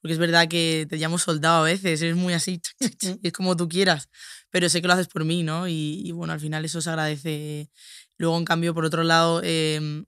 Porque 0.00 0.12
es 0.12 0.18
verdad 0.18 0.48
que 0.48 0.86
te 0.88 0.98
llamo 0.98 1.18
soldado 1.18 1.62
a 1.62 1.66
veces, 1.66 2.02
eres 2.02 2.14
muy 2.16 2.34
así, 2.34 2.60
y 3.22 3.26
es 3.26 3.32
como 3.32 3.56
tú 3.56 3.68
quieras. 3.68 4.08
Pero 4.54 4.68
sé 4.68 4.80
que 4.80 4.86
lo 4.86 4.92
haces 4.94 5.08
por 5.08 5.24
mí, 5.24 5.42
¿no? 5.42 5.66
Y, 5.66 6.00
y 6.04 6.12
bueno, 6.12 6.32
al 6.32 6.38
final 6.38 6.64
eso 6.64 6.80
se 6.80 6.88
agradece. 6.88 7.70
Luego, 8.18 8.38
en 8.38 8.44
cambio, 8.44 8.72
por 8.72 8.84
otro 8.84 9.02
lado, 9.02 9.40
em, 9.42 10.04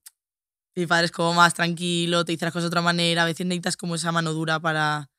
mi 0.76 0.86
padre 0.86 1.06
es 1.06 1.10
como 1.10 1.34
más 1.34 1.52
tranquilo, 1.52 2.24
te 2.24 2.30
dice 2.30 2.44
las 2.44 2.52
cosas 2.52 2.66
de 2.66 2.68
otra 2.68 2.80
manera. 2.80 3.24
A 3.24 3.26
veces 3.26 3.44
necesitas 3.44 3.76
como 3.76 3.96
esa 3.96 4.12
mano 4.12 4.32
dura 4.32 4.60
para, 4.60 5.10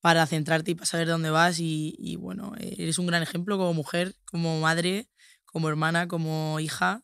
para 0.00 0.26
centrarte 0.26 0.70
y 0.70 0.74
para 0.74 0.86
saber 0.86 1.06
dónde 1.06 1.28
vas. 1.28 1.58
Y, 1.58 1.94
y 1.98 2.16
bueno, 2.16 2.54
eres 2.58 2.98
un 2.98 3.06
gran 3.06 3.22
ejemplo 3.22 3.58
como 3.58 3.74
mujer, 3.74 4.14
como 4.24 4.58
madre, 4.58 5.06
como 5.44 5.68
hermana, 5.68 6.08
como 6.08 6.58
hija. 6.58 7.02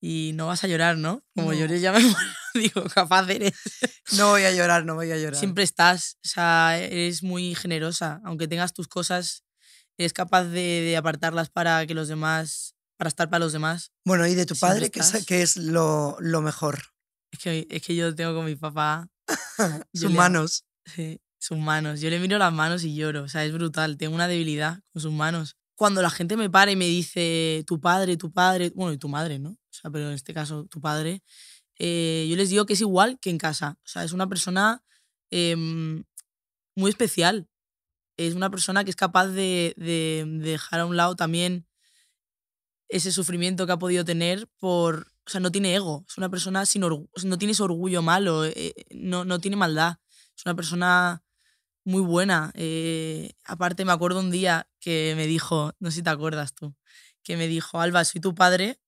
Y 0.00 0.32
no 0.34 0.48
vas 0.48 0.64
a 0.64 0.66
llorar, 0.66 0.96
¿no? 0.96 1.22
Como 1.36 1.52
No. 1.52 1.58
llores 1.60 1.80
ya 1.82 1.92
me 1.92 2.00
muero. 2.00 2.18
Digo, 2.54 2.82
capaz 2.92 3.30
eres. 3.30 3.52
No 4.16 4.30
voy 4.30 4.42
a 4.42 4.50
llorar, 4.50 4.84
no 4.84 4.96
voy 4.96 5.12
a 5.12 5.16
llorar. 5.16 5.36
Siempre 5.36 5.62
estás, 5.62 6.16
o 6.24 6.28
sea, 6.28 6.76
eres 6.80 7.22
muy 7.22 7.54
generosa. 7.54 8.20
Aunque 8.24 8.48
tengas 8.48 8.72
tus 8.74 8.88
cosas, 8.88 9.44
eres 10.02 10.12
capaz 10.12 10.44
de, 10.44 10.60
de 10.80 10.96
apartarlas 10.96 11.50
para 11.50 11.86
que 11.86 11.94
los 11.94 12.08
demás, 12.08 12.74
para 12.96 13.08
estar 13.08 13.28
para 13.30 13.44
los 13.44 13.52
demás. 13.52 13.92
Bueno, 14.04 14.26
y 14.26 14.34
de 14.34 14.46
tu 14.46 14.54
Siempre 14.54 14.88
padre, 14.88 14.90
¿qué 14.90 15.00
es, 15.00 15.26
qué 15.26 15.42
es 15.42 15.56
lo, 15.56 16.16
lo 16.20 16.40
mejor? 16.42 16.82
Es 17.32 17.38
que, 17.38 17.66
es 17.70 17.82
que 17.82 17.94
yo 17.94 18.14
tengo 18.14 18.34
con 18.34 18.46
mi 18.46 18.56
papá 18.56 19.08
Sus 19.94 20.10
le- 20.10 20.16
manos. 20.16 20.64
sí, 20.84 21.20
sus 21.38 21.56
manos. 21.58 22.00
Yo 22.00 22.10
le 22.10 22.18
miro 22.18 22.38
las 22.38 22.52
manos 22.52 22.82
y 22.84 22.94
lloro. 22.94 23.22
O 23.22 23.28
sea, 23.28 23.44
es 23.44 23.52
brutal. 23.52 23.96
Tengo 23.96 24.14
una 24.14 24.28
debilidad 24.28 24.80
con 24.92 25.00
sus 25.00 25.12
manos. 25.12 25.56
Cuando 25.76 26.02
la 26.02 26.10
gente 26.10 26.36
me 26.36 26.50
para 26.50 26.70
y 26.70 26.76
me 26.76 26.86
dice 26.86 27.64
tu 27.66 27.80
padre, 27.80 28.16
tu 28.18 28.30
padre, 28.32 28.70
bueno, 28.74 28.92
y 28.92 28.98
tu 28.98 29.08
madre, 29.08 29.38
¿no? 29.38 29.50
O 29.50 29.58
sea, 29.70 29.90
pero 29.90 30.08
en 30.08 30.14
este 30.14 30.34
caso 30.34 30.66
tu 30.66 30.80
padre, 30.80 31.22
eh, 31.78 32.26
yo 32.28 32.36
les 32.36 32.50
digo 32.50 32.66
que 32.66 32.74
es 32.74 32.80
igual 32.82 33.18
que 33.20 33.30
en 33.30 33.38
casa. 33.38 33.78
O 33.84 33.88
sea, 33.88 34.04
es 34.04 34.12
una 34.12 34.28
persona 34.28 34.82
em, 35.30 36.04
muy 36.76 36.90
especial. 36.90 37.48
Es 38.26 38.34
una 38.34 38.50
persona 38.50 38.84
que 38.84 38.90
es 38.90 38.96
capaz 38.96 39.28
de, 39.28 39.74
de- 39.76 40.24
de 40.26 40.50
dejar 40.50 40.80
a 40.80 40.86
un 40.86 40.96
lado 40.96 41.16
también 41.16 41.66
ese 42.88 43.12
sufrimiento 43.12 43.66
que 43.66 43.72
ha 43.72 43.78
podido 43.78 44.04
tener 44.04 44.48
por... 44.58 45.08
O 45.26 45.30
sea, 45.30 45.40
no 45.40 45.52
tiene 45.52 45.74
ego. 45.74 46.04
Es 46.08 46.18
una 46.18 46.28
persona 46.28 46.66
sin 46.66 46.82
orgu- 46.82 47.08
no 47.24 47.38
tiene 47.38 47.52
ese 47.52 47.62
orgullo 47.62 48.02
malo, 48.02 48.44
eh, 48.44 48.74
no, 48.90 49.24
no 49.24 49.38
tiene 49.38 49.56
maldad. 49.56 49.98
Es 50.36 50.44
una 50.44 50.56
persona 50.56 51.22
muy 51.84 52.02
buena. 52.02 52.52
eh, 52.54 53.32
aparte, 53.44 53.84
me 53.84 53.92
acuerdo 53.92 54.20
un 54.20 54.30
día 54.30 54.68
que 54.80 55.14
me 55.16 55.26
dijo, 55.26 55.72
no 55.80 55.90
sé 55.90 55.96
si 55.98 56.02
te 56.02 56.10
acuerdas 56.10 56.54
tú, 56.54 56.74
que 57.22 57.36
me 57.36 57.48
dijo, 57.48 57.80
Alba, 57.80 58.04
soy 58.04 58.20
tu 58.20 58.34
padre, 58.34 58.80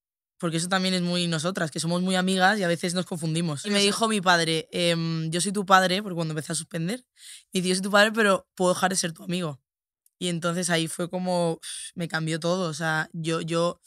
porque 0.42 0.56
eso 0.56 0.68
también 0.68 0.92
es 0.92 1.02
muy 1.02 1.28
nosotras, 1.28 1.70
que 1.70 1.78
somos 1.78 2.02
muy 2.02 2.16
amigas 2.16 2.58
y 2.58 2.64
a 2.64 2.66
veces 2.66 2.94
nos 2.94 3.06
confundimos. 3.06 3.64
Y 3.64 3.70
me 3.70 3.78
dijo 3.78 4.08
mi 4.08 4.20
padre, 4.20 4.68
em, 4.72 5.30
yo 5.30 5.40
soy 5.40 5.52
tu 5.52 5.64
padre, 5.64 6.02
porque 6.02 6.16
cuando 6.16 6.32
empecé 6.32 6.50
a 6.50 6.56
suspender, 6.56 7.06
y 7.52 7.60
dice, 7.60 7.68
yo 7.68 7.74
soy 7.76 7.82
tu 7.82 7.92
padre, 7.92 8.10
pero 8.10 8.48
puedo 8.56 8.74
dejar 8.74 8.90
de 8.90 8.96
ser 8.96 9.12
tu 9.12 9.22
amigo. 9.22 9.60
Y 10.18 10.26
entonces 10.26 10.68
ahí 10.68 10.88
fue 10.88 11.08
como, 11.08 11.60
me 11.94 12.08
cambió 12.08 12.40
todo. 12.40 12.68
O 12.68 12.74
sea, 12.74 13.08
yo, 13.12 13.40
yo, 13.40 13.80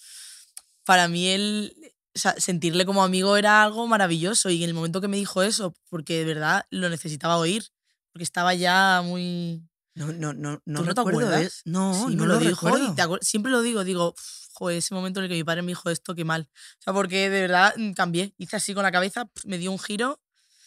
para 0.86 1.10
mí 1.10 1.28
él, 1.28 1.76
o 2.16 2.20
sea, 2.20 2.34
sentirle 2.38 2.86
como 2.86 3.04
amigo 3.04 3.36
era 3.36 3.62
algo 3.62 3.86
maravilloso. 3.86 4.50
Y 4.50 4.64
en 4.64 4.70
el 4.70 4.76
momento 4.76 5.02
que 5.02 5.10
me 5.10 5.18
dijo 5.18 5.44
eso, 5.44 5.76
porque 5.90 6.20
de 6.20 6.24
verdad 6.24 6.68
lo 6.70 6.88
necesitaba 6.90 7.36
oír, 7.36 7.66
porque 8.14 8.24
estaba 8.24 8.54
ya 8.54 9.02
muy... 9.04 9.62
No, 9.94 10.14
no, 10.14 10.32
no, 10.32 10.62
no, 10.64 10.80
¿Tú 10.80 10.86
no 10.86 10.94
te 10.94 11.02
¿eh? 11.02 11.04
acuerdas? 11.06 11.62
No, 11.66 11.94
Sí, 12.08 12.16
no 12.16 12.24
me 12.24 12.28
lo, 12.30 12.34
lo 12.36 12.40
dijo 12.40 12.78
y 12.78 12.96
te 12.96 13.04
siempre 13.22 13.52
lo 13.52 13.62
digo, 13.62 13.84
digo, 13.84 14.12
"Uf, 14.12 14.45
joder, 14.56 14.78
ese 14.78 14.94
momento 14.96 15.20
en 15.20 15.26
el 15.26 15.30
que 15.30 15.36
mi 15.36 15.44
padre 15.44 15.62
me 15.62 15.70
dijo 15.72 15.90
esto, 15.90 16.16
qué 16.16 16.24
mal. 16.26 16.50
O 16.80 16.82
sea, 16.84 16.94
porque 16.94 17.30
de 17.30 17.42
verdad 17.42 17.74
mm, 17.78 17.92
cambié. 17.94 18.34
Hice 18.38 18.56
así 18.56 18.74
con 18.74 18.84
la 18.84 18.92
cabeza, 18.92 19.30
me 19.46 19.58
dio 19.58 19.72
un 19.72 19.80
giro. 19.80 20.22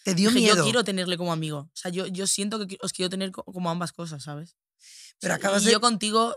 Te 0.05 0.15
dio 0.15 0.31
dije, 0.31 0.41
miedo. 0.43 0.57
yo 0.57 0.63
quiero 0.65 0.85
tenerle 0.85 1.17
como 1.19 1.33
amigo. 1.33 1.59
O 1.59 1.71
sea, 1.75 1.91
yo, 1.91 2.07
yo 2.07 2.27
siento 2.27 2.67
que 2.67 2.79
os 2.81 2.93
quiero 2.93 3.11
tener 3.11 3.31
co- 3.33 3.45
como 3.45 3.71
ambas 3.71 3.93
cosas, 3.93 4.23
¿sabes? 4.23 4.57
Pero 5.21 5.35
acabas 5.35 5.63
y 5.63 5.67
de- 5.67 5.73
yo 5.73 5.81
contigo 5.81 6.35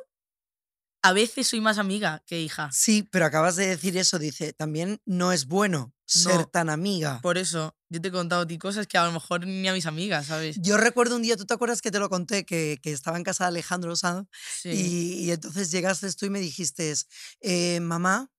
a 1.04 1.14
veces 1.14 1.48
soy 1.48 1.62
más 1.62 1.78
amiga 1.78 2.22
que 2.28 2.42
hija. 2.42 2.70
Sí, 2.72 3.04
pero 3.12 3.26
acabas 3.26 3.56
de 3.56 3.68
decir 3.68 3.98
eso. 3.98 4.20
Dice, 4.20 4.54
también 4.54 5.02
no 5.06 5.32
es 5.32 5.46
bueno 5.48 5.94
ser 6.06 6.36
No. 6.42 6.48
tan 6.48 6.70
amiga. 6.70 7.20
Por 7.22 7.38
eso, 7.38 7.76
yo 7.92 8.02
te 8.02 8.08
he 8.08 8.12
contado 8.12 8.44
a 8.44 8.48
ti 8.48 8.58
cosas 8.58 8.88
que 8.88 8.98
a 8.98 9.06
lo 9.06 9.12
mejor 9.12 9.46
ni 9.46 9.68
a 9.68 9.74
mis 9.74 9.86
amigas, 9.86 10.28
¿sabes? 10.28 10.58
Yo 10.62 10.78
recuerdo 10.78 11.18
un 11.18 11.22
día, 11.24 11.36
¿tú 11.36 11.46
te 11.46 11.54
acuerdas 11.54 11.82
que 11.82 11.92
te 11.92 12.00
lo 12.00 12.10
conté? 12.10 12.46
Que, 12.46 12.80
que 12.82 12.94
estaba 12.94 13.18
en 13.18 13.24
casa 13.26 13.44
de 13.44 13.50
Alejandro 13.50 13.96
Sanz 13.98 14.28
Sí. 14.62 14.70
y, 14.70 15.26
y 15.26 15.32
entonces 15.32 15.72
llegaste 15.72 16.12
tú 16.14 16.26
y 16.26 16.30
me 16.30 16.40
dijiste, 16.40 16.94
eh, 17.42 17.82
mamá, 17.82 18.32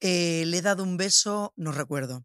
eh, 0.00 0.44
le 0.46 0.58
he 0.58 0.62
dado 0.62 0.84
un 0.84 0.96
beso, 0.96 1.52
no 1.56 1.72
recuerdo. 1.72 2.24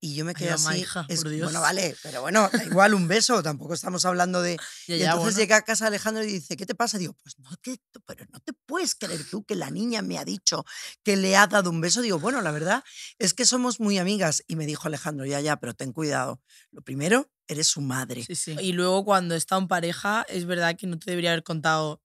Y 0.00 0.14
yo 0.14 0.24
me 0.24 0.30
Ay, 0.30 0.34
quedé 0.36 0.50
mamá, 0.52 0.70
así. 0.70 0.80
hija, 0.82 1.06
es- 1.08 1.20
por 1.22 1.30
Dios. 1.30 1.44
Bueno, 1.46 1.60
vale, 1.60 1.96
pero 2.02 2.20
bueno, 2.20 2.48
da 2.52 2.64
igual 2.64 2.94
un 2.94 3.08
beso, 3.08 3.42
tampoco 3.42 3.74
estamos 3.74 4.04
hablando 4.04 4.42
de. 4.42 4.56
Ya, 4.86 4.94
y 4.96 4.98
ya, 5.00 5.04
entonces 5.06 5.34
bueno. 5.34 5.38
llega 5.38 5.56
a 5.56 5.62
casa 5.62 5.86
Alejandro 5.88 6.22
y 6.24 6.28
dice, 6.28 6.56
¿qué 6.56 6.66
te 6.66 6.74
pasa? 6.74 6.98
Digo, 6.98 7.14
pues 7.22 7.38
no 7.38 7.50
te, 7.56 7.80
pero 8.06 8.24
no 8.32 8.38
te 8.40 8.52
puedes 8.52 8.94
creer 8.94 9.24
tú 9.28 9.44
que 9.44 9.54
la 9.56 9.70
niña 9.70 10.00
me 10.02 10.18
ha 10.18 10.24
dicho 10.24 10.64
que 11.02 11.16
le 11.16 11.36
ha 11.36 11.46
dado 11.46 11.70
un 11.70 11.80
beso. 11.80 12.00
Digo, 12.00 12.18
bueno, 12.20 12.40
la 12.42 12.52
verdad 12.52 12.84
es 13.18 13.34
que 13.34 13.44
somos 13.44 13.80
muy 13.80 13.98
amigas. 13.98 14.44
Y 14.46 14.56
me 14.56 14.66
dijo 14.66 14.86
Alejandro, 14.86 15.26
ya, 15.26 15.40
ya, 15.40 15.56
pero 15.56 15.74
ten 15.74 15.92
cuidado. 15.92 16.40
Lo 16.70 16.80
primero, 16.82 17.28
eres 17.48 17.66
su 17.66 17.80
madre. 17.80 18.24
Sí, 18.24 18.36
sí. 18.36 18.56
Y 18.60 18.72
luego 18.72 19.04
cuando 19.04 19.34
he 19.34 19.38
estado 19.38 19.60
en 19.60 19.68
pareja, 19.68 20.24
es 20.28 20.44
verdad 20.46 20.76
que 20.76 20.86
no 20.86 20.98
te 20.98 21.10
debería 21.10 21.32
haber 21.32 21.42
contado 21.42 22.00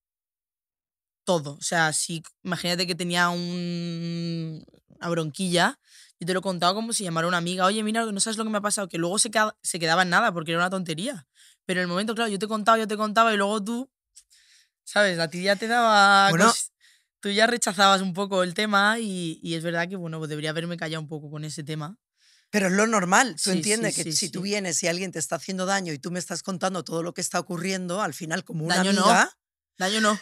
todo. 1.25 1.53
O 1.53 1.61
sea, 1.61 1.93
si 1.93 2.23
imagínate 2.43 2.85
que 2.87 2.95
tenía 2.95 3.29
un, 3.29 4.65
una 4.89 5.09
bronquilla, 5.09 5.79
yo 6.23 6.27
te 6.27 6.33
lo 6.33 6.39
he 6.39 6.41
contado 6.41 6.73
como 6.75 6.93
si 6.93 7.03
llamara 7.03 7.25
a 7.25 7.27
una 7.29 7.37
amiga, 7.37 7.65
oye, 7.65 7.83
mira, 7.83 8.05
no 8.05 8.19
sabes 8.19 8.37
lo 8.37 8.43
que 8.43 8.49
me 8.49 8.57
ha 8.57 8.61
pasado, 8.61 8.87
que 8.89 8.97
luego 8.97 9.19
se, 9.19 9.29
queda- 9.31 9.55
se 9.61 9.79
quedaba 9.79 10.01
en 10.03 10.09
nada 10.09 10.31
porque 10.33 10.51
era 10.51 10.59
una 10.59 10.69
tontería. 10.69 11.27
Pero 11.65 11.79
en 11.79 11.83
el 11.83 11.87
momento, 11.87 12.15
claro, 12.15 12.29
yo 12.31 12.39
te 12.39 12.45
he 12.45 12.47
contado, 12.47 12.77
yo 12.77 12.87
te 12.87 12.97
contaba 12.97 13.33
y 13.33 13.37
luego 13.37 13.63
tú, 13.63 13.89
¿sabes? 14.83 15.19
A 15.19 15.27
ti 15.29 15.43
ya 15.43 15.55
te 15.55 15.67
daba... 15.67 16.29
Bueno. 16.29 16.45
cos- 16.49 16.69
Tú 17.19 17.29
ya 17.29 17.47
rechazabas 17.47 18.01
un 18.01 18.13
poco 18.13 18.43
el 18.43 18.53
tema 18.53 18.99
y, 18.99 19.39
y 19.41 19.53
es 19.55 19.63
verdad 19.63 19.87
que, 19.87 19.95
bueno, 19.95 20.17
pues 20.17 20.27
debería 20.29 20.49
haberme 20.49 20.75
callado 20.75 21.01
un 21.01 21.07
poco 21.07 21.31
con 21.31 21.45
ese 21.45 21.63
tema. 21.63 21.97
Pero 22.49 22.67
es 22.67 22.73
lo 22.73 22.85
normal. 22.85 23.35
Tú 23.41 23.51
Sí, 23.51 23.51
entiendes 23.51 23.95
sí, 23.95 24.03
que 24.03 24.11
sí, 24.11 24.17
si 24.17 24.29
tú 24.29 24.41
vienes 24.41 24.83
y 24.83 24.87
alguien 24.89 25.13
te 25.13 25.19
está 25.19 25.37
haciendo 25.37 25.65
daño 25.65 25.93
y 25.93 25.99
tú 25.99 26.11
me 26.11 26.19
estás 26.19 26.43
contando 26.43 26.83
todo 26.83 27.01
lo 27.01 27.13
que 27.13 27.21
está 27.21 27.39
ocurriendo, 27.39 28.01
al 28.01 28.13
final, 28.13 28.43
como 28.43 28.65
una 28.65 28.75
Daño 28.75 28.91
no. 28.91 29.03
amiga. 29.05 29.31
Daño 29.77 30.01
no. 30.01 30.19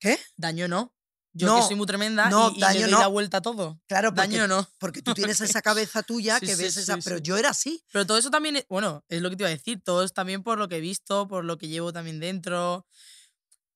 ¿Qué? 0.00 0.18
Daño 0.38 0.68
no. 0.68 0.94
Yo 1.34 1.46
No, 1.46 1.56
que 1.56 1.62
soy 1.66 1.76
muy 1.76 1.86
tremenda 1.86 2.30
no, 2.30 2.50
y, 2.50 2.56
y 2.56 2.60
daño 2.60 2.74
le 2.80 2.82
doy 2.86 2.90
no. 2.92 2.98
la 3.00 3.06
vuelta 3.06 3.36
a 3.38 3.42
todo. 3.42 3.80
Claro, 3.86 4.08
porque, 4.14 4.20
Daño 4.28 4.48
no. 4.48 4.68
porque 4.78 5.02
tú 5.02 5.14
tienes 5.14 5.40
esa 5.40 5.62
cabeza 5.62 6.02
tuya 6.02 6.38
Sí, 6.40 6.46
que 6.46 6.56
sí, 6.56 6.62
ves 6.62 6.76
esa. 6.78 6.94
sí, 6.96 7.00
Pero 7.04 7.16
sí. 7.18 7.22
yo 7.22 7.36
era 7.36 7.50
así. 7.50 7.84
Pero 7.92 8.06
todo 8.06 8.18
eso 8.18 8.30
también, 8.30 8.56
es- 8.56 8.66
bueno, 8.68 9.04
es 9.08 9.20
lo 9.22 9.30
que 9.30 9.36
te 9.36 9.42
iba 9.42 9.48
a 9.48 9.52
decir, 9.52 9.80
todo 9.84 10.02
es 10.04 10.12
también 10.12 10.42
por 10.42 10.58
lo 10.58 10.68
que 10.68 10.76
he 10.78 10.80
visto, 10.80 11.28
por 11.28 11.44
lo 11.44 11.58
que 11.58 11.68
llevo 11.68 11.92
también 11.92 12.18
dentro. 12.18 12.86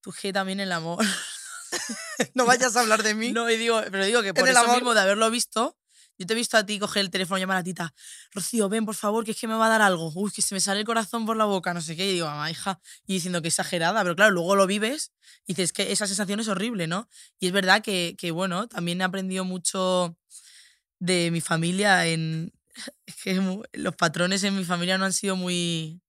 Tú 0.01 0.11
que 0.11 0.33
también 0.33 0.59
el 0.59 0.71
amor. 0.71 1.05
No 2.35 2.45
vayas 2.45 2.75
a 2.75 2.81
hablar 2.81 3.01
de 3.03 3.13
mí. 3.15 3.31
No, 3.33 3.49
y 3.49 3.57
digo, 3.57 3.81
pero 3.91 4.05
digo 4.05 4.21
que 4.21 4.33
por 4.33 4.43
el 4.47 4.51
eso 4.51 4.59
amor. 4.63 4.75
mismo 4.75 4.93
de 4.93 5.01
haberlo 5.01 5.29
visto, 5.31 5.75
yo 6.17 6.25
te 6.27 6.33
he 6.33 6.35
visto 6.35 6.57
a 6.57 6.65
ti 6.65 6.79
coger 6.79 7.01
el 7.01 7.09
teléfono 7.09 7.37
y 7.37 7.41
llamar 7.41 7.57
a 7.57 7.63
tita, 7.63 7.93
Rocío, 8.33 8.69
ven 8.69 8.85
por 8.85 8.95
favor, 8.95 9.25
que 9.25 9.31
es 9.31 9.39
que 9.39 9.47
me 9.47 9.55
va 9.55 9.65
a 9.67 9.69
dar 9.69 9.81
algo. 9.81 10.11
Uy, 10.15 10.31
que 10.31 10.41
se 10.41 10.55
me 10.55 10.61
sale 10.61 10.79
el 10.81 10.85
corazón 10.85 11.25
por 11.25 11.37
la 11.37 11.45
boca, 11.45 11.73
no 11.73 11.81
sé 11.81 11.95
qué. 11.95 12.09
Y 12.09 12.13
digo, 12.13 12.27
mamá, 12.27 12.49
hija, 12.51 12.79
y 13.07 13.13
diciendo 13.15 13.41
que 13.41 13.47
exagerada, 13.49 14.01
pero 14.03 14.15
claro, 14.15 14.31
luego 14.31 14.55
lo 14.55 14.67
vives 14.67 15.11
y 15.45 15.53
dices 15.53 15.73
que 15.73 15.91
esa 15.91 16.07
sensación 16.07 16.39
es 16.39 16.47
horrible, 16.47 16.87
¿no? 16.87 17.09
Y 17.39 17.47
es 17.47 17.51
verdad 17.53 17.81
que, 17.81 18.15
que 18.17 18.31
bueno, 18.31 18.67
también 18.67 19.01
he 19.01 19.03
aprendido 19.03 19.45
mucho 19.45 20.17
de 20.99 21.31
mi 21.31 21.41
familia 21.41 22.07
en. 22.07 22.51
Es 23.05 23.15
que 23.23 23.39
los 23.73 23.95
patrones 23.95 24.43
en 24.43 24.55
mi 24.57 24.63
familia 24.65 24.97
no 24.97 25.05
han 25.05 25.13
sido 25.13 25.35
muy. 25.35 26.01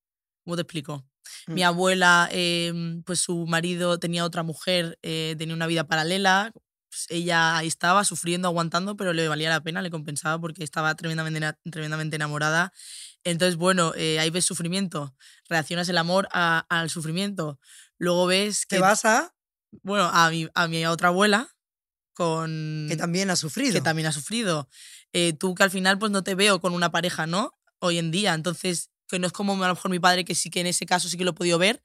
¿Cómo 0.45 0.57
te 0.57 0.63
explico? 0.63 1.05
Mi 1.49 1.63
Mm. 1.63 1.65
abuela, 1.65 2.29
em, 2.33 3.03
pues 3.03 3.21
su 3.21 3.47
marido 3.47 3.99
tenía 3.99 4.25
otra 4.25 4.43
mujer, 4.43 4.99
eh, 5.03 5.35
tenía 5.39 5.55
una 5.55 5.67
vida 5.67 5.85
paralela. 5.87 6.53
Pues 6.95 7.07
ella 7.11 7.61
estaba 7.65 8.05
sufriendo, 8.05 8.47
aguantando, 8.47 8.97
pero 8.97 9.13
le 9.13 9.27
valía 9.27 9.51
la 9.51 9.63
pena, 9.63 9.83
le 9.83 9.91
compensaba 9.91 10.41
porque 10.41 10.63
estaba 10.63 10.95
tremendamente, 10.95 11.41
tremendamente 11.71 12.15
enamorada. 12.17 12.73
Entonces, 13.25 13.57
bueno, 13.57 13.93
eh, 13.97 14.21
ahí 14.21 14.31
ves 14.31 14.45
sufrimiento, 14.45 15.17
reaccionas 15.49 15.89
el 15.89 15.99
amor 15.99 16.29
a- 16.31 16.65
al 16.69 16.91
sufrimiento. 16.91 17.59
Luego 17.99 18.27
ves 18.27 18.65
que, 18.67 18.77
Te 18.77 18.81
vas 18.83 19.05
a 19.05 19.35
bueno, 19.83 20.05
a 20.13 20.31
mi, 20.31 20.47
a 20.55 20.69
mi 20.69 20.87
otra 20.87 21.09
abuela, 21.09 21.49
con 22.13 22.87
que 22.89 22.97
también 22.97 23.31
ha 23.31 23.37
sufrido. 23.37 23.73
que 23.73 23.81
también 23.81 24.07
ha 24.07 24.13
sufrido. 24.13 24.69
Eh, 25.13 25.33
tú 25.33 25.55
que 25.55 25.65
al 25.65 25.71
final 25.71 25.99
pues 25.99 26.13
no 26.13 26.23
te 26.23 26.35
veo 26.37 26.61
con 26.61 26.73
una 26.75 26.93
pareja, 26.93 27.27
¿no? 27.27 27.53
Hoy 27.81 27.99
en 27.99 28.13
día. 28.13 28.35
Entonces, 28.35 28.91
que 29.09 29.19
no 29.19 29.27
es 29.27 29.33
como 29.33 29.55
a 29.63 29.69
lo 29.69 29.75
mejor 29.75 29.91
mi 29.91 29.99
padre, 29.99 30.25
que 30.25 30.35
sí 30.37 30.49
que 30.51 30.61
en 30.61 30.69
ese 30.69 30.87
caso 30.87 31.09
sí 31.09 31.17
que 31.17 31.25
lo 31.25 31.33
he 31.33 31.35
podido 31.35 31.59
ver, 31.59 31.83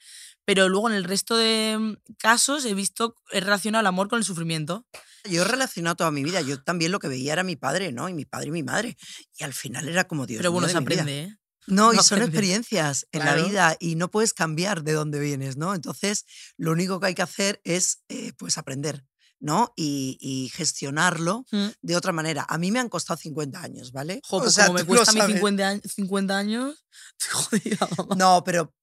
pero 0.49 0.67
luego 0.67 0.89
en 0.89 0.95
el 0.95 1.03
resto 1.03 1.37
de 1.37 1.77
mm, 1.79 2.15
casos 2.17 2.65
he 2.65 2.73
visto, 2.73 3.15
he 3.31 3.39
relacionado 3.39 3.81
el 3.81 3.85
amor 3.85 4.09
con 4.09 4.17
el 4.17 4.25
sufrimiento. 4.25 4.83
Yo 5.29 5.43
he 5.43 5.45
relacionado 5.45 5.95
toda 5.95 6.09
mi 6.09 6.23
vida. 6.23 6.41
Yo 6.41 6.59
también 6.63 6.91
lo 6.91 6.97
que 6.97 7.07
veía 7.07 7.33
era 7.33 7.43
mi 7.43 7.55
padre, 7.55 7.91
¿no? 7.91 8.09
Y 8.09 8.15
mi 8.15 8.25
padre 8.25 8.47
y 8.47 8.51
mi 8.51 8.63
madre. 8.63 8.97
Y 9.37 9.43
al 9.43 9.53
final 9.53 9.87
era 9.87 10.05
como 10.05 10.25
Dios. 10.25 10.39
pero 10.39 10.51
bueno, 10.51 10.65
mío 10.65 10.71
se 10.71 10.77
aprende, 10.79 11.19
¿eh? 11.21 11.37
No, 11.67 11.93
y 11.93 11.97
No 11.97 12.01
son 12.01 12.17
aprende. 12.17 12.35
experiencias 12.35 13.05
en 13.11 13.21
Claro. 13.21 13.41
la 13.43 13.47
vida 13.47 13.77
y 13.79 13.93
no 13.93 14.09
puedes 14.09 14.33
cambiar 14.33 14.81
de 14.81 14.93
dónde 14.93 15.19
vienes, 15.19 15.55
¿no? 15.55 15.75
Entonces, 15.75 16.25
lo 16.57 16.71
único 16.71 16.99
que 16.99 17.05
hay 17.05 17.13
que 17.13 17.21
hacer 17.21 17.61
es, 17.63 18.01
eh, 18.09 18.33
pues, 18.35 18.57
aprender, 18.57 19.05
¿no? 19.39 19.71
Y, 19.75 20.17
y 20.19 20.49
gestionarlo 20.49 21.45
Mm. 21.51 21.67
de 21.81 21.95
otra 21.95 22.11
manera. 22.11 22.45
A 22.49 22.57
mí 22.57 22.71
me 22.71 22.79
han 22.79 22.89
costado 22.89 23.17
50 23.17 23.61
años, 23.61 23.91
¿vale? 23.91 24.19
Jo, 24.25 24.37
O 24.37 24.41
pues 24.41 24.53
sea, 24.53 24.67
como 24.67 24.79
me 24.79 24.85
cuesta 24.85 25.11
a 25.11 25.13
mí 25.13 25.19
sabes. 25.21 25.35
50, 25.35 25.67
años- 25.69 25.81
50 25.93 26.37
años, 26.37 26.85
jodida, 27.31 27.87
mamá. 27.97 28.15
No, 28.15 28.43
pero 28.43 28.73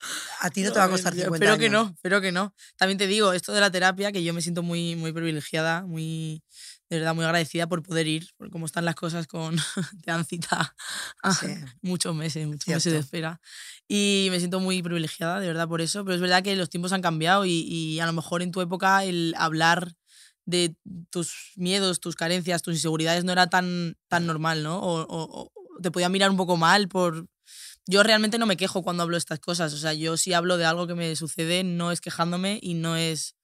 a 0.41 0.51
ti 0.51 0.63
no 0.63 0.73
te 0.73 0.79
va 0.79 0.85
a 0.87 0.91
costar 0.91 1.15
mía, 1.15 1.25
50 1.25 1.37
Espero 1.45 1.53
años. 1.53 1.61
que 1.65 1.71
no, 1.71 1.93
espero 1.95 2.21
que 2.21 2.33
no. 2.33 2.55
También 2.77 2.99
te 2.99 3.07
digo, 3.07 3.33
esto 3.33 3.53
de 3.53 3.61
la 3.61 3.71
terapia, 3.71 4.13
que 4.13 4.23
yo 4.25 4.33
me 4.35 4.41
siento 4.43 4.63
muy, 4.63 4.97
muy 4.97 5.13
privilegiada, 5.13 5.83
muy, 5.87 6.43
de 6.89 6.99
verdad, 6.99 7.15
muy 7.15 7.25
agradecida 7.25 7.67
por 7.69 7.83
poder 7.83 8.07
ir, 8.07 8.29
por 8.37 8.51
cómo 8.51 8.65
están 8.67 8.85
las 8.85 8.95
cosas 8.95 9.27
con, 9.27 9.57
te 10.05 10.11
dan 10.11 10.25
cita 10.25 10.75
Sí. 11.41 11.49
muchos 11.83 12.15
meses, 12.15 12.47
muchos 12.47 12.67
meses 12.69 12.85
de 12.85 12.91
Cierto. 12.91 13.05
espera. 13.05 13.41
Y 13.89 14.29
me 14.31 14.39
siento 14.39 14.59
muy 14.61 14.83
privilegiada, 14.83 15.39
de 15.41 15.47
verdad, 15.49 15.69
por 15.69 15.81
eso. 15.81 16.05
Pero 16.05 16.15
es 16.15 16.21
verdad 16.21 16.43
que 16.43 16.57
los 16.57 16.71
tiempos 16.71 16.93
han 16.93 17.03
cambiado 17.03 17.45
y, 17.45 17.51
y 17.61 18.01
a 18.01 18.07
lo 18.07 18.13
mejor 18.13 18.43
en 18.43 18.51
tu 18.53 18.61
época 18.61 19.05
el 19.05 19.35
hablar 19.39 19.93
de 20.47 20.75
tus 21.11 21.53
miedos, 21.57 22.01
tus 22.01 22.15
carencias, 22.17 22.63
tus 22.63 22.75
inseguridades 22.75 23.25
no 23.25 23.33
era 23.33 23.49
tan, 23.49 23.97
tan 24.09 24.27
normal, 24.27 24.63
¿no? 24.63 24.79
O, 24.81 25.03
o- 25.03 25.43
o 25.43 25.53
te 25.83 25.91
podía 25.91 26.09
mirar 26.09 26.31
un 26.31 26.37
poco 26.39 26.57
mal 26.57 26.89
por... 26.89 27.27
Yo 27.87 28.03
realmente 28.03 28.39
no 28.39 28.47
me 28.47 28.57
quejo 28.57 28.83
cuando 28.83 29.03
hablo 29.03 29.15
de 29.17 29.19
estas 29.21 29.39
cosas. 29.41 29.73
O 29.75 29.77
sea, 29.79 29.93
yo 29.93 30.17
si 30.17 30.33
hablo 30.33 30.57
de 30.57 30.65
algo 30.65 30.87
que 30.87 30.95
me 30.95 31.15
sucede, 31.17 31.63
no 31.65 31.93
es 31.93 32.01
quejándome 32.01 32.59
y 32.63 32.75
no 32.75 32.97
es 32.97 33.37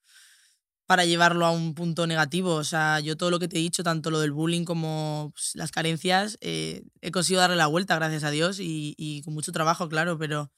para 0.85 1.05
llevarlo 1.05 1.45
a 1.45 1.51
un 1.51 1.73
punto 1.75 2.07
negativo. 2.07 2.55
O 2.55 2.63
sea, 2.63 2.99
yo 2.99 3.15
todo 3.15 3.31
lo 3.31 3.39
que 3.39 3.47
te 3.47 3.57
he 3.57 3.61
dicho, 3.61 3.83
tanto 3.83 4.11
lo 4.11 4.19
del 4.19 4.31
bullying 4.33 4.65
como 4.65 5.31
pues, 5.33 5.51
las 5.55 5.71
carencias, 5.71 6.37
eh, 6.41 6.83
he 7.01 7.11
conseguido 7.11 7.41
darle 7.41 7.55
la 7.55 7.67
vuelta, 7.67 7.95
gracias 7.95 8.23
a 8.23 8.31
Dios, 8.31 8.59
y, 8.59 8.93
y 8.97 9.21
con 9.21 9.33
mucho 9.33 9.51
trabajo, 9.51 9.87
claro, 9.87 10.17
pero 10.17 10.51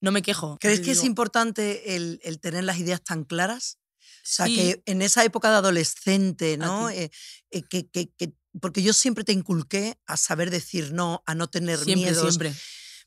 no 0.00 0.12
me 0.12 0.22
quejo. 0.22 0.56
¿Crees 0.60 0.80
que 0.80 0.92
es 0.92 0.98
importante 1.06 1.96
el, 1.96 2.20
el 2.22 2.38
tener 2.40 2.64
las 2.64 2.78
ideas 2.78 3.02
tan 3.02 3.24
claras? 3.24 3.78
O 4.22 4.24
sea, 4.24 4.46
que 4.46 4.82
en 4.86 5.02
esa 5.02 5.24
época 5.24 5.50
de 5.50 5.56
adolescente, 5.56 6.56
¿no? 6.56 6.88
Eh, 6.90 7.10
eh, 7.50 7.62
que, 7.68 7.88
que- 7.90 8.10
que- 8.16 8.32
porque 8.60 8.82
yo 8.82 8.92
siempre 8.92 9.24
te 9.24 9.32
inculqué 9.32 9.98
a 10.06 10.16
saber 10.16 10.50
decir 10.50 10.92
no, 10.92 11.22
a 11.26 11.34
no 11.34 11.48
tener 11.48 11.78
Siempre, 11.78 11.94
miedos. 12.12 12.20
siempre. 12.22 12.54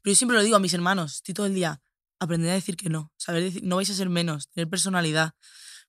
Pero 0.01 0.11
yo 0.11 0.15
siempre 0.15 0.37
lo 0.37 0.43
digo 0.43 0.55
a 0.55 0.59
mis 0.59 0.73
hermanos, 0.73 1.15
estoy 1.15 1.33
todo 1.33 1.45
el 1.45 1.53
día, 1.55 1.81
aprender 2.19 2.49
a 2.51 2.53
decir 2.55 2.75
que 2.75 2.89
no, 2.89 3.13
saber 3.17 3.43
decir, 3.43 3.63
no 3.63 3.77
vais 3.77 3.89
a 3.89 3.93
ser 3.93 4.09
menos, 4.09 4.49
tener 4.49 4.67
personalidad. 4.69 5.33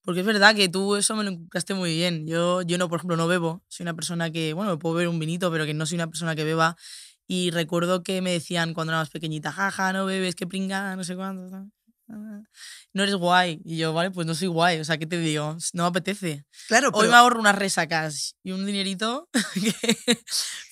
Porque 0.02 0.20
es 0.20 0.26
verdad 0.26 0.54
que 0.54 0.68
tú 0.68 0.94
eso 0.94 1.16
me 1.16 1.24
lo 1.24 1.30
inculcaste 1.32 1.74
muy 1.74 1.92
bien. 1.96 2.26
Yo, 2.28 2.62
yo 2.62 2.78
no, 2.78 2.88
por 2.88 2.98
ejemplo, 3.00 3.16
no 3.16 3.26
bebo. 3.26 3.64
Soy 3.66 3.82
una 3.82 3.94
persona 3.94 4.30
que, 4.30 4.52
bueno, 4.52 4.70
me 4.70 4.76
puedo 4.78 4.94
beber 4.94 5.08
un 5.08 5.18
vinito, 5.18 5.50
pero 5.50 5.66
que 5.66 5.74
no 5.74 5.84
soy 5.84 5.96
una 5.96 6.06
persona 6.06 6.36
que 6.36 6.44
beba. 6.44 6.76
Y 7.26 7.50
recuerdo 7.50 8.04
que 8.04 8.22
me 8.22 8.30
decían 8.30 8.72
cuando 8.72 8.92
era 8.92 9.00
más 9.00 9.10
pequeñita, 9.10 9.50
jaja, 9.50 9.92
no 9.92 10.06
bebes, 10.06 10.36
qué 10.36 10.46
pringa, 10.46 10.94
no 10.94 11.02
sé 11.02 11.16
cuánto. 11.16 11.68
Ah, 12.08 12.40
No 12.92 13.02
eres 13.02 13.14
guay. 13.16 13.60
Y 13.64 13.76
yo, 13.78 13.92
vale, 13.92 14.10
pues 14.10 14.26
no 14.26 14.34
soy 14.34 14.48
guay. 14.48 14.78
O 14.80 14.84
sea, 14.84 14.96
¿qué 14.98 15.06
te 15.06 15.18
digo? 15.18 15.56
No 15.72 15.82
me 15.84 15.88
apetece. 15.88 16.44
Claro, 16.68 16.88
Hoy 16.92 17.00
pero, 17.00 17.10
me 17.10 17.16
ahorro 17.16 17.40
unas 17.40 17.56
resacas 17.56 18.36
y 18.42 18.52
un 18.52 18.64
dinerito, 18.66 19.28
que- 19.54 20.18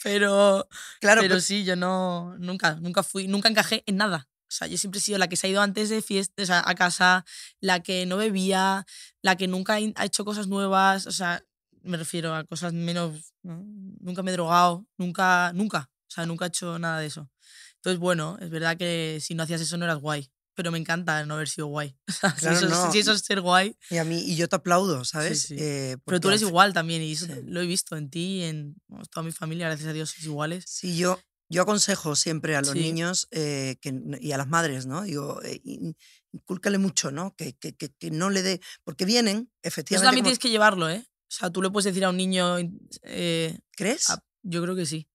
pero, 0.02 0.68
claro, 1.00 1.20
pero 1.22 1.34
pero- 1.34 1.40
sí, 1.40 1.64
yo 1.64 1.76
no, 1.76 2.36
nunca, 2.38 2.76
nunca 2.76 3.02
fui, 3.02 3.26
nunca 3.28 3.48
encajé 3.48 3.82
en 3.86 3.96
nada. 3.96 4.28
O 4.42 4.56
sea, 4.56 4.68
yo 4.68 4.76
siempre 4.78 4.98
he 4.98 5.02
sido 5.02 5.18
la 5.18 5.26
que 5.28 5.36
se 5.36 5.46
ha 5.46 5.50
ido 5.50 5.62
antes 5.62 5.88
de 5.88 6.00
fiestas 6.02 6.50
a, 6.50 6.68
a 6.68 6.74
casa, 6.74 7.24
la 7.60 7.80
que 7.80 8.06
no 8.06 8.16
bebía, 8.16 8.84
la 9.22 9.36
que 9.36 9.48
nunca 9.48 9.74
ha 9.96 10.04
hecho 10.04 10.24
cosas 10.24 10.46
nuevas, 10.46 11.06
o 11.06 11.12
sea, 11.12 11.42
me 11.82 11.96
refiero 11.96 12.34
a 12.34 12.44
cosas 12.44 12.72
menos, 12.72 13.34
¿no? 13.42 13.60
nunca 14.00 14.22
me 14.22 14.30
he 14.30 14.34
drogado, 14.34 14.86
nunca, 14.96 15.50
nunca, 15.54 15.90
o 16.06 16.10
sea, 16.10 16.24
nunca 16.26 16.44
he 16.44 16.48
hecho 16.48 16.78
nada 16.78 17.00
de 17.00 17.06
eso. 17.06 17.28
Entonces, 17.76 17.98
bueno, 17.98 18.38
es 18.40 18.48
verdad 18.50 18.76
que 18.76 19.18
si 19.20 19.34
no 19.34 19.42
hacías 19.42 19.60
eso 19.60 19.76
no 19.76 19.84
eras 19.86 19.98
guay, 19.98 20.30
pero 20.54 20.70
me 20.72 20.78
encanta 20.78 21.24
no 21.26 21.34
haber 21.34 21.48
sido 21.48 21.66
guay. 21.66 21.96
O 22.08 22.12
sea, 22.12 22.30
si 22.34 22.40
Claro, 22.40 22.56
eso 22.56 22.66
es- 22.66 22.72
no, 22.72 22.92
si 22.92 22.98
eso 22.98 23.12
es 23.12 23.20
ser 23.22 23.40
guay, 23.40 23.76
y 23.90 23.96
a 23.98 24.04
mí 24.04 24.18
y 24.20 24.36
yo 24.36 24.48
te 24.48 24.56
aplaudo, 24.56 25.04
¿sabes? 25.04 25.42
sí. 25.42 25.56
Eh, 25.58 25.96
pero 26.04 26.20
tú 26.20 26.28
eres 26.28 26.42
igual 26.42 26.72
también 26.72 27.02
y 27.02 27.12
eso 27.12 27.26
Sí. 27.26 27.32
lo 27.44 27.60
he 27.60 27.66
visto 27.66 27.96
en 27.96 28.10
ti 28.10 28.38
y 28.38 28.42
en 28.44 28.76
toda 29.10 29.24
mi 29.24 29.32
familia, 29.32 29.66
gracias 29.66 29.88
a 29.88 29.92
Dios, 29.92 30.10
sois 30.10 30.24
iguales. 30.24 30.64
Sí, 30.66 30.96
yo, 30.96 31.20
yo 31.50 31.62
aconsejo 31.62 32.16
siempre 32.16 32.56
a 32.56 32.60
los 32.62 32.70
Sí. 32.70 32.80
niños 32.80 33.28
eh, 33.30 33.76
que, 33.80 33.94
y 34.20 34.32
a 34.32 34.38
las 34.38 34.48
madres, 34.48 34.86
¿no? 34.86 35.02
Digo, 35.02 35.42
eh, 35.42 35.60
in- 35.64 35.96
incúlcale 36.32 36.78
mucho, 36.78 37.10
¿no? 37.10 37.34
Que, 37.36 37.54
que, 37.56 37.74
que, 37.76 37.90
que 37.92 38.10
no 38.10 38.30
le 38.30 38.42
dé. 38.42 38.60
Porque 38.84 39.04
vienen, 39.04 39.36
Eso 39.62 39.68
efectivamente. 39.68 40.06
también 40.06 40.22
como- 40.24 40.28
tienes 40.30 40.38
que 40.40 40.50
llevarlo, 40.50 40.88
¿eh? 40.90 41.04
O 41.06 41.36
sea, 41.36 41.50
tú 41.50 41.62
le 41.62 41.70
puedes 41.70 41.84
decir 41.86 42.04
a 42.04 42.10
un 42.10 42.16
niño, 42.16 42.56
eh, 43.02 43.58
¿Crees? 43.72 44.10
ah, 44.10 44.22
yo 44.42 44.62
creo 44.62 44.74
que 44.76 44.86
sí. 44.86 45.08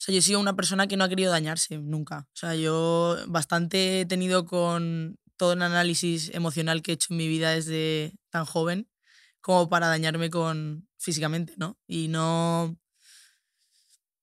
O 0.00 0.02
sea, 0.02 0.14
yo 0.14 0.20
he 0.20 0.22
sido 0.22 0.40
una 0.40 0.56
persona 0.56 0.86
que 0.86 0.96
no 0.96 1.04
ha 1.04 1.08
querido 1.10 1.30
dañarse 1.30 1.76
nunca. 1.76 2.26
O 2.32 2.36
sea, 2.36 2.54
yo 2.54 3.18
bastante 3.28 4.00
he 4.00 4.06
tenido 4.06 4.46
con 4.46 5.18
todo 5.36 5.52
el 5.52 5.60
análisis 5.62 6.30
emocional 6.32 6.80
que 6.80 6.92
he 6.92 6.94
hecho 6.94 7.08
en 7.12 7.18
mi 7.18 7.28
vida 7.28 7.50
desde 7.50 8.14
tan 8.30 8.46
joven 8.46 8.88
como 9.42 9.68
para 9.68 9.88
dañarme 9.88 10.30
con 10.30 10.88
físicamente, 10.98 11.52
¿no? 11.58 11.78
Y 11.86 12.08
no... 12.08 12.78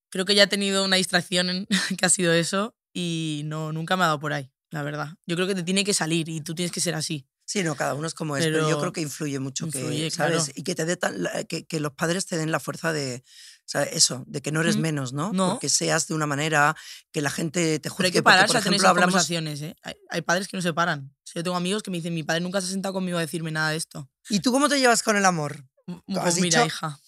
Creo 0.10 0.26
que 0.26 0.36
ya 0.36 0.44
he 0.44 0.48
tenido 0.48 0.86
una 0.86 0.96
distracción 0.96 1.50
en- 1.50 1.68
que 2.00 2.06
ha 2.06 2.10
sido 2.10 2.34
eso 2.34 2.76
y 2.94 3.42
no, 3.46 3.72
nunca 3.72 3.96
me 3.98 4.04
ha 4.04 4.08
dado 4.08 4.20
por 4.20 4.34
ahí, 4.34 4.52
la 4.72 4.82
verdad. 4.82 5.10
Yo 5.26 5.36
creo 5.36 5.48
que 5.48 5.56
te 5.56 5.64
tiene 5.64 5.84
que 5.84 5.94
salir 5.94 6.28
y 6.30 6.42
tú 6.42 6.56
tienes 6.56 6.72
que 6.72 6.80
ser 6.82 6.96
así. 6.96 7.28
Sí, 7.46 7.64
no, 7.64 7.76
cada 7.76 7.94
uno 7.94 8.08
es 8.08 8.14
como 8.14 8.36
es, 8.36 8.44
pero 8.46 8.60
yo 8.60 8.66
creo 8.66 8.80
Pero 8.80 8.94
que 8.94 9.02
influye 9.02 9.40
mucho 9.40 9.70
que, 9.70 9.78
influye, 9.80 10.12
¿sabes? 10.12 10.46
claro. 10.46 10.52
Y 10.56 10.64
que 10.64 10.76
te 10.76 10.86
dé 10.86 10.98
tan- 10.98 11.28
que, 11.48 11.66
que 11.66 11.80
los 11.80 11.94
padres 11.94 12.26
te 12.26 12.36
den 12.38 12.52
la 12.52 12.60
fuerza 12.60 12.92
de, 12.92 13.24
sea, 13.70 13.84
eso, 13.84 14.24
de 14.28 14.42
que 14.42 14.52
no 14.52 14.62
eres 14.62 14.78
Mm, 14.78 14.82
menos, 14.82 15.14
¿no? 15.14 15.32
no. 15.34 15.50
Porque 15.52 15.70
seas 15.70 16.08
de 16.08 16.14
una 16.14 16.26
manera 16.26 16.76
que 17.12 17.22
la 17.22 17.30
gente 17.30 17.80
te 17.80 17.90
Pero 17.90 17.94
juzgue. 17.96 18.06
hay 18.06 18.12
que 18.12 18.24
porque, 18.24 18.34
pararse 18.34 18.48
por 18.54 18.58
a 18.58 18.62
tener 18.62 18.80
ejemplo, 18.80 18.88
esas 18.92 19.04
conversaciones, 19.06 19.62
¿eh? 19.62 19.76
Hay, 19.84 19.96
hay 20.10 20.22
padres 20.22 20.48
que 20.48 20.56
no 20.58 20.62
se 20.62 20.74
paran. 20.74 21.14
O 21.16 21.22
sea, 21.26 21.40
yo 21.42 21.44
tengo 21.44 21.58
amigos 21.58 21.84
que 21.84 21.92
me 21.92 21.98
dicen, 21.98 22.14
mi 22.14 22.24
padre 22.24 22.42
nunca 22.42 22.62
se 22.62 22.68
ha 22.68 22.70
sentado 22.70 22.94
conmigo 22.94 23.18
a 23.18 23.22
decirme 23.22 23.52
nada 23.52 23.72
de 23.72 23.78
esto. 23.78 24.10
¿Y 24.30 24.40
tú 24.40 24.52
cómo 24.52 24.70
te 24.70 24.80
llevas 24.80 25.04
con 25.04 25.18
el 25.18 25.26
amor? 25.26 25.66
M- 25.88 26.02
¿Has 26.16 26.22
Pues 26.24 26.40
mira, 26.40 26.60
dicho? 26.62 26.66
hija, 26.66 27.00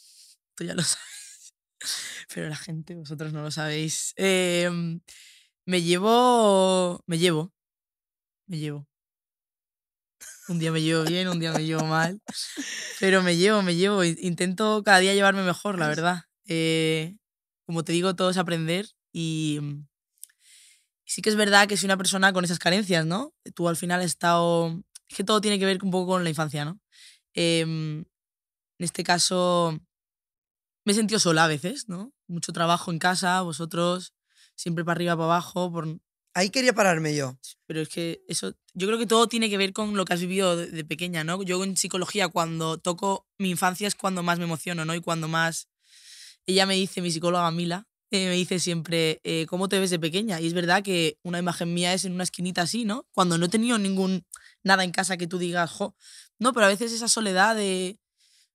tú 0.55 0.63
ya 0.65 0.73
lo 0.73 0.83
sabes. 0.83 1.53
Pero 2.33 2.49
la 2.49 2.57
gente, 2.57 2.93
vosotros 2.95 3.31
no 3.33 3.41
lo 3.41 3.51
sabéis. 3.51 4.13
Em, 4.17 4.99
me 5.65 5.81
llevo. 5.81 7.01
Me 7.07 7.17
llevo. 7.17 7.53
Me 8.47 8.57
llevo. 8.57 8.85
Un 10.49 10.59
día 10.59 10.71
me 10.71 10.81
llevo 10.81 11.03
bien, 11.03 11.27
un 11.29 11.39
día 11.39 11.51
me 11.53 11.63
llevo 11.63 11.85
mal. 11.85 12.21
Pero 12.99 13.21
me 13.21 13.37
llevo, 13.37 13.61
me 13.61 13.75
llevo. 13.75 14.03
in- 14.03 14.17
Intento 14.19 14.81
cada 14.83 14.99
día 14.99 15.13
llevarme 15.13 15.43
mejor, 15.43 15.77
la 15.79 15.87
verdad. 15.87 16.23
Eh, 16.49 17.15
como 17.65 17.83
te 17.83 17.93
digo, 17.93 18.15
todo 18.15 18.31
es 18.31 18.37
aprender 18.37 18.87
y. 19.13 19.59
mm, 19.61 19.87
y 21.05 21.11
sí 21.11 21.21
que 21.21 21.29
es 21.29 21.35
verdad 21.35 21.67
que 21.67 21.77
soy 21.77 21.87
una 21.87 21.97
persona 21.97 22.33
con 22.33 22.43
esas 22.43 22.59
carencias, 22.59 23.05
¿no? 23.05 23.33
Tú 23.55 23.69
al 23.69 23.77
final 23.77 24.01
has 24.01 24.07
estado. 24.07 24.83
Es 25.07 25.15
que 25.15 25.23
todo 25.23 25.41
tiene 25.41 25.57
que 25.59 25.65
ver 25.65 25.79
un 25.83 25.91
poco 25.91 26.13
con 26.13 26.23
la 26.23 26.29
infancia, 26.29 26.65
¿no? 26.65 26.79
Em, 27.33 27.99
en 27.99 28.85
este 28.85 29.03
caso, 29.03 29.79
me 30.85 30.93
he 30.93 30.95
sentido 30.95 31.19
sola 31.19 31.45
a 31.45 31.47
veces, 31.47 31.87
¿no? 31.87 32.13
Mucho 32.27 32.51
trabajo 32.51 32.91
en 32.91 32.99
casa, 32.99 33.41
vosotros 33.41 34.13
siempre 34.59 34.83
para 34.83 34.97
arriba, 34.97 35.15
para 35.15 35.25
abajo, 35.25 35.71
por... 35.71 35.99
Ahí 36.33 36.49
quería 36.49 36.73
pararme 36.73 37.15
yo. 37.15 37.37
pero 37.65 37.81
es 37.81 37.89
que 37.89 38.23
eso, 38.27 38.53
yo 38.73 38.87
creo 38.87 38.99
que 38.99 39.07
todo 39.07 39.27
tiene 39.27 39.49
que 39.49 39.57
ver 39.57 39.73
con 39.73 39.95
lo 39.95 40.05
que 40.05 40.13
has 40.13 40.19
vivido 40.19 40.55
de, 40.55 40.67
de 40.67 40.85
pequeña, 40.85 41.23
¿no? 41.23 41.41
Yo 41.43 41.63
en 41.63 41.75
psicología, 41.75 42.27
cuando 42.27 42.77
toco 42.77 43.27
mi 43.37 43.49
infancia 43.49 43.87
es 43.87 43.95
cuando 43.95 44.21
más 44.21 44.37
me 44.37 44.45
emociono, 44.45 44.85
¿no? 44.85 44.93
Y 44.95 45.01
cuando 45.01 45.27
más... 45.27 45.69
Ella 46.49 46.65
me 46.65 46.73
dice, 46.73 47.03
mi 47.03 47.11
psicóloga 47.11 47.51
Mila, 47.51 47.87
eh, 48.09 48.25
me 48.27 48.33
dice 48.33 48.57
siempre, 48.57 49.21
eh, 49.23 49.45
¿cómo 49.47 49.69
te 49.69 49.77
ves 49.77 49.91
de 49.91 49.99
pequeña? 49.99 50.41
Y 50.41 50.47
es 50.47 50.55
verdad 50.55 50.81
que 50.81 51.19
una 51.21 51.37
imagen 51.37 51.75
mía 51.75 51.93
es 51.93 52.05
en 52.05 52.13
una 52.13 52.23
esquinita 52.23 52.63
así, 52.63 52.85
¿no? 52.85 53.05
Cuando 53.11 53.37
no 53.37 53.45
he 53.45 53.49
tenido 53.49 53.77
ningún 53.77 54.25
nada 54.63 54.83
en 54.83 54.89
casa 54.91 55.15
que 55.15 55.27
tú 55.27 55.37
digas, 55.37 55.69
jo, 55.69 55.95
no, 56.39 56.51
pero 56.51 56.65
a 56.65 56.69
veces 56.69 56.91
esa 56.91 57.07
soledad 57.07 57.55
de 57.55 57.99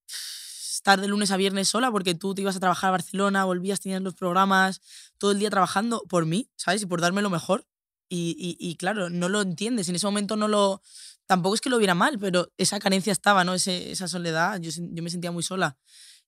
estar 0.74 1.00
de 1.00 1.06
lunes 1.06 1.30
a 1.30 1.36
viernes 1.36 1.68
sola 1.68 1.92
porque 1.92 2.16
tú 2.16 2.34
te 2.34 2.42
ibas 2.42 2.56
a 2.56 2.60
trabajar 2.60 2.88
a 2.88 2.90
Barcelona, 2.90 3.44
volvías, 3.44 3.78
tenías 3.78 4.02
los 4.02 4.14
programas, 4.14 4.80
todo 5.18 5.30
el 5.30 5.38
día 5.38 5.50
trabajando 5.50 6.02
por 6.08 6.26
mí, 6.26 6.50
¿sabes? 6.56 6.82
Y 6.82 6.86
por 6.86 7.00
darme 7.00 7.22
lo 7.22 7.30
mejor. 7.30 7.64
Y, 8.08 8.56
y, 8.58 8.76
claro, 8.76 9.08
no 9.08 9.28
lo 9.28 9.40
entiendes. 9.40 9.88
En 9.88 9.96
ese 9.96 10.06
momento 10.06 10.36
no 10.36 10.46
lo. 10.46 10.82
Tampoco 11.26 11.54
es 11.54 11.60
que 11.60 11.70
lo 11.70 11.78
viera 11.78 11.94
mal, 11.94 12.18
pero 12.18 12.52
esa 12.58 12.78
carencia 12.78 13.12
estaba, 13.12 13.44
¿no? 13.44 13.54
Esa 13.54 14.08
soledad. 14.08 14.60
Yo, 14.60 14.70
yo 14.70 15.02
me 15.02 15.10
sentía 15.10 15.32
muy 15.32 15.42
sola. 15.42 15.76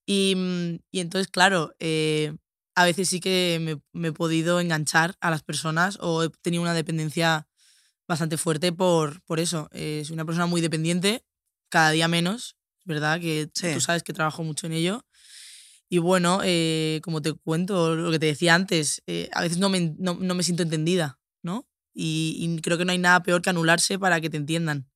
Y, 0.06 0.34
mm, 0.36 0.78
y 0.92 1.00
entonces, 1.00 1.28
claro, 1.28 1.74
eh, 1.80 2.34
a 2.74 2.84
veces 2.84 3.08
sí 3.08 3.20
que 3.20 3.58
me, 3.60 3.80
me 3.92 4.08
he 4.08 4.12
podido 4.12 4.60
enganchar 4.60 5.16
a 5.20 5.30
las 5.30 5.42
personas 5.42 5.98
o 6.00 6.24
he 6.24 6.30
tenido 6.42 6.62
una 6.62 6.74
dependencia 6.74 7.48
bastante 8.08 8.36
fuerte 8.38 8.72
por, 8.72 9.22
por 9.24 9.40
eso. 9.40 9.68
Eh, 9.72 10.02
soy 10.06 10.14
una 10.14 10.24
persona 10.24 10.46
muy 10.46 10.60
dependiente, 10.60 11.24
cada 11.70 11.90
día 11.90 12.08
menos, 12.08 12.56
verdad 12.84 13.20
que 13.20 13.50
Sí. 13.54 13.72
tú 13.74 13.80
sabes 13.80 14.02
que 14.02 14.12
trabajo 14.12 14.44
mucho 14.44 14.66
en 14.66 14.72
ello. 14.74 15.04
Y 15.88 15.98
bueno, 15.98 16.40
eh, 16.44 17.00
como 17.02 17.22
te 17.22 17.32
cuento, 17.34 17.94
lo 17.96 18.10
que 18.10 18.18
te 18.18 18.26
decía 18.26 18.54
antes, 18.54 19.02
eh, 19.06 19.28
a 19.32 19.42
veces 19.42 19.58
no 19.58 19.68
me, 19.68 19.94
no, 19.98 20.14
no 20.20 20.34
me 20.34 20.42
siento 20.42 20.62
entendida, 20.64 21.18
¿no? 21.42 21.66
Y, 21.94 22.36
y 22.40 22.60
creo 22.60 22.76
que 22.78 22.84
no 22.84 22.92
hay 22.92 22.98
nada 22.98 23.22
peor 23.22 23.40
que 23.42 23.50
anularse 23.50 23.98
para 23.98 24.20
que 24.20 24.30
te 24.30 24.36
entiendan. 24.36 24.88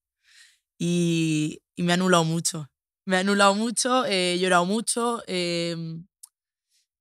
Y, 0.79 1.63
y 1.77 1.83
me 1.83 1.93
ha 1.93 1.95
anulado 1.95 2.25
mucho. 2.25 2.71
Me 3.07 3.17
ha 3.17 3.21
anulado 3.21 3.55
mucho, 3.55 4.05
he 4.07 4.39
llorado 4.39 4.65
mucho, 4.67 5.23
eh, 5.27 5.77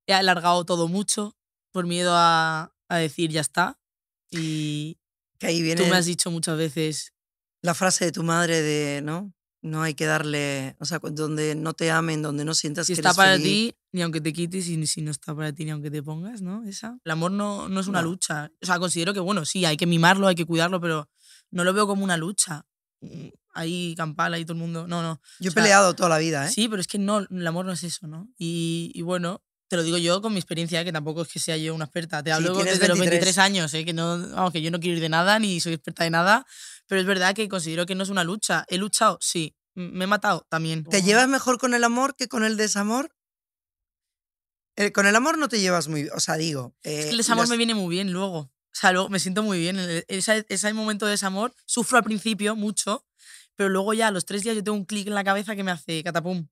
he 0.06 0.14
alargado 0.14 0.64
todo 0.64 0.88
mucho 0.88 1.36
por 1.72 1.86
miedo 1.86 2.12
a, 2.14 2.72
a 2.88 2.96
decir 2.96 3.30
ya 3.30 3.40
está. 3.42 3.78
Y 4.30 4.98
Que 5.38 5.48
ahí 5.48 5.62
viene 5.62 5.82
tú 5.82 5.88
me 5.88 5.96
has 5.96 6.06
dicho 6.06 6.30
muchas 6.30 6.56
veces, 6.56 7.12
la 7.62 7.74
frase 7.74 8.06
de 8.06 8.12
tu 8.12 8.22
madre 8.22 8.62
de, 8.62 9.02
¿no? 9.02 9.32
No 9.62 9.82
hay 9.82 9.92
que 9.92 10.06
darle, 10.06 10.74
o 10.80 10.86
sea, 10.86 11.00
donde 11.00 11.54
no 11.54 11.74
te 11.74 11.90
amen, 11.90 12.22
donde 12.22 12.46
no 12.46 12.54
sientas 12.54 12.86
si 12.86 12.94
que 12.94 13.00
está 13.00 13.08
eres 13.10 13.16
para 13.16 13.32
feliz. 13.34 13.44
ti, 13.44 13.76
ni 13.92 14.00
aunque 14.00 14.22
te 14.22 14.32
quites, 14.32 14.68
y 14.68 14.86
si 14.86 15.02
no 15.02 15.10
está 15.10 15.34
para 15.34 15.52
ti, 15.52 15.66
ni 15.66 15.70
aunque 15.70 15.90
te 15.90 16.02
pongas, 16.02 16.40
¿no? 16.40 16.64
Esa. 16.64 16.98
El 17.04 17.12
amor 17.12 17.30
no, 17.32 17.68
no 17.68 17.80
es 17.80 17.86
una 17.86 18.00
No. 18.00 18.08
lucha. 18.08 18.50
O 18.62 18.66
sea, 18.66 18.78
considero 18.78 19.12
que, 19.12 19.20
bueno, 19.20 19.44
sí, 19.44 19.66
hay 19.66 19.76
que 19.76 19.86
mimarlo, 19.86 20.28
hay 20.28 20.34
que 20.34 20.46
cuidarlo, 20.46 20.80
pero 20.80 21.10
no 21.50 21.62
lo 21.64 21.74
veo 21.74 21.86
como 21.86 22.02
una 22.04 22.16
lucha. 22.16 22.64
Ahí, 23.52 23.94
campal, 23.96 24.32
ahí 24.34 24.44
todo 24.44 24.52
el 24.54 24.60
mundo. 24.60 24.86
No, 24.86 25.02
no. 25.02 25.20
Yo 25.40 25.46
he 25.46 25.48
o 25.48 25.52
sea, 25.52 25.62
peleado 25.62 25.94
toda 25.94 26.08
la 26.08 26.18
vida, 26.18 26.46
¿eh? 26.46 26.50
Sí, 26.50 26.68
pero 26.68 26.80
es 26.80 26.86
que 26.86 26.98
no, 26.98 27.18
el 27.18 27.46
amor 27.46 27.64
no 27.66 27.72
es 27.72 27.82
eso, 27.84 28.06
¿no? 28.06 28.28
Y, 28.38 28.92
y 28.94 29.02
bueno, 29.02 29.42
te 29.68 29.76
lo 29.76 29.82
digo 29.82 29.98
yo 29.98 30.20
con 30.22 30.32
mi 30.32 30.38
experiencia, 30.38 30.84
que 30.84 30.92
tampoco 30.92 31.22
es 31.22 31.28
que 31.28 31.38
sea 31.38 31.56
yo 31.56 31.74
una 31.74 31.84
experta. 31.86 32.22
Te 32.22 32.30
Sí, 32.30 32.34
hablo 32.36 32.52
tienes 32.54 32.74
desde 32.74 32.88
los 32.88 32.98
23. 32.98 33.20
23 33.24 33.38
años, 33.38 33.74
¿eh? 33.74 33.84
que, 33.84 33.92
no, 33.92 34.18
vamos, 34.30 34.52
que 34.52 34.62
yo 34.62 34.70
no 34.70 34.80
quiero 34.80 34.96
ir 34.96 35.02
de 35.02 35.08
nada 35.08 35.38
ni 35.38 35.60
soy 35.60 35.74
experta 35.74 36.04
de 36.04 36.10
nada, 36.10 36.46
pero 36.86 37.00
es 37.00 37.06
verdad 37.06 37.34
que 37.34 37.48
considero 37.48 37.86
que 37.86 37.94
no 37.94 38.02
es 38.04 38.08
una 38.08 38.24
lucha. 38.24 38.64
¿He 38.68 38.78
luchado? 38.78 39.18
Sí. 39.20 39.54
¿Me 39.74 40.04
he 40.04 40.06
matado? 40.08 40.46
También. 40.48 40.84
¿Te 40.84 41.02
llevas 41.02 41.28
mejor 41.28 41.58
con 41.58 41.74
el 41.74 41.84
amor 41.84 42.16
que 42.16 42.26
con 42.28 42.42
el 42.44 42.56
desamor? 42.56 43.14
Eh, 44.76 44.92
con 44.92 45.06
el 45.06 45.14
amor 45.16 45.38
no 45.38 45.48
te 45.48 45.60
llevas 45.60 45.88
muy 45.88 46.02
bien, 46.02 46.14
o 46.16 46.20
sea, 46.20 46.36
digo. 46.36 46.74
Es 46.82 46.92
eh, 46.92 47.02
que 47.04 47.10
el 47.10 47.16
desamor 47.18 47.42
los- 47.44 47.50
me 47.50 47.56
viene 47.56 47.74
muy 47.74 47.94
bien 47.94 48.12
luego. 48.12 48.38
O 48.38 48.52
sea, 48.72 48.92
luego 48.92 49.08
me 49.08 49.18
siento 49.18 49.42
muy 49.42 49.58
bien. 49.58 49.78
En 49.78 49.90
el- 49.90 50.04
Ese, 50.08 50.46
ese 50.48 50.72
momento 50.72 51.06
de 51.06 51.12
desamor 51.12 51.54
sufro 51.66 51.98
al 51.98 52.04
principio 52.04 52.56
mucho, 52.56 53.04
pero 53.60 53.68
luego 53.68 53.92
ya 53.92 54.08
a 54.08 54.10
los 54.10 54.24
tres 54.24 54.42
días 54.42 54.56
yo 54.56 54.64
tengo 54.64 54.78
un 54.78 54.86
clic 54.86 55.06
en 55.06 55.14
la 55.14 55.22
cabeza 55.22 55.54
que 55.54 55.62
me 55.62 55.70
hace 55.70 56.02
catapum. 56.02 56.48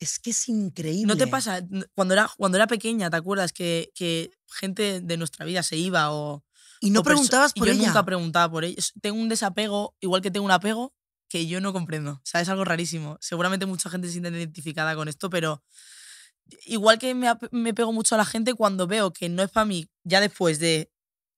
Es 0.00 0.18
que 0.18 0.30
es 0.30 0.48
increíble. 0.48 1.04
¿No 1.04 1.14
te 1.14 1.26
pasa? 1.26 1.60
Cuando 1.94 2.14
era, 2.14 2.26
cuando 2.38 2.56
era 2.56 2.66
pequeña, 2.66 3.10
¿te 3.10 3.18
acuerdas 3.18 3.52
que, 3.52 3.92
que 3.94 4.30
gente 4.46 5.02
de 5.02 5.16
nuestra 5.18 5.44
vida 5.44 5.62
se 5.62 5.76
iba 5.76 6.10
o... 6.10 6.42
Y 6.80 6.88
no 6.88 7.00
o 7.00 7.02
preguntabas 7.02 7.52
y 7.54 7.58
por 7.58 7.68
yo 7.68 7.74
ella. 7.74 7.88
nunca 7.88 8.06
preguntaba 8.06 8.50
por 8.50 8.64
ella. 8.64 8.82
Tengo 9.02 9.20
un 9.20 9.28
desapego, 9.28 9.94
igual 10.00 10.22
que 10.22 10.30
tengo 10.30 10.46
un 10.46 10.52
apego, 10.52 10.94
que 11.28 11.46
yo 11.46 11.60
no 11.60 11.74
comprendo. 11.74 12.12
O 12.12 12.22
sea, 12.24 12.40
es 12.40 12.48
algo 12.48 12.64
rarísimo. 12.64 13.18
Seguramente 13.20 13.66
mucha 13.66 13.90
gente 13.90 14.06
se 14.06 14.12
siente 14.12 14.30
identificada 14.30 14.94
con 14.94 15.08
esto, 15.08 15.28
pero 15.28 15.62
igual 16.64 16.98
que 16.98 17.14
me, 17.14 17.28
me 17.50 17.74
pego 17.74 17.92
mucho 17.92 18.14
a 18.14 18.18
la 18.18 18.24
gente 18.24 18.54
cuando 18.54 18.86
veo 18.86 19.12
que 19.12 19.28
no 19.28 19.42
es 19.42 19.50
para 19.50 19.66
mí, 19.66 19.86
ya 20.02 20.22
después 20.22 20.58
de 20.60 20.90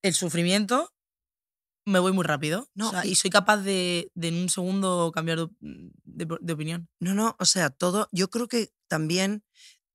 el 0.03 0.15
sufrimiento, 0.15 0.94
me 1.87 1.99
voy 1.99 2.13
muy 2.13 2.25
rápido. 2.25 2.69
No, 2.75 2.89
O 2.89 2.91
sea, 2.93 3.05
y- 3.07 3.11
y 3.11 3.15
soy 3.15 3.31
capaz 3.31 3.59
de, 3.59 4.11
de 4.15 4.29
en 4.29 4.37
un 4.37 4.49
segundo 4.49 5.11
cambiar 5.15 5.39
de, 5.61 5.91
de- 6.05 6.39
de 6.41 6.53
opinión. 6.53 6.89
No, 7.01 7.15
no, 7.15 7.37
o 7.39 7.45
sea, 7.45 7.71
todo. 7.71 8.09
Yo 8.13 8.31
creo 8.31 8.49
que 8.49 8.73
también, 8.89 9.45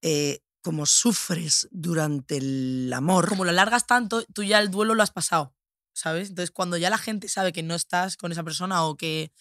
eh, 0.01 0.41
como 0.61 0.85
sufres 0.85 1.67
durante 1.71 2.37
el 2.37 2.91
amor. 2.93 3.27
Como 3.29 3.45
lo 3.45 3.51
largas 3.51 3.87
tanto, 3.87 4.23
tú 4.33 4.43
ya 4.43 4.59
el 4.59 4.69
duelo 4.71 4.93
lo 4.93 5.03
has 5.03 5.11
pasado, 5.11 5.55
¿sabes? 5.93 6.29
Entonces, 6.29 6.51
cuando 6.51 6.77
ya 6.77 6.89
la 6.89 6.97
gente 6.97 7.27
sabe 7.29 7.53
que 7.53 7.63
no 7.63 7.75
estás 7.75 8.17
con 8.17 8.31
esa 8.31 8.43
persona 8.43 8.83
o 8.85 8.95
que 8.97 9.31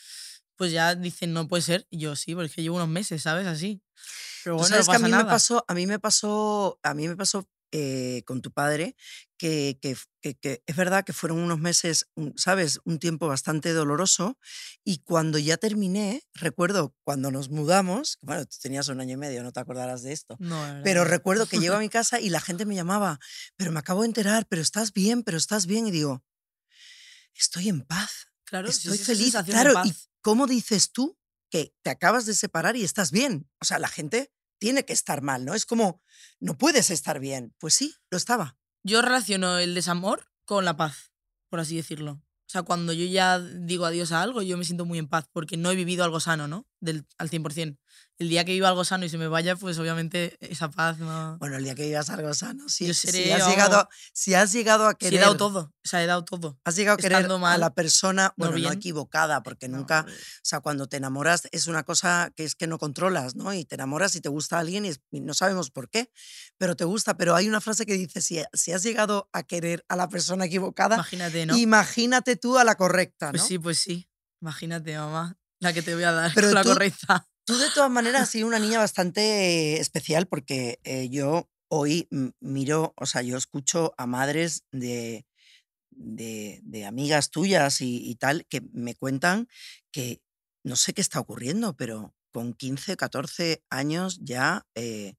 pues 0.56 0.72
ya 0.72 0.94
dicen 0.96 1.32
no 1.32 1.46
puede 1.46 1.62
ser, 1.62 1.86
y 1.90 1.98
yo 1.98 2.16
sí, 2.16 2.34
porque 2.34 2.62
llevo 2.62 2.76
unos 2.76 2.88
meses, 2.88 3.22
¿sabes? 3.22 3.46
Así. 3.46 3.80
Pero 4.42 4.56
bueno, 4.56 4.68
sabes 4.70 4.86
no 4.86 4.90
que 4.92 4.96
a 4.96 4.98
mí 5.00 5.10
nada. 5.10 5.22
me 5.24 5.30
pasó, 5.30 5.64
a 5.68 5.74
mí 5.74 5.86
me 5.86 5.98
pasó, 6.00 6.80
a 6.82 6.94
mí 6.94 7.06
me 7.06 7.14
pasó 7.16 7.46
eh, 7.72 8.22
con 8.26 8.42
tu 8.42 8.52
padre 8.52 8.96
que, 9.38 9.78
que, 9.80 9.96
que- 10.20 10.34
que 10.36 10.62
es 10.66 10.76
verdad 10.76 11.04
que 11.04 11.12
fueron 11.12 11.38
unos 11.38 11.58
meses, 11.60 12.08
sabes, 12.36 12.80
un 12.84 12.98
tiempo 12.98 13.28
bastante 13.28 13.72
doloroso 13.72 14.38
y 14.84 14.98
cuando 14.98 15.38
ya 15.38 15.56
terminé, 15.56 16.22
recuerdo 16.34 16.94
cuando 17.04 17.30
nos 17.30 17.50
mudamos, 17.50 18.18
bueno, 18.22 18.46
tú 18.46 18.56
tenías 18.60 18.88
un 18.88 19.00
año 19.00 19.14
y 19.14 19.16
medio, 19.16 19.42
no 19.42 19.52
te 19.52 19.60
acordarás 19.60 20.02
de 20.02 20.12
esto. 20.12 20.36
No, 20.38 20.64
Pero 20.82 21.04
recuerdo 21.04 21.46
que 21.46 21.58
llego 21.58 21.76
a 21.76 21.78
mi 21.80 21.88
casa 21.88 22.20
y 22.20 22.30
la 22.30 22.40
gente 22.40 22.66
me 22.66 22.74
llamaba, 22.74 23.18
pero 23.56 23.72
me 23.72 23.78
acabo 23.80 24.02
de 24.02 24.08
enterar, 24.08 24.46
pero 24.48 24.62
estás 24.62 24.92
bien, 24.92 25.22
pero 25.22 25.36
estás 25.36 25.66
bien. 25.66 25.86
Y 25.86 25.90
digo, 25.90 26.24
estoy 27.34 27.68
en 27.68 27.82
paz, 27.82 28.28
claro, 28.44 28.68
estoy 28.68 28.98
sí, 28.98 29.04
feliz. 29.04 29.34
Claro, 29.44 29.74
¿y 29.84 29.94
cómo 30.20 30.46
dices 30.46 30.92
tú 30.92 31.18
que 31.50 31.74
te 31.82 31.90
acabas 31.90 32.26
de 32.26 32.34
separar 32.34 32.76
y 32.76 32.84
estás 32.84 33.10
bien? 33.10 33.48
O 33.60 33.64
sea, 33.64 33.78
la 33.78 33.88
gente 33.88 34.32
tiene 34.58 34.84
que 34.84 34.92
estar 34.92 35.22
mal, 35.22 35.44
¿no? 35.44 35.54
Es 35.54 35.66
como, 35.66 36.02
no 36.40 36.56
puedes 36.58 36.90
estar 36.90 37.20
bien. 37.20 37.54
Pues 37.58 37.74
sí, 37.74 37.94
lo 38.10 38.18
estaba. 38.18 38.56
Yo 38.82 39.02
relaciono 39.02 39.58
el 39.58 39.74
desamor 39.74 40.28
con 40.44 40.64
la 40.64 40.76
paz, 40.76 41.12
por 41.48 41.60
así 41.60 41.76
decirlo. 41.76 42.12
O 42.12 42.50
sea, 42.50 42.62
cuando 42.62 42.94
yo 42.94 43.04
ya 43.04 43.38
digo 43.38 43.84
adiós 43.84 44.10
a 44.12 44.22
algo, 44.22 44.40
yo 44.40 44.56
me 44.56 44.64
siento 44.64 44.86
muy 44.86 44.98
en 44.98 45.06
paz 45.06 45.26
porque 45.32 45.58
no 45.58 45.70
he 45.70 45.76
vivido 45.76 46.02
algo 46.02 46.18
sano, 46.18 46.48
¿no? 46.48 46.66
Del, 46.80 47.06
al 47.18 47.28
100%. 47.28 47.78
El 48.18 48.28
día 48.30 48.44
que 48.44 48.50
viva 48.50 48.68
algo 48.68 48.84
sano 48.84 49.04
y 49.04 49.08
se 49.08 49.16
me 49.16 49.28
vaya, 49.28 49.54
pues 49.54 49.78
obviamente 49.78 50.36
esa 50.40 50.68
paz 50.68 50.98
no... 50.98 51.38
Bueno, 51.38 51.56
el 51.56 51.62
día 51.62 51.76
que 51.76 51.86
vivas 51.86 52.10
algo 52.10 52.34
sano, 52.34 52.68
si, 52.68 52.88
Yo 52.88 52.92
si 52.92 53.06
seré, 53.12 53.32
has 53.32 53.38
vamos, 53.42 53.54
llegado, 53.54 53.88
si 54.12 54.34
has 54.34 54.50
llegado 54.52 54.88
a 54.88 54.94
querer, 54.94 55.20
he 55.20 55.22
dado 55.22 55.36
todo. 55.36 55.60
O 55.84 55.88
sea, 55.88 56.02
he 56.02 56.06
dado 56.06 56.24
todo. 56.24 56.58
has 56.64 56.74
llegado 56.74 56.94
a 56.94 57.00
querer 57.00 57.26
a 57.30 57.58
la 57.58 57.74
persona, 57.74 58.34
bueno, 58.36 58.54
no 58.54 58.56
bien. 58.58 58.72
equivocada, 58.72 59.44
porque 59.44 59.68
No, 59.68 59.76
nunca, 59.78 60.00
hombre. 60.00 60.14
O 60.16 60.18
sea, 60.42 60.58
cuando 60.58 60.88
te 60.88 60.96
enamoras 60.96 61.42
es 61.52 61.68
una 61.68 61.84
cosa 61.84 62.32
que 62.34 62.42
es 62.42 62.56
que 62.56 62.66
no 62.66 62.78
controlas, 62.78 63.36
¿no? 63.36 63.54
Y 63.54 63.64
te 63.64 63.76
enamoras 63.76 64.16
y 64.16 64.20
te 64.20 64.28
gusta 64.28 64.56
a 64.56 64.60
alguien 64.60 64.84
y, 64.84 64.88
es- 64.88 65.00
y 65.12 65.20
no 65.20 65.32
sabemos 65.32 65.70
por 65.70 65.88
qué, 65.88 66.10
pero 66.56 66.74
te 66.74 66.84
gusta. 66.84 67.16
Pero 67.16 67.36
hay 67.36 67.48
una 67.48 67.60
frase 67.60 67.86
que 67.86 67.92
dice, 67.94 68.20
si, 68.20 68.42
si 68.52 68.72
has 68.72 68.82
llegado 68.82 69.30
a 69.32 69.44
querer 69.44 69.84
a 69.88 69.94
la 69.94 70.08
persona 70.08 70.46
equivocada, 70.46 70.96
Imagínate, 70.96 71.46
¿no? 71.46 71.56
imagínate 71.56 72.34
tú 72.34 72.58
a 72.58 72.64
la 72.64 72.74
correcta, 72.74 73.26
¿no? 73.26 73.32
Pues 73.38 73.44
sí, 73.44 73.60
pues 73.60 73.78
sí. 73.78 74.10
Imagínate, 74.42 74.96
mamá, 74.98 75.38
la 75.60 75.72
que 75.72 75.82
te 75.82 75.94
voy 75.94 76.02
a 76.02 76.10
dar 76.12 76.32
Pero 76.34 76.50
la 76.52 76.64
tú- 76.64 76.70
correcta. 76.70 77.28
Tú 77.48 77.56
de 77.56 77.70
todas 77.70 77.90
maneras 77.90 78.24
has 78.24 78.28
sido 78.28 78.46
una 78.46 78.58
niña 78.58 78.78
bastante 78.78 79.80
especial 79.80 80.26
porque 80.26 80.80
eh, 80.84 81.08
yo 81.08 81.48
hoy 81.68 82.06
miro, 82.40 82.92
o 82.94 83.06
sea, 83.06 83.22
yo 83.22 83.38
escucho 83.38 83.94
a 83.96 84.06
madres 84.06 84.64
de, 84.70 85.24
de, 85.88 86.60
de 86.62 86.84
amigas 86.84 87.30
tuyas 87.30 87.80
y, 87.80 88.06
y 88.06 88.16
tal 88.16 88.44
que 88.50 88.60
me 88.74 88.94
cuentan 88.94 89.48
que 89.90 90.20
no 90.62 90.76
sé 90.76 90.92
qué 90.92 91.00
está 91.00 91.20
ocurriendo, 91.20 91.74
pero 91.74 92.14
con 92.34 92.52
15, 92.52 92.98
14 92.98 93.64
años 93.70 94.18
ya 94.20 94.66
eh, 94.74 95.14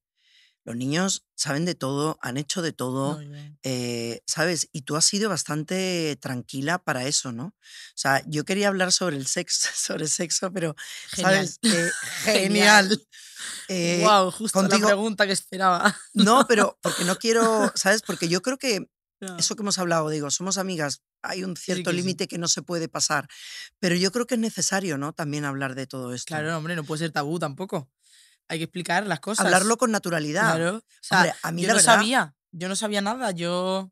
los 0.64 0.76
niños 0.76 1.24
saben 1.34 1.64
de 1.64 1.74
todo, 1.74 2.18
han 2.20 2.36
hecho 2.36 2.60
de 2.62 2.72
todo. 2.72 3.20
Eh, 3.62 4.20
¿sabes? 4.26 4.68
Y 4.72 4.82
tú 4.82 4.96
has 4.96 5.04
sido 5.04 5.28
bastante 5.30 6.16
tranquila 6.20 6.78
para 6.82 7.06
eso, 7.06 7.32
¿no? 7.32 7.46
O 7.46 7.54
sea, 7.96 8.22
yo 8.26 8.44
quería 8.44 8.68
hablar 8.68 8.92
sobre 8.92 9.16
el 9.16 9.26
sexo, 9.26 9.68
sobre 9.74 10.06
sexo, 10.08 10.52
pero, 10.52 10.74
Genial. 11.10 11.48
¿sabes? 11.48 11.58
Eh, 11.62 11.90
genial. 12.24 13.06
Eh, 13.68 14.02
wow, 14.04 14.30
justo 14.30 14.58
contigo- 14.60 14.80
la 14.88 14.94
pregunta 14.94 15.26
que 15.26 15.32
esperaba. 15.32 15.96
No, 16.12 16.44
pero 16.48 16.78
porque 16.82 17.04
no 17.04 17.16
quiero, 17.16 17.72
¿sabes? 17.74 18.02
Porque 18.02 18.28
yo 18.28 18.42
creo 18.42 18.58
que 18.58 18.86
No. 19.20 19.38
eso 19.38 19.56
que 19.56 19.62
hemos 19.62 19.78
hablado, 19.78 20.08
digo, 20.10 20.30
somos 20.30 20.58
amigas, 20.58 21.02
hay 21.22 21.42
un 21.44 21.56
cierto 21.56 21.90
sí. 21.90 21.96
límite 21.96 22.28
que 22.28 22.38
no 22.38 22.48
se 22.48 22.62
puede 22.62 22.88
pasar, 22.88 23.28
pero 23.78 23.94
yo 23.94 24.12
creo 24.12 24.26
que 24.26 24.34
es 24.34 24.40
necesario, 24.40 24.98
¿no? 24.98 25.12
También 25.14 25.44
hablar 25.46 25.74
de 25.74 25.86
todo 25.86 26.12
esto. 26.14 26.26
Claro, 26.28 26.56
hombre, 26.56 26.76
no 26.76 26.84
puede 26.84 27.00
ser 27.00 27.12
tabú 27.12 27.38
tampoco. 27.38 27.90
Hay 28.50 28.58
que 28.58 28.64
explicar 28.64 29.06
las 29.06 29.20
cosas. 29.20 29.46
Hablarlo 29.46 29.76
con 29.76 29.90
naturalidad. 29.92 30.54
Claro. 30.56 30.76
O 30.78 30.82
sea, 31.00 31.18
Hombre, 31.18 31.34
a 31.42 31.52
mí 31.52 31.62
yo 31.62 31.68
la 31.68 31.74
no 31.74 31.76
verdad- 31.78 31.94
sabía. 31.94 32.34
Yo 32.52 32.68
no 32.68 32.74
sabía 32.76 33.00
nada. 33.00 33.30
Yo. 33.30 33.90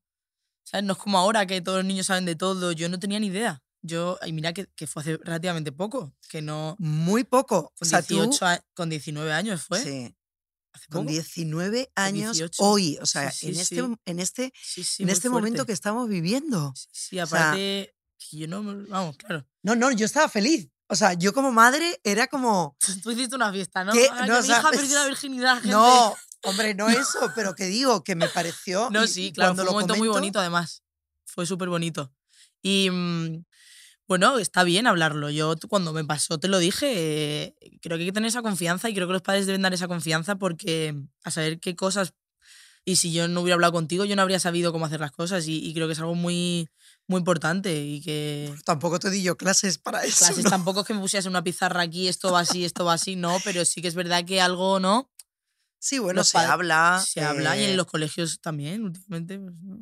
¿Sabes? 0.64 0.84
No 0.84 0.92
es 0.94 0.98
como 0.98 1.16
ahora 1.16 1.46
que 1.46 1.60
todos 1.60 1.78
los 1.78 1.86
niños 1.86 2.06
saben 2.06 2.24
de 2.26 2.34
todo. 2.34 2.72
Yo 2.72 2.88
no 2.88 2.98
tenía 2.98 3.20
ni 3.20 3.28
idea. 3.28 3.62
Yo. 3.82 4.18
Y 4.26 4.32
mira 4.32 4.52
que, 4.52 4.66
que 4.74 4.86
fue 4.86 5.02
hace 5.02 5.16
relativamente 5.18 5.70
poco. 5.72 6.12
Que 6.28 6.42
no. 6.42 6.74
Muy 6.78 7.24
poco. 7.24 7.58
O 7.58 7.72
Con, 7.78 7.88
sea, 7.88 8.02
tú, 8.02 8.14
18 8.14 8.46
a- 8.46 8.64
con 8.74 8.90
19 8.90 9.32
años 9.32 9.62
fue. 9.62 9.80
sí, 9.82 10.14
con 10.90 11.04
poco. 11.04 11.12
19 11.12 11.90
años 11.94 12.36
18. 12.36 12.62
hoy, 12.62 12.98
o 13.00 13.06
sea, 13.06 13.30
Sí, 13.30 13.48
en 13.48 13.54
sí, 13.54 13.60
este, 13.60 13.74
sí. 13.76 13.94
en 14.06 14.18
este, 14.20 14.52
Sí, 14.60 14.84
sí, 14.84 15.02
en 15.02 15.06
muy 15.06 15.12
este 15.12 15.28
momento 15.30 15.58
fuerte. 15.58 15.66
que 15.68 15.72
estamos 15.72 16.08
viviendo. 16.08 16.72
Sí, 16.76 16.88
sí, 16.92 17.20
o 17.20 17.26
sea- 17.26 17.48
aparte. 17.50 17.94
yo 18.32 18.48
no. 18.48 18.62
Vamos, 18.88 19.16
claro. 19.16 19.46
No, 19.62 19.74
no, 19.76 19.90
yo 19.92 20.04
estaba 20.04 20.28
feliz. 20.28 20.68
O 20.88 20.96
sea, 20.96 21.12
yo 21.14 21.32
como 21.34 21.52
madre 21.52 22.00
era 22.02 22.26
como, 22.28 22.76
Tú 23.02 23.10
hiciste 23.10 23.36
una 23.36 23.52
fiesta, 23.52 23.84
¿no? 23.84 23.92
¿Qué? 23.92 24.08
No, 24.08 24.24
que 24.26 24.32
o 24.32 24.40
mi 24.40 24.46
sea, 24.46 24.58
hija 24.60 24.70
perdió 24.70 24.94
la 24.98 25.06
virginidad, 25.06 25.54
gente. 25.56 25.68
no, 25.70 26.14
hombre, 26.44 26.74
no 26.74 26.88
eso, 26.88 27.30
pero 27.34 27.54
que 27.54 27.66
digo, 27.66 28.02
que 28.04 28.14
me 28.16 28.28
pareció. 28.28 28.88
No, 28.90 29.06
sí, 29.06 29.32
claro, 29.32 29.54
fue 29.54 29.62
un 29.62 29.66
lo 29.66 29.72
momento 29.72 29.94
muy 29.96 30.08
comento- 30.08 30.12
bonito 30.20 30.40
además. 30.40 30.82
Fue 31.26 31.44
súper 31.46 31.68
bonito. 31.68 32.10
Y 32.62 32.88
mm, 32.90 33.44
bueno, 34.08 34.38
está 34.38 34.64
bien 34.64 34.86
hablarlo. 34.86 35.28
Yo 35.30 35.54
cuando 35.68 35.92
me 35.92 36.04
pasó 36.04 36.38
te 36.40 36.48
lo 36.48 36.58
dije, 36.58 36.86
eh, 37.44 37.54
creo 37.82 37.98
que 37.98 38.04
hay 38.04 38.08
que 38.08 38.12
tener 38.12 38.28
esa 38.28 38.40
confianza 38.42 38.88
y 38.88 38.94
creo 38.94 39.06
que 39.06 39.12
los 39.12 39.22
padres 39.22 39.44
deben 39.46 39.62
dar 39.62 39.74
esa 39.74 39.88
confianza 39.88 40.36
porque 40.36 40.94
a 41.22 41.30
saber 41.30 41.60
qué 41.60 41.76
cosas 41.76 42.14
Y 42.86 42.96
si 42.96 43.12
yo 43.12 43.28
no 43.28 43.42
hubiera 43.42 43.54
hablado 43.56 43.74
contigo, 43.74 44.06
yo 44.06 44.16
no 44.16 44.22
habría 44.22 44.40
sabido 44.40 44.72
cómo 44.72 44.86
hacer 44.86 45.00
las 45.00 45.12
cosas. 45.12 45.46
Y, 45.46 45.58
y 45.62 45.74
creo 45.74 45.86
que 45.86 45.92
es 45.92 45.98
algo 46.00 46.14
muy, 46.14 46.70
muy 47.08 47.18
importante. 47.18 47.74
Y 47.84 48.00
que 48.00 48.54
Tampoco 48.64 48.98
te 49.00 49.10
di 49.10 49.22
yo 49.22 49.36
clases 49.36 49.78
para 49.78 50.04
eso. 50.04 50.24
clases 50.26 50.44
¿no? 50.44 50.50
tampoco 50.50 50.80
es 50.82 50.86
que 50.86 50.94
me 50.94 51.00
pusieras 51.00 51.26
en 51.26 51.30
una 51.30 51.42
pizarra 51.42 51.82
aquí, 51.82 52.06
esto 52.06 52.30
va 52.32 52.40
así, 52.40 52.64
esto 52.64 52.84
va 52.84 52.92
así, 52.92 53.16
no, 53.16 53.38
pero 53.42 53.64
sí 53.64 53.82
que 53.82 53.88
es 53.88 53.94
verdad 53.96 54.24
que 54.24 54.40
algo, 54.40 54.78
¿no? 54.78 55.10
Sí, 55.80 55.98
bueno, 55.98 56.20
los 56.20 56.28
se 56.28 56.38
habla. 56.38 57.04
Se 57.06 57.20
habla 57.22 57.56
y 57.56 57.62
eh, 57.62 57.70
en 57.70 57.76
los 57.76 57.86
colegios 57.86 58.40
también, 58.40 58.84
últimamente, 58.84 59.38
pues, 59.38 59.54
¿no? 59.62 59.78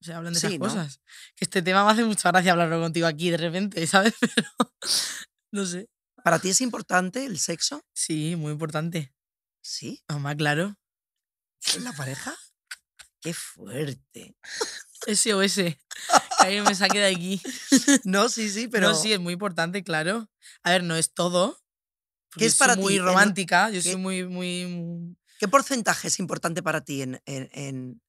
se 0.00 0.12
hablan 0.12 0.32
de 0.34 0.38
esas 0.38 0.50
Sí, 0.52 0.58
¿no? 0.58 0.66
cosas. 0.66 1.00
Que 1.34 1.44
este 1.44 1.62
tema 1.62 1.84
me 1.84 1.90
hace 1.90 2.04
mucha 2.04 2.30
gracia 2.30 2.52
hablarlo 2.52 2.80
contigo 2.80 3.06
aquí 3.06 3.30
de 3.30 3.36
repente, 3.38 3.86
¿sabes? 3.86 4.14
Pero 4.20 4.48
no 5.52 5.64
sé. 5.66 5.88
¿Para 6.22 6.38
ti 6.38 6.50
es 6.50 6.60
importante 6.60 7.24
el 7.24 7.38
sexo? 7.38 7.82
Sí, 7.92 8.34
muy 8.36 8.52
importante. 8.52 9.14
Sí. 9.62 10.02
Mamá, 10.08 10.34
claro. 10.36 10.76
¿En 11.74 11.84
la 11.84 11.92
pareja? 11.92 12.34
Qué 13.20 13.34
fuerte. 13.34 14.36
SOS. 15.06 15.54
Que 15.54 15.76
alguien 16.40 16.64
me 16.64 16.74
saque 16.74 16.98
de 16.98 17.06
aquí. 17.06 17.40
No, 18.04 18.28
sí, 18.28 18.48
sí, 18.50 18.68
pero. 18.68 18.88
No, 18.90 18.94
sí, 18.94 19.12
es 19.12 19.20
muy 19.20 19.32
importante, 19.34 19.82
claro. 19.82 20.28
A 20.62 20.70
ver, 20.70 20.82
no 20.82 20.96
es 20.96 21.12
todo. 21.12 21.58
porque 22.30 22.46
es 22.46 22.56
para 22.56 22.74
soy 22.74 22.82
muy 22.82 22.92
ti? 22.94 22.98
Romántica, 23.00 23.70
yo 23.70 23.82
¿Qué- 23.82 23.92
soy 23.92 23.96
muy, 24.00 24.24
muy, 24.24 24.66
muy- 24.66 25.16
¿Qué 25.38 25.48
porcentaje 25.48 26.08
es 26.08 26.18
importante 26.18 26.62
para 26.62 26.82
ti 26.84 27.02
en. 27.02 27.20
en- 27.26 27.48
en- 27.52 28.02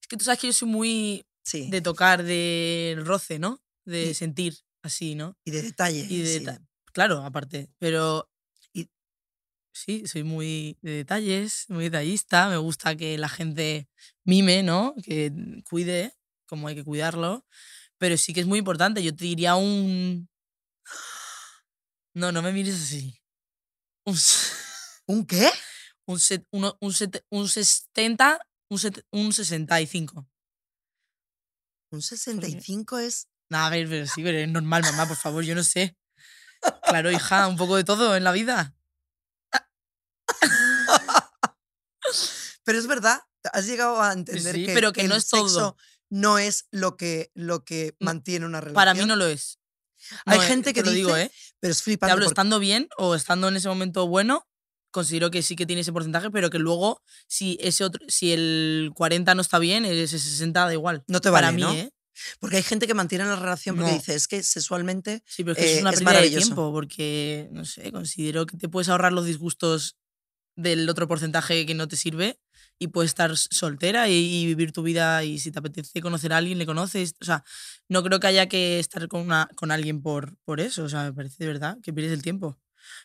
Es 0.00 0.06
que 0.08 0.16
tú 0.16 0.24
sabes 0.24 0.40
que 0.40 0.46
yo 0.48 0.52
soy 0.52 0.68
muy 0.68 1.26
sí. 1.44 1.68
de 1.70 1.80
tocar, 1.80 2.22
de 2.22 2.96
roce, 3.04 3.38
¿no? 3.38 3.60
De 3.84 4.14
sentir, 4.14 4.56
así, 4.82 5.14
¿no? 5.14 5.36
y 5.44 5.50
de 5.50 5.62
detalle. 5.62 6.06
Y 6.08 6.22
de 6.22 6.26
sí. 6.26 6.38
deta- 6.44 6.60
Claro, 6.92 7.22
aparte. 7.24 7.70
Pero. 7.78 8.28
Y- 8.72 8.88
Sí, 9.72 10.04
soy 10.06 10.24
muy 10.24 10.76
de 10.82 10.90
detalles, 10.92 11.66
muy 11.68 11.84
detallista. 11.84 12.48
Me 12.48 12.56
gusta 12.56 12.96
que 12.96 13.16
la 13.18 13.28
gente 13.28 13.88
mime, 14.24 14.62
¿no? 14.64 14.94
Que 15.04 15.32
cuide 15.70 16.14
como 16.48 16.66
hay 16.68 16.74
que 16.74 16.84
cuidarlo. 16.84 17.46
Pero 17.98 18.16
sí 18.16 18.32
que 18.32 18.40
es 18.40 18.46
muy 18.46 18.58
importante. 18.58 19.02
Yo 19.02 19.14
te 19.14 19.24
diría 19.24 19.54
un. 19.56 20.28
No, 22.14 22.32
no 22.32 22.42
me 22.42 22.52
mires 22.52 22.74
así. 22.74 23.20
Un, 24.06 24.14
s- 24.14 24.52
¿Un 25.06 25.26
qué? 25.26 25.50
un, 26.06 26.18
set- 26.18 26.46
uno- 26.50 26.76
un, 26.80 26.92
set- 26.94 27.24
un 27.30 27.48
70, 27.48 28.40
un, 28.70 28.78
set- 28.78 29.04
un 29.12 29.32
65. 29.32 30.26
Un 31.92 32.02
65 32.02 32.98
es. 32.98 33.28
Nada, 33.50 33.66
a 33.66 33.70
ver, 33.70 33.88
pero 33.88 34.06
sí, 34.06 34.22
pero 34.22 34.38
es 34.38 34.48
normal, 34.48 34.82
mamá, 34.82 35.06
por 35.06 35.16
favor, 35.16 35.44
yo 35.44 35.54
no 35.54 35.62
sé. 35.62 35.96
Claro, 36.82 37.10
hija, 37.12 37.46
un 37.46 37.56
poco 37.56 37.76
de 37.76 37.84
todo 37.84 38.16
en 38.16 38.24
la 38.24 38.32
vida. 38.32 38.74
Pero 42.64 42.78
es 42.78 42.86
verdad, 42.86 43.20
has 43.52 43.66
llegado 43.66 44.02
a 44.02 44.12
entender 44.12 44.54
sí, 44.54 44.66
que, 44.66 44.74
pero 44.74 44.92
que 44.92 45.04
no 45.08 45.14
es 45.14 45.28
todo. 45.28 45.48
sexo 45.48 45.76
no 46.10 46.38
es 46.38 46.66
lo 46.70 46.96
que, 46.96 47.30
lo 47.34 47.64
que 47.64 47.94
No, 48.00 48.06
mantiene 48.06 48.46
una 48.46 48.60
relación. 48.60 48.74
Para 48.74 48.94
mí 48.94 49.04
no 49.04 49.16
lo 49.16 49.26
es. 49.26 49.58
Hay 50.24 50.38
No, 50.38 50.44
eh, 50.44 50.46
gente 50.46 50.72
que 50.72 50.82
te 50.82 50.86
lo 50.90 50.92
digo, 50.94 51.08
dice- 51.14 51.22
¿eh? 51.24 51.32
Pero 51.60 51.72
es 51.72 51.78
Te 51.78 51.84
flipante. 51.84 52.12
hablo 52.12 52.24
porque- 52.24 52.32
estando 52.32 52.58
bien 52.58 52.88
o 52.98 53.14
estando 53.14 53.48
en 53.48 53.56
ese 53.56 53.68
momento 53.68 54.06
bueno, 54.06 54.46
considero 54.90 55.30
que 55.30 55.42
sí 55.42 55.54
que 55.56 55.66
tiene 55.66 55.82
ese 55.82 55.92
porcentaje, 55.92 56.30
pero 56.30 56.50
que 56.50 56.58
luego, 56.58 57.02
si 57.26 57.58
ese 57.60 57.84
otro, 57.84 58.04
si 58.08 58.32
el 58.32 58.90
40 58.94 59.34
no 59.34 59.42
está 59.42 59.58
bien, 59.58 59.84
ese 59.84 60.18
60 60.18 60.64
da 60.66 60.72
igual. 60.72 61.04
No 61.08 61.20
te 61.20 61.30
Para 61.30 61.48
vale, 61.48 61.56
mí, 61.56 61.62
¿no? 61.62 61.72
¿eh? 61.74 61.92
Porque 62.40 62.56
hay 62.56 62.62
gente 62.62 62.86
que 62.86 62.94
mantiene 62.94 63.24
la 63.26 63.36
relación 63.36 63.76
porque 63.76 63.92
No. 63.92 63.96
dice, 63.98 64.14
es 64.14 64.26
que 64.26 64.42
sexualmente. 64.42 65.22
Sí, 65.26 65.44
pero 65.44 65.52
es 65.52 65.58
que 65.58 65.64
eso 65.64 65.72
Eh, 65.72 65.76
es 65.76 65.80
una 65.82 65.90
es 65.90 65.98
pérdida 66.02 66.20
de 66.22 66.30
tiempo, 66.30 66.72
porque, 66.72 67.48
no 67.52 67.64
sé, 67.64 67.92
considero 67.92 68.46
que 68.46 68.56
te 68.56 68.68
puedes 68.68 68.88
ahorrar 68.88 69.12
los 69.12 69.26
disgustos 69.26 69.96
del 70.56 70.88
otro 70.88 71.06
porcentaje 71.06 71.64
que 71.66 71.74
no 71.74 71.86
te 71.86 71.96
sirve 71.96 72.40
y 72.78 72.88
puedes 72.88 73.10
estar 73.10 73.36
soltera 73.36 74.08
y, 74.08 74.14
y 74.14 74.46
vivir 74.46 74.72
tu 74.72 74.82
vida 74.82 75.24
y 75.24 75.38
si 75.38 75.50
te 75.50 75.58
apetece 75.58 76.00
conocer 76.00 76.32
a 76.32 76.36
alguien, 76.38 76.58
le 76.58 76.66
conoces. 76.66 77.14
O 77.20 77.24
sea, 77.24 77.44
no 77.88 78.02
creo 78.02 78.20
que 78.20 78.26
haya 78.28 78.48
que 78.48 78.78
estar 78.78 79.08
con, 79.08 79.22
una, 79.22 79.48
con 79.56 79.70
alguien 79.70 80.02
por, 80.02 80.36
por 80.44 80.60
eso. 80.60 80.84
O 80.84 80.88
sea, 80.88 81.04
me 81.04 81.12
parece 81.12 81.36
de 81.44 81.46
verdad 81.48 81.78
que 81.82 81.92
pierdes 81.92 82.12
el 82.12 82.22
tiempo. 82.22 82.58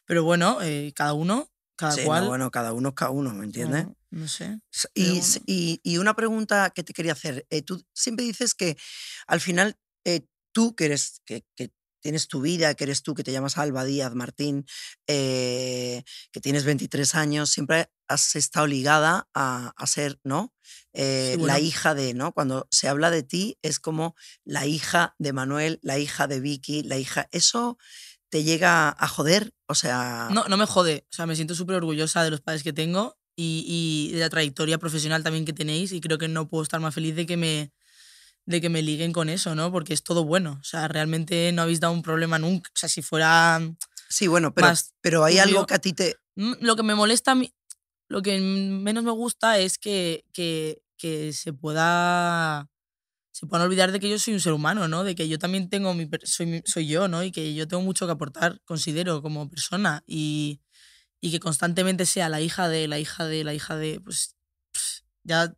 Pero 0.05 0.23
bueno, 0.23 0.61
eh, 0.61 0.93
cada 0.95 1.13
uno, 1.13 1.49
cada 1.75 1.93
Sí, 1.95 2.01
no, 2.01 2.07
cual. 2.07 2.25
bueno, 2.27 2.51
cada 2.51 2.73
uno 2.73 2.89
es 2.89 2.95
cada 2.95 3.11
uno, 3.11 3.33
¿me 3.33 3.45
entiendes? 3.45 3.85
no, 3.85 3.97
no 4.11 4.27
sé. 4.27 4.59
Y, 4.93 5.19
bueno. 5.19 5.25
y- 5.45 5.79
y 5.83 5.97
una 5.97 6.15
pregunta 6.15 6.69
que 6.69 6.83
te 6.83 6.93
quería 6.93 7.13
hacer. 7.13 7.45
eh, 7.49 7.61
tú 7.61 7.83
siempre 7.93 8.25
dices 8.25 8.53
que 8.55 8.77
al 9.27 9.39
final 9.41 9.75
eh, 10.05 10.21
tú, 10.51 10.75
que 10.75 10.85
eres, 10.85 11.21
que, 11.25 11.43
que 11.55 11.71
tienes 12.03 12.27
tu 12.27 12.41
vida, 12.41 12.75
que 12.75 12.83
eres 12.83 13.01
tú, 13.01 13.15
que 13.15 13.23
te 13.23 13.31
llamas 13.31 13.57
Alba 13.57 13.85
Díaz 13.85 14.13
Martín, 14.13 14.65
eh, 15.07 16.03
que 16.31 16.41
tienes 16.41 16.65
23 16.65 17.15
años, 17.15 17.49
siempre 17.49 17.89
has 18.07 18.35
estado 18.35 18.67
ligada 18.67 19.27
a, 19.33 19.73
a 19.75 19.87
ser, 19.87 20.19
¿no? 20.23 20.53
Eh, 20.91 21.35
bueno. 21.39 21.53
La 21.53 21.59
hija 21.59 21.95
de, 21.95 22.13
¿no? 22.13 22.33
Cuando 22.33 22.67
se 22.69 22.89
habla 22.89 23.09
de 23.09 23.23
ti 23.23 23.57
es 23.61 23.79
como 23.79 24.15
la 24.43 24.67
hija 24.67 25.15
de 25.17 25.33
Manuel, 25.33 25.79
la 25.81 25.97
hija 25.97 26.27
de 26.27 26.41
Vicky, 26.41 26.83
la 26.83 26.97
hija. 26.97 27.27
¿Eso 27.31 27.77
te 28.29 28.43
llega 28.43 28.89
a 28.89 29.07
joder? 29.07 29.53
O 29.67 29.75
sea. 29.75 30.27
No, 30.31 30.45
no 30.49 30.57
me 30.57 30.65
jode. 30.65 31.07
O 31.09 31.15
sea, 31.15 31.25
me 31.25 31.35
siento 31.35 31.55
súper 31.55 31.77
orgullosa 31.77 32.23
de 32.23 32.31
los 32.31 32.41
padres 32.41 32.63
que 32.63 32.73
tengo 32.73 33.17
y, 33.35 33.65
y 33.65 34.13
de 34.13 34.19
la 34.19 34.29
trayectoria 34.29 34.77
profesional 34.77 35.23
también 35.23 35.45
que 35.45 35.53
tenéis 35.53 35.93
y 35.93 36.01
creo 36.01 36.17
que 36.17 36.27
no 36.27 36.49
puedo 36.49 36.63
estar 36.63 36.81
más 36.81 36.93
feliz 36.93 37.15
de 37.15 37.25
que 37.25 37.37
me 37.37 37.71
de 38.45 38.61
que 38.61 38.69
me 38.69 38.81
liguen 38.81 39.13
con 39.13 39.29
eso, 39.29 39.55
¿no? 39.55 39.71
Porque 39.71 39.93
es 39.93 40.03
todo 40.03 40.25
bueno. 40.25 40.57
O 40.59 40.63
sea, 40.63 40.87
realmente 40.87 41.51
no 41.53 41.61
habéis 41.61 41.79
dado 41.79 41.93
un 41.93 42.01
problema 42.01 42.39
nunca. 42.39 42.69
O 42.75 42.77
sea, 42.77 42.89
si 42.89 43.01
fuera... 43.01 43.61
Sí, 44.09 44.27
bueno, 44.27 44.53
pero, 44.53 44.67
más 44.67 44.93
pero 45.01 45.23
hay 45.23 45.39
algo 45.39 45.65
que 45.65 45.73
a 45.73 45.79
ti 45.79 45.93
te. 45.93 46.17
Mm, 46.35 46.53
Lo 46.59 46.75
que 46.75 46.83
me 46.83 46.93
molesta 46.93 47.31
a 47.31 47.35
mí, 47.35 47.51
lo 48.07 48.21
que 48.21 48.39
menos 48.39 49.03
me 49.03 49.11
gusta 49.11 49.57
es 49.59 49.77
que, 49.77 50.25
que, 50.33 50.81
que 50.97 51.33
se 51.33 51.53
pueda... 51.53 52.69
Se 53.31 53.47
puedan 53.47 53.65
olvidar 53.65 53.91
de 53.91 53.99
que 53.99 54.09
yo 54.09 54.19
soy 54.19 54.35
un 54.35 54.39
ser 54.39 54.53
humano, 54.53 54.87
¿no? 54.87 55.03
De 55.03 55.15
que 55.15 55.27
yo 55.27 55.39
también 55.39 55.67
tengo 55.67 55.93
mi... 55.95 56.07
Soy, 56.23 56.61
soy 56.65 56.87
yo, 56.87 57.07
¿no? 57.07 57.23
Y 57.23 57.31
que 57.31 57.55
yo 57.55 57.67
tengo 57.67 57.81
mucho 57.81 58.05
que 58.05 58.11
aportar, 58.11 58.61
considero, 58.65 59.23
como 59.23 59.49
persona. 59.49 60.03
Y, 60.05 60.61
y 61.19 61.31
que 61.31 61.39
constantemente 61.39 62.05
sea 62.05 62.29
la 62.29 62.41
hija 62.41 62.69
de, 62.69 62.87
la 62.87 62.99
hija 62.99 63.25
de, 63.25 63.43
la 63.43 63.53
hija 63.55 63.75
de... 63.75 63.99
Pues 64.01 64.35
ya... 65.23 65.55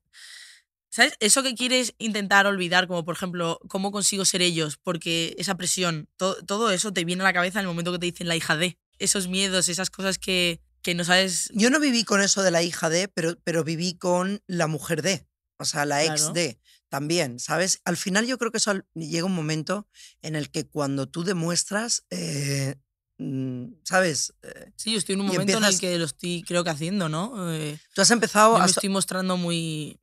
¿Sabes? 0.95 1.13
Eso 1.19 1.43
que 1.43 1.55
quieres 1.55 1.93
intentar 1.97 2.45
olvidar, 2.47 2.87
como 2.87 3.03
por 3.03 3.15
ejemplo, 3.15 3.59
¿cómo 3.67 3.91
consigo 3.91 4.23
ser 4.23 4.41
ellos? 4.41 4.77
Porque 4.81 5.35
esa 5.37 5.55
presión, 5.57 6.07
to- 6.15 6.37
todo 6.45 6.71
eso 6.71 6.93
te 6.93 7.03
viene 7.03 7.21
a 7.21 7.25
la 7.25 7.33
cabeza 7.33 7.59
en 7.59 7.63
el 7.63 7.67
momento 7.67 7.91
que 7.91 7.99
te 7.99 8.05
dicen 8.05 8.29
la 8.29 8.37
hija 8.37 8.55
de. 8.55 8.77
Esos 8.97 9.27
miedos, 9.27 9.67
esas 9.67 9.89
cosas 9.89 10.17
que, 10.17 10.61
que 10.81 10.95
no 10.95 11.03
sabes. 11.03 11.49
Yo 11.53 11.69
no 11.69 11.81
viví 11.81 12.05
con 12.05 12.21
eso 12.21 12.43
de 12.43 12.51
la 12.51 12.63
hija 12.63 12.89
de, 12.89 13.09
pero, 13.09 13.35
pero 13.43 13.65
viví 13.65 13.95
con 13.97 14.41
la 14.47 14.67
mujer 14.67 15.01
de, 15.01 15.27
o 15.57 15.65
sea, 15.65 15.83
la 15.85 16.05
ex 16.05 16.13
Claro. 16.21 16.31
de 16.33 16.59
también, 16.87 17.39
¿sabes? 17.41 17.81
Al 17.83 17.97
final 17.97 18.25
yo 18.25 18.37
creo 18.37 18.51
que 18.51 18.59
eso 18.59 18.73
llega 18.93 19.25
un 19.25 19.35
momento 19.35 19.89
en 20.21 20.37
el 20.37 20.49
que 20.49 20.65
cuando 20.65 21.09
tú 21.09 21.25
demuestras, 21.25 22.05
eh, 22.09 22.75
mm, 23.17 23.65
¿sabes? 23.83 24.33
Eh, 24.43 24.71
Sí, 24.77 24.93
yo 24.93 24.99
estoy 24.99 25.15
en 25.15 25.21
un 25.21 25.27
momento 25.27 25.57
en 25.57 25.65
el 25.65 25.77
que 25.77 25.97
lo 25.99 26.05
estoy, 26.05 26.41
creo 26.47 26.63
que 26.63 26.69
haciendo, 26.69 27.09
¿no? 27.09 27.51
Eh, 27.53 27.77
tú 27.93 28.01
has 28.01 28.11
empezado 28.11 28.53
yo 28.55 28.61
a... 28.61 28.65
me 28.65 28.71
estoy 28.71 28.87
mostrando 28.87 29.35
muy 29.35 29.99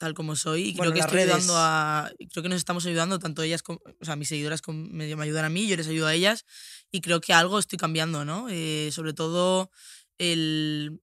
tal 0.00 0.14
como 0.14 0.34
soy 0.34 0.70
y 0.70 0.72
Bueno, 0.74 0.92
creo 0.92 0.94
que 0.94 1.00
estoy 1.00 1.18
ayudando 1.20 1.52
redes. 1.52 1.62
a. 1.62 2.10
Creo 2.32 2.42
que 2.42 2.48
nos 2.48 2.58
estamos 2.58 2.84
ayudando, 2.86 3.18
tanto 3.20 3.42
ellas 3.42 3.62
como. 3.62 3.80
O 4.00 4.04
sea, 4.04 4.16
mis 4.16 4.28
seguidoras 4.28 4.62
como- 4.62 4.88
me, 4.90 5.14
me 5.14 5.22
ayudan 5.24 5.44
a 5.44 5.50
mí, 5.50 5.68
yo 5.68 5.76
les 5.76 5.86
ayudo 5.88 6.06
a 6.08 6.14
ellas 6.14 6.44
y 6.90 7.00
creo 7.02 7.20
que 7.20 7.32
algo 7.34 7.58
estoy 7.58 7.78
cambiando, 7.78 8.24
¿no? 8.24 8.48
Eh, 8.50 8.90
sobre 8.92 9.12
todo 9.12 9.70
el 10.18 11.00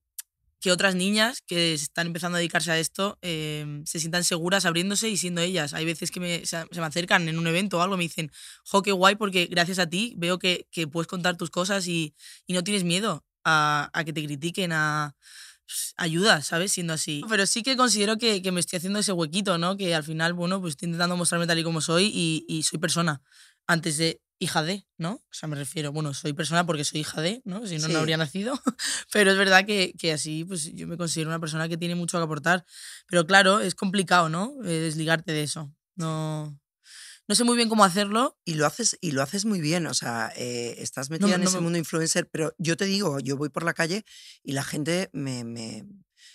que 0.60 0.72
otras 0.72 0.96
niñas 0.96 1.40
que 1.46 1.72
están 1.74 2.08
empezando 2.08 2.34
a 2.36 2.40
dedicarse 2.40 2.72
a 2.72 2.78
esto 2.80 3.16
eh, 3.22 3.64
se 3.84 4.00
sientan 4.00 4.24
seguras 4.24 4.64
abriéndose 4.66 5.08
y 5.08 5.16
siendo 5.16 5.40
ellas. 5.40 5.72
Hay 5.72 5.84
veces 5.84 6.10
que 6.10 6.18
me, 6.18 6.40
se, 6.46 6.64
se 6.70 6.80
me 6.80 6.86
acercan 6.86 7.28
en 7.28 7.38
un 7.38 7.46
evento 7.46 7.78
o 7.78 7.82
algo 7.82 7.96
me 7.96 8.02
dicen, 8.02 8.32
jo, 8.64 8.82
qué 8.82 8.90
guay, 8.90 9.14
porque 9.14 9.46
gracias 9.46 9.78
a 9.78 9.88
ti 9.88 10.14
veo 10.18 10.40
que, 10.40 10.66
que 10.72 10.88
puedes 10.88 11.06
contar 11.06 11.36
tus 11.36 11.50
cosas 11.50 11.86
y, 11.86 12.12
y 12.48 12.54
no 12.54 12.64
tienes 12.64 12.82
miedo 12.82 13.24
a, 13.44 13.88
a 13.92 14.04
que 14.04 14.12
te 14.12 14.24
critiquen, 14.24 14.72
a 14.72 15.14
ayuda, 15.96 16.42
¿sabes? 16.42 16.72
Siendo 16.72 16.92
así. 16.94 17.22
Pero 17.28 17.46
sí 17.46 17.62
que 17.62 17.76
considero 17.76 18.16
que, 18.18 18.42
que 18.42 18.52
me 18.52 18.60
estoy 18.60 18.78
haciendo 18.78 18.98
ese 18.98 19.12
huequito, 19.12 19.58
¿no? 19.58 19.76
Que 19.76 19.94
al 19.94 20.04
final, 20.04 20.32
bueno, 20.34 20.60
pues 20.60 20.72
estoy 20.72 20.86
intentando 20.86 21.16
mostrarme 21.16 21.46
tal 21.46 21.58
y 21.58 21.64
como 21.64 21.80
soy 21.80 22.10
y, 22.12 22.44
y 22.48 22.62
soy 22.62 22.78
persona. 22.78 23.22
Antes 23.66 23.96
de 23.98 24.20
hija 24.40 24.62
de, 24.62 24.86
¿no? 24.98 25.14
O 25.14 25.32
sea, 25.32 25.48
me 25.48 25.56
refiero, 25.56 25.90
bueno, 25.92 26.14
soy 26.14 26.32
persona 26.32 26.64
porque 26.64 26.84
soy 26.84 27.00
hija 27.00 27.20
de, 27.20 27.42
¿no? 27.44 27.66
Si 27.66 27.76
no, 27.78 27.86
Sí. 27.88 27.92
no 27.92 27.98
habría 27.98 28.16
nacido. 28.16 28.52
Pero 29.12 29.32
es 29.32 29.36
verdad 29.36 29.66
que, 29.66 29.92
que 29.98 30.12
así, 30.12 30.44
pues 30.44 30.72
yo 30.74 30.86
me 30.86 30.96
considero 30.96 31.28
una 31.30 31.40
persona 31.40 31.68
que 31.68 31.76
tiene 31.76 31.96
mucho 31.96 32.18
que 32.18 32.24
aportar. 32.24 32.64
Pero 33.08 33.26
claro, 33.26 33.58
es 33.60 33.74
complicado, 33.74 34.28
¿no? 34.28 34.54
Eh, 34.64 34.68
desligarte 34.68 35.32
de 35.32 35.42
eso. 35.42 35.74
No, 35.96 36.56
no 37.28 37.34
sé 37.34 37.44
muy 37.44 37.56
bien 37.56 37.68
cómo 37.68 37.84
hacerlo. 37.84 38.36
Y 38.44 38.54
lo 38.54 38.66
haces, 38.66 38.96
y 39.00 39.12
lo 39.12 39.22
haces 39.22 39.44
muy 39.44 39.60
bien, 39.60 39.86
o 39.86 39.94
sea, 39.94 40.32
eh, 40.36 40.76
estás 40.78 41.10
metida 41.10 41.28
me- 41.28 41.34
en 41.34 41.42
no 41.42 41.48
ese 41.50 41.60
mundo 41.60 41.78
influencer, 41.78 42.28
pero 42.30 42.54
yo 42.58 42.76
te 42.76 42.86
digo, 42.86 43.20
yo 43.20 43.36
voy 43.36 43.50
por 43.50 43.62
la 43.64 43.74
calle 43.74 44.04
y 44.42 44.52
la 44.52 44.64
gente 44.64 45.10
me, 45.12 45.44
me- 45.44 45.86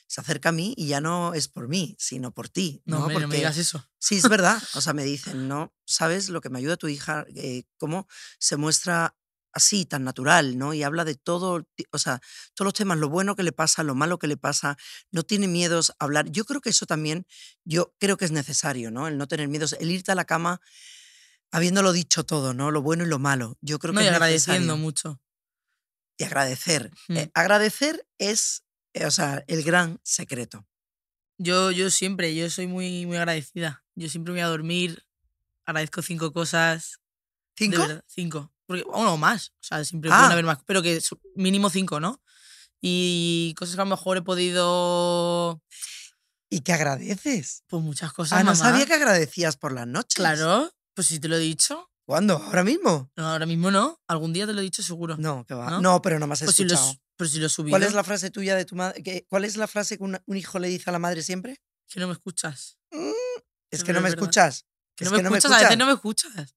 se 0.08 0.22
acerca 0.22 0.50
a 0.50 0.52
mí 0.52 0.74
y 0.78 0.88
ya 0.88 1.02
no 1.02 1.34
es 1.34 1.48
por 1.48 1.68
mí, 1.68 1.96
sino 1.98 2.32
por 2.32 2.48
ti. 2.48 2.84
No, 2.86 2.98
No, 2.98 3.02
hombre, 3.04 3.16
no 3.16 3.20
me 3.22 3.26
Porque- 3.26 3.38
digas 3.38 3.58
eso. 3.58 3.84
Sí, 3.98 4.18
es 4.18 4.30
verdad. 4.30 4.62
O 4.76 4.82
sea, 4.82 4.94
me 4.94 5.04
dicen, 5.04 5.48
no, 5.48 5.74
¿sabes 5.86 6.30
lo 6.30 6.40
que 6.42 6.50
me 6.50 6.60
ayuda 6.60 6.78
tu 6.78 6.88
hija? 6.88 7.26
Eh, 7.36 7.64
¿Cómo 7.78 8.08
se 8.38 8.58
muestra 8.58 9.16
así, 9.54 9.86
tan 9.86 10.04
natural, 10.04 10.58
¿no? 10.58 10.74
Y 10.74 10.84
habla 10.84 11.06
de 11.06 11.16
todo, 11.16 11.66
o 11.92 11.98
sea, 11.98 12.20
todos 12.56 12.66
los 12.68 12.74
temas, 12.74 12.98
lo 12.98 13.10
bueno 13.10 13.36
que 13.36 13.44
le 13.44 13.52
pasa, 13.52 13.84
lo 13.84 13.96
malo 13.96 14.18
que 14.20 14.28
le 14.28 14.38
pasa, 14.38 14.78
no 15.12 15.24
tiene 15.24 15.48
miedos 15.48 15.92
a 16.00 16.06
hablar. 16.06 16.30
Yo 16.32 16.46
creo 16.46 16.62
que 16.62 16.70
eso 16.72 16.86
también, 16.86 17.26
yo 17.64 17.94
creo 18.00 18.18
que 18.18 18.26
es 18.26 18.32
necesario, 18.32 18.92
¿no? 18.92 19.08
El 19.08 19.18
no 19.18 19.28
tener 19.28 19.48
miedos, 19.48 19.74
el 19.80 19.92
irte 19.92 20.12
a 20.12 20.16
la 20.16 20.26
cama 20.26 20.60
habiéndolo 21.52 21.94
dicho 21.94 22.24
todo, 22.26 22.54
¿no? 22.54 22.72
Lo 22.72 22.82
bueno 22.82 23.04
y 23.04 23.08
lo 23.08 23.20
malo. 23.20 23.58
Yo 23.62 23.80
creo 23.80 23.94
No, 23.94 24.00
que 24.00 24.06
y 24.06 24.08
es 24.08 24.14
agradeciendo 24.14 24.76
necesario. 24.76 24.78
mucho. 24.78 25.22
Y 26.18 26.24
agradecer. 26.24 26.92
Eh, 27.10 27.30
agradecer 27.34 28.08
es, 28.18 28.64
eh, 28.94 29.06
o 29.06 29.12
sea, 29.12 29.44
el 29.48 29.64
gran 29.64 30.00
secreto. 30.04 30.68
Yo, 31.38 31.72
yo 31.72 31.90
siempre, 31.90 32.34
yo 32.36 32.50
soy 32.50 32.68
muy, 32.68 33.06
muy 33.06 33.18
agradecida. 33.18 33.84
Yo 33.96 34.10
siempre 34.10 34.34
me 34.34 34.40
voy 34.40 34.46
a 34.46 34.50
dormir, 34.50 35.04
agradezco 35.66 36.02
cinco 36.02 36.32
cosas. 36.34 37.00
¿Cinco? 37.58 37.80
verdad, 37.80 38.04
cinco. 38.08 38.53
Porque, 38.66 38.84
más. 39.18 39.50
O 39.50 39.64
sea, 39.64 39.84
siempre 39.84 40.10
pueden 40.10 40.26
Ah. 40.26 40.32
haber 40.32 40.46
más. 40.46 40.60
Pero 40.66 40.82
que 40.82 41.02
mínimo 41.36 41.70
cinco, 41.70 42.00
¿no? 42.00 42.22
Y 42.82 43.54
cosas 43.58 43.76
que 43.76 43.82
a 43.82 43.86
lo 43.86 43.90
mejor 43.92 44.18
he 44.18 44.22
podido. 44.22 45.62
¿Y 46.50 46.62
qué 46.62 46.74
agradeces? 46.74 47.64
Pues 47.68 47.82
muchas 47.82 48.14
cosas. 48.14 48.40
Ah, 48.40 48.44
no 48.44 48.56
sabía 48.56 48.86
que 48.86 48.94
agradecías 48.94 49.58
por 49.58 49.72
las 49.72 49.88
noches. 49.88 50.16
Claro, 50.16 50.72
pues 50.94 51.08
si 51.08 51.20
te 51.20 51.28
lo 51.28 51.36
he 51.38 51.40
dicho. 51.40 51.90
¿Cuándo? 52.06 52.36
¿Ahora 52.36 52.64
mismo? 52.64 53.10
No, 53.16 53.28
ahora 53.30 53.46
mismo 53.46 53.72
no. 53.72 54.02
Algún 54.08 54.34
día 54.34 54.46
te 54.46 54.54
lo 54.54 54.60
he 54.60 54.64
dicho 54.64 54.84
seguro. 54.84 55.16
No, 55.18 55.46
que 55.46 55.54
va. 55.54 55.70
¿No? 55.70 55.82
¿No? 55.82 56.02
pero 56.02 56.20
no 56.20 56.28
me 56.28 56.34
has 56.34 56.42
pues 56.44 56.56
si 56.56 56.66
lo, 56.66 56.74
escuchado. 56.74 57.00
pero 57.16 57.30
si 57.30 57.40
lo 57.40 57.48
subido. 57.50 57.72
¿Cuál 57.72 57.84
es 57.84 57.94
la 57.94 58.04
frase 58.04 58.30
tuya 58.30 58.56
de 58.56 58.66
tu 58.66 58.76
madre? 58.76 59.26
¿Cuál 59.30 59.46
es 59.46 59.56
la 59.56 59.68
frase 59.68 59.98
que 59.98 60.04
un 60.04 60.38
hijo 60.38 60.60
le 60.60 60.68
dice 60.68 60.90
a 60.90 60.94
la 60.94 61.00
madre 61.00 61.24
siempre? 61.24 61.62
Que 61.88 62.00
no 62.02 62.08
me 62.08 62.14
escuchas. 62.14 62.78
Es 62.92 63.80
Es 63.80 63.84
que 63.84 63.94
no 63.94 64.02
me 64.02 64.10
escuchas. 64.10 64.66
Que 64.96 65.06
Es 65.06 65.12
no 65.12 65.16
me 65.16 65.20
que 65.20 65.24
no 65.24 65.32
me 65.32 65.38
escuchas, 65.38 65.52
a 65.52 65.56
veces 65.56 65.72
escuchas. 65.72 65.78
no 65.80 65.86
me 65.86 65.94
escuchas. 65.94 66.56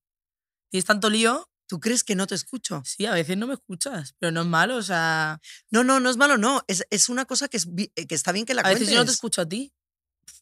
Tienes 0.69 0.85
tanto 0.85 1.09
lío. 1.09 1.49
¿Tú 1.67 1.79
crees 1.79 2.03
que 2.03 2.15
no 2.15 2.27
te 2.27 2.35
escucho? 2.35 2.81
Sí, 2.85 3.05
a 3.05 3.11
veces 3.13 3.37
no 3.37 3.45
me 3.47 3.53
escuchas. 3.55 4.15
Pero 4.19 4.31
no 4.31 4.41
es 4.41 4.47
malo, 4.47 4.77
o 4.77 4.81
sea. 4.83 5.39
No, 5.69 5.83
no, 5.83 5.99
no 5.99 6.09
es 6.09 6.17
malo, 6.17 6.37
no. 6.37 6.63
Es, 6.67 6.85
es 6.89 7.09
una 7.09 7.25
cosa 7.25 7.47
que, 7.49 7.57
es, 7.57 7.67
que 7.67 8.15
está 8.15 8.31
bien 8.31 8.45
que 8.45 8.53
la 8.53 8.61
a 8.61 8.69
veces 8.69 8.87
yo 8.87 8.95
no 8.95 9.01
te 9.01 9.05
cuentes. 9.05 9.15
escucho 9.15 9.41
a 9.41 9.49
ti. 9.49 9.73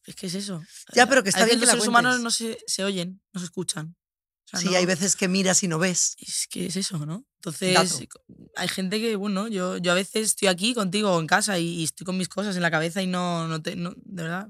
Es 0.05 0.15
que 0.15 0.27
es 0.27 0.35
eso. 0.35 0.63
Ya, 0.93 1.07
pero 1.07 1.23
que 1.23 1.29
está 1.29 1.41
a 1.41 1.45
veces 1.45 1.57
bien 1.57 1.59
que 1.61 1.65
los 1.65 1.73
la 1.73 1.79
seres 1.79 1.87
humanos 1.87 2.11
cuentes. 2.21 2.23
no 2.23 2.31
se, 2.31 2.57
se 2.67 2.83
oyen, 2.83 3.21
no 3.33 3.39
se 3.39 3.45
escuchan. 3.45 3.95
O 4.45 4.47
sea, 4.47 4.59
Sí, 4.59 4.67
no- 4.67 4.77
hay 4.77 4.85
veces 4.85 5.15
que 5.15 5.27
miras 5.27 5.63
y 5.63 5.67
no 5.67 5.79
ves. 5.79 6.15
Es 6.19 6.45
que 6.47 6.67
es 6.67 6.75
eso, 6.75 7.03
¿no? 7.07 7.25
Entonces, 7.37 7.73
Dato. 7.73 8.07
hay 8.55 8.67
gente 8.67 8.99
que, 8.99 9.15
bueno, 9.15 9.47
yo, 9.47 9.77
yo 9.77 9.91
a 9.91 9.95
veces 9.95 10.27
estoy 10.27 10.47
aquí 10.47 10.75
contigo 10.75 11.19
en 11.19 11.25
casa 11.25 11.57
y, 11.57 11.67
y 11.79 11.83
estoy 11.85 12.05
con 12.05 12.17
mis 12.17 12.29
cosas 12.29 12.55
en 12.55 12.61
la 12.61 12.69
cabeza 12.69 13.01
y 13.01 13.07
no, 13.07 13.47
no 13.47 13.61
te, 13.63 13.75
no, 13.75 13.93
de 13.95 14.23
verdad, 14.23 14.47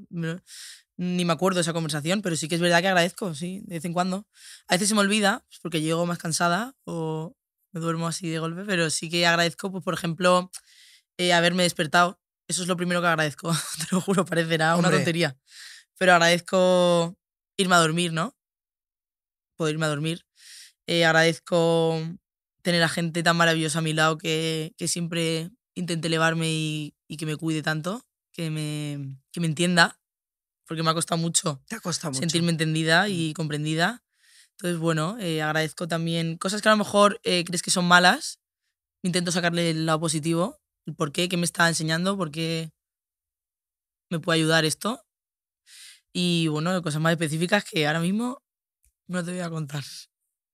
ni 0.98 1.26
me 1.26 1.34
acuerdo 1.34 1.58
de 1.58 1.62
esa 1.62 1.74
conversación, 1.74 2.22
pero 2.22 2.36
sí 2.36 2.48
que 2.48 2.56
es 2.56 2.62
verdad 2.62 2.82
que 2.82 2.88
agradezco, 2.88 3.34
sí, 3.36 3.62
de 3.66 3.76
vez 3.76 3.86
en 3.86 3.94
cuando. 3.94 4.28
A 4.68 4.76
veces 4.76 4.90
se 4.90 4.96
me 4.96 5.02
olvida, 5.02 5.44
pues, 5.48 5.60
porque 5.62 5.82
llego 5.82 6.06
más 6.06 6.18
cansada 6.18 6.74
o 6.86 7.36
me 7.72 7.82
duermo 7.82 8.08
así 8.08 8.30
de 8.30 8.40
golpe, 8.40 8.64
pero 8.66 8.90
sí 8.90 9.10
que 9.10 9.26
agradezco, 9.28 9.72
pues, 9.72 9.84
por 9.84 9.94
ejemplo, 9.94 10.52
eh, 11.18 11.34
haberme 11.34 11.64
despertado. 11.64 12.20
Eso 12.48 12.62
es 12.62 12.68
lo 12.68 12.78
primero 12.78 13.02
que 13.02 13.08
agradezco, 13.08 13.52
te 13.78 13.88
lo 13.92 14.02
juro, 14.02 14.26
parecerá 14.26 14.76
una 14.76 14.92
tontería. 14.92 15.38
Pero 15.98 16.14
agradezco 16.14 17.18
irme 17.58 17.76
a 17.76 17.80
dormir, 17.80 18.14
¿no? 18.14 18.36
Poder 19.58 19.74
irme 19.74 19.86
a 19.86 19.90
dormir. 19.90 20.26
Eh, 20.88 21.06
agradezco 21.06 22.00
tener 22.62 22.84
a 22.84 22.90
gente 22.90 23.24
tan 23.24 23.38
maravillosa 23.38 23.80
a 23.80 23.82
mi 23.82 23.94
lado 23.94 24.18
que, 24.18 24.74
que 24.78 24.88
siempre 24.88 25.52
intente 25.76 26.08
elevarme 26.08 26.48
y, 26.50 26.96
y 27.08 27.18
que 27.18 27.26
me 27.26 27.36
cuide 27.36 27.62
tanto, 27.62 28.06
que 28.32 28.50
me, 28.50 29.18
que 29.32 29.40
me 29.40 29.48
entienda, 29.48 30.00
porque 30.68 30.84
me 30.84 30.90
ha 30.90 30.94
costado 30.94 31.20
mucho 31.20 31.62
Te 31.68 31.76
ha 31.76 31.80
costado 31.80 32.12
mucho. 32.12 32.20
sentirme 32.22 32.52
entendida 32.52 33.08
y 33.10 33.34
comprendida. 33.34 34.04
Entonces, 34.52 34.80
bueno, 34.80 35.18
eh, 35.20 35.42
agradezco 35.42 35.88
también 35.88 36.38
cosas 36.38 36.62
que 36.62 36.70
a 36.70 36.72
lo 36.72 36.78
mejor 36.78 37.20
eh, 37.24 37.44
crees 37.46 37.62
que 37.62 37.72
son 37.72 37.86
malas. 37.86 38.40
Intento 39.04 39.32
sacarle 39.32 39.70
el 39.72 39.86
lado 39.86 40.00
positivo, 40.00 40.58
el 40.86 40.96
por 40.96 41.12
qué, 41.12 41.28
qué 41.30 41.38
me 41.38 41.46
está 41.46 41.68
enseñando, 41.68 42.18
por 42.18 42.32
qué 42.32 42.72
me 44.10 44.20
puede 44.20 44.40
ayudar 44.40 44.66
esto. 44.66 45.02
Y 46.14 46.48
bueno, 46.48 46.82
cosas 46.82 47.02
más 47.02 47.12
específicas 47.12 47.64
que 47.66 47.86
ahora 47.88 48.00
mismo 48.00 48.42
no 49.08 49.24
te 49.24 49.32
voy 49.32 49.42
a 49.42 49.50
contar. 49.50 49.84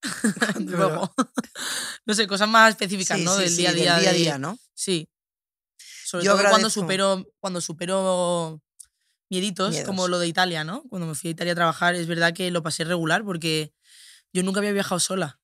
Luego. 0.60 1.14
no 2.06 2.14
sé, 2.14 2.28
cosas 2.28 2.50
más 2.50 2.72
específicas, 2.72 3.20
Sí, 3.20 3.24
¿no? 3.24 3.36
sí, 3.36 3.42
del 3.44 3.50
sí, 3.52 3.58
día 3.58 3.70
a 3.70 3.74
del 3.74 3.82
día. 3.82 4.00
día 4.00 4.10
a 4.10 4.14
de- 4.14 4.20
día, 4.20 4.38
¿no? 4.40 4.58
Sí. 4.74 5.08
Sobre 6.06 6.26
Yo 6.26 6.32
todo 6.36 6.42
cuando 6.50 6.68
agradezco- 6.68 6.72
supero, 6.82 7.26
cuando 7.40 7.62
supero 7.62 8.62
mieditos, 9.32 9.78
como 9.86 10.04
Miedos. 10.04 10.10
lo 10.10 10.20
de 10.20 10.28
Italia, 10.28 10.66
¿no? 10.66 10.84
Cuando 10.90 11.08
me 11.08 11.16
fui 11.16 11.30
a 11.30 11.32
Italia 11.32 11.54
a 11.54 11.56
trabajar, 11.56 11.96
es 11.96 12.06
verdad 12.06 12.34
que 12.34 12.52
lo 12.52 12.62
pasé 12.62 12.84
regular 12.84 13.24
porque 13.24 13.74
yo 14.34 14.44
nunca 14.44 14.60
había 14.60 14.74
viajado 14.74 15.00
sola. 15.00 15.40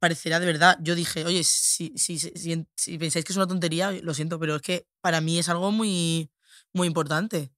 Parecerá 0.00 0.40
de 0.40 0.46
verdad. 0.46 0.78
Yo 0.80 0.94
dije, 0.94 1.24
oye, 1.26 1.44
si, 1.44 1.92
si, 1.96 2.18
si, 2.18 2.98
pensáis 2.98 3.24
que 3.24 3.32
es 3.32 3.36
una 3.36 3.46
tontería, 3.46 3.92
lo 3.92 4.14
siento, 4.14 4.40
pero 4.40 4.56
es 4.56 4.62
que 4.62 4.86
para 5.02 5.20
mí 5.20 5.38
es 5.38 5.50
algo 5.50 5.70
muy, 5.70 6.30
muy 6.72 6.88
importante. 6.88 7.52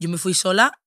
Yo 0.00 0.08
me 0.08 0.16
fui 0.16 0.32
sola 0.32 0.80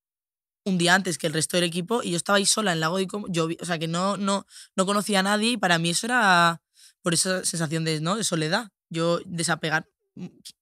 un 0.65 0.79
día 0.79 0.95
antes 0.95 1.19
que 1.19 1.27
el 1.27 1.33
resto 1.33 1.55
del 1.55 1.63
equipo 1.63 2.01
y 2.01 2.11
yo 2.11 2.17
estaba 2.17 2.37
ahí 2.37 2.45
sola 2.47 2.73
en 2.73 2.79
Lago 2.79 2.97
de 2.97 3.05
Como. 3.05 3.27
Yo, 3.29 3.47
o 3.61 3.65
sea, 3.65 3.77
que 3.77 3.87
no, 3.87 4.17
no, 4.17 4.47
no 4.75 4.85
conocía 4.87 5.19
a 5.19 5.23
nadie 5.23 5.51
y 5.51 5.57
para 5.57 5.77
mí 5.77 5.91
eso 5.91 6.07
era 6.07 6.63
por 7.03 7.13
esa 7.13 7.45
sensación 7.45 7.85
de, 7.85 8.01
¿no? 8.01 8.15
de 8.15 8.23
soledad. 8.23 8.71
Yo 8.89 9.19
desapegar, 9.25 9.87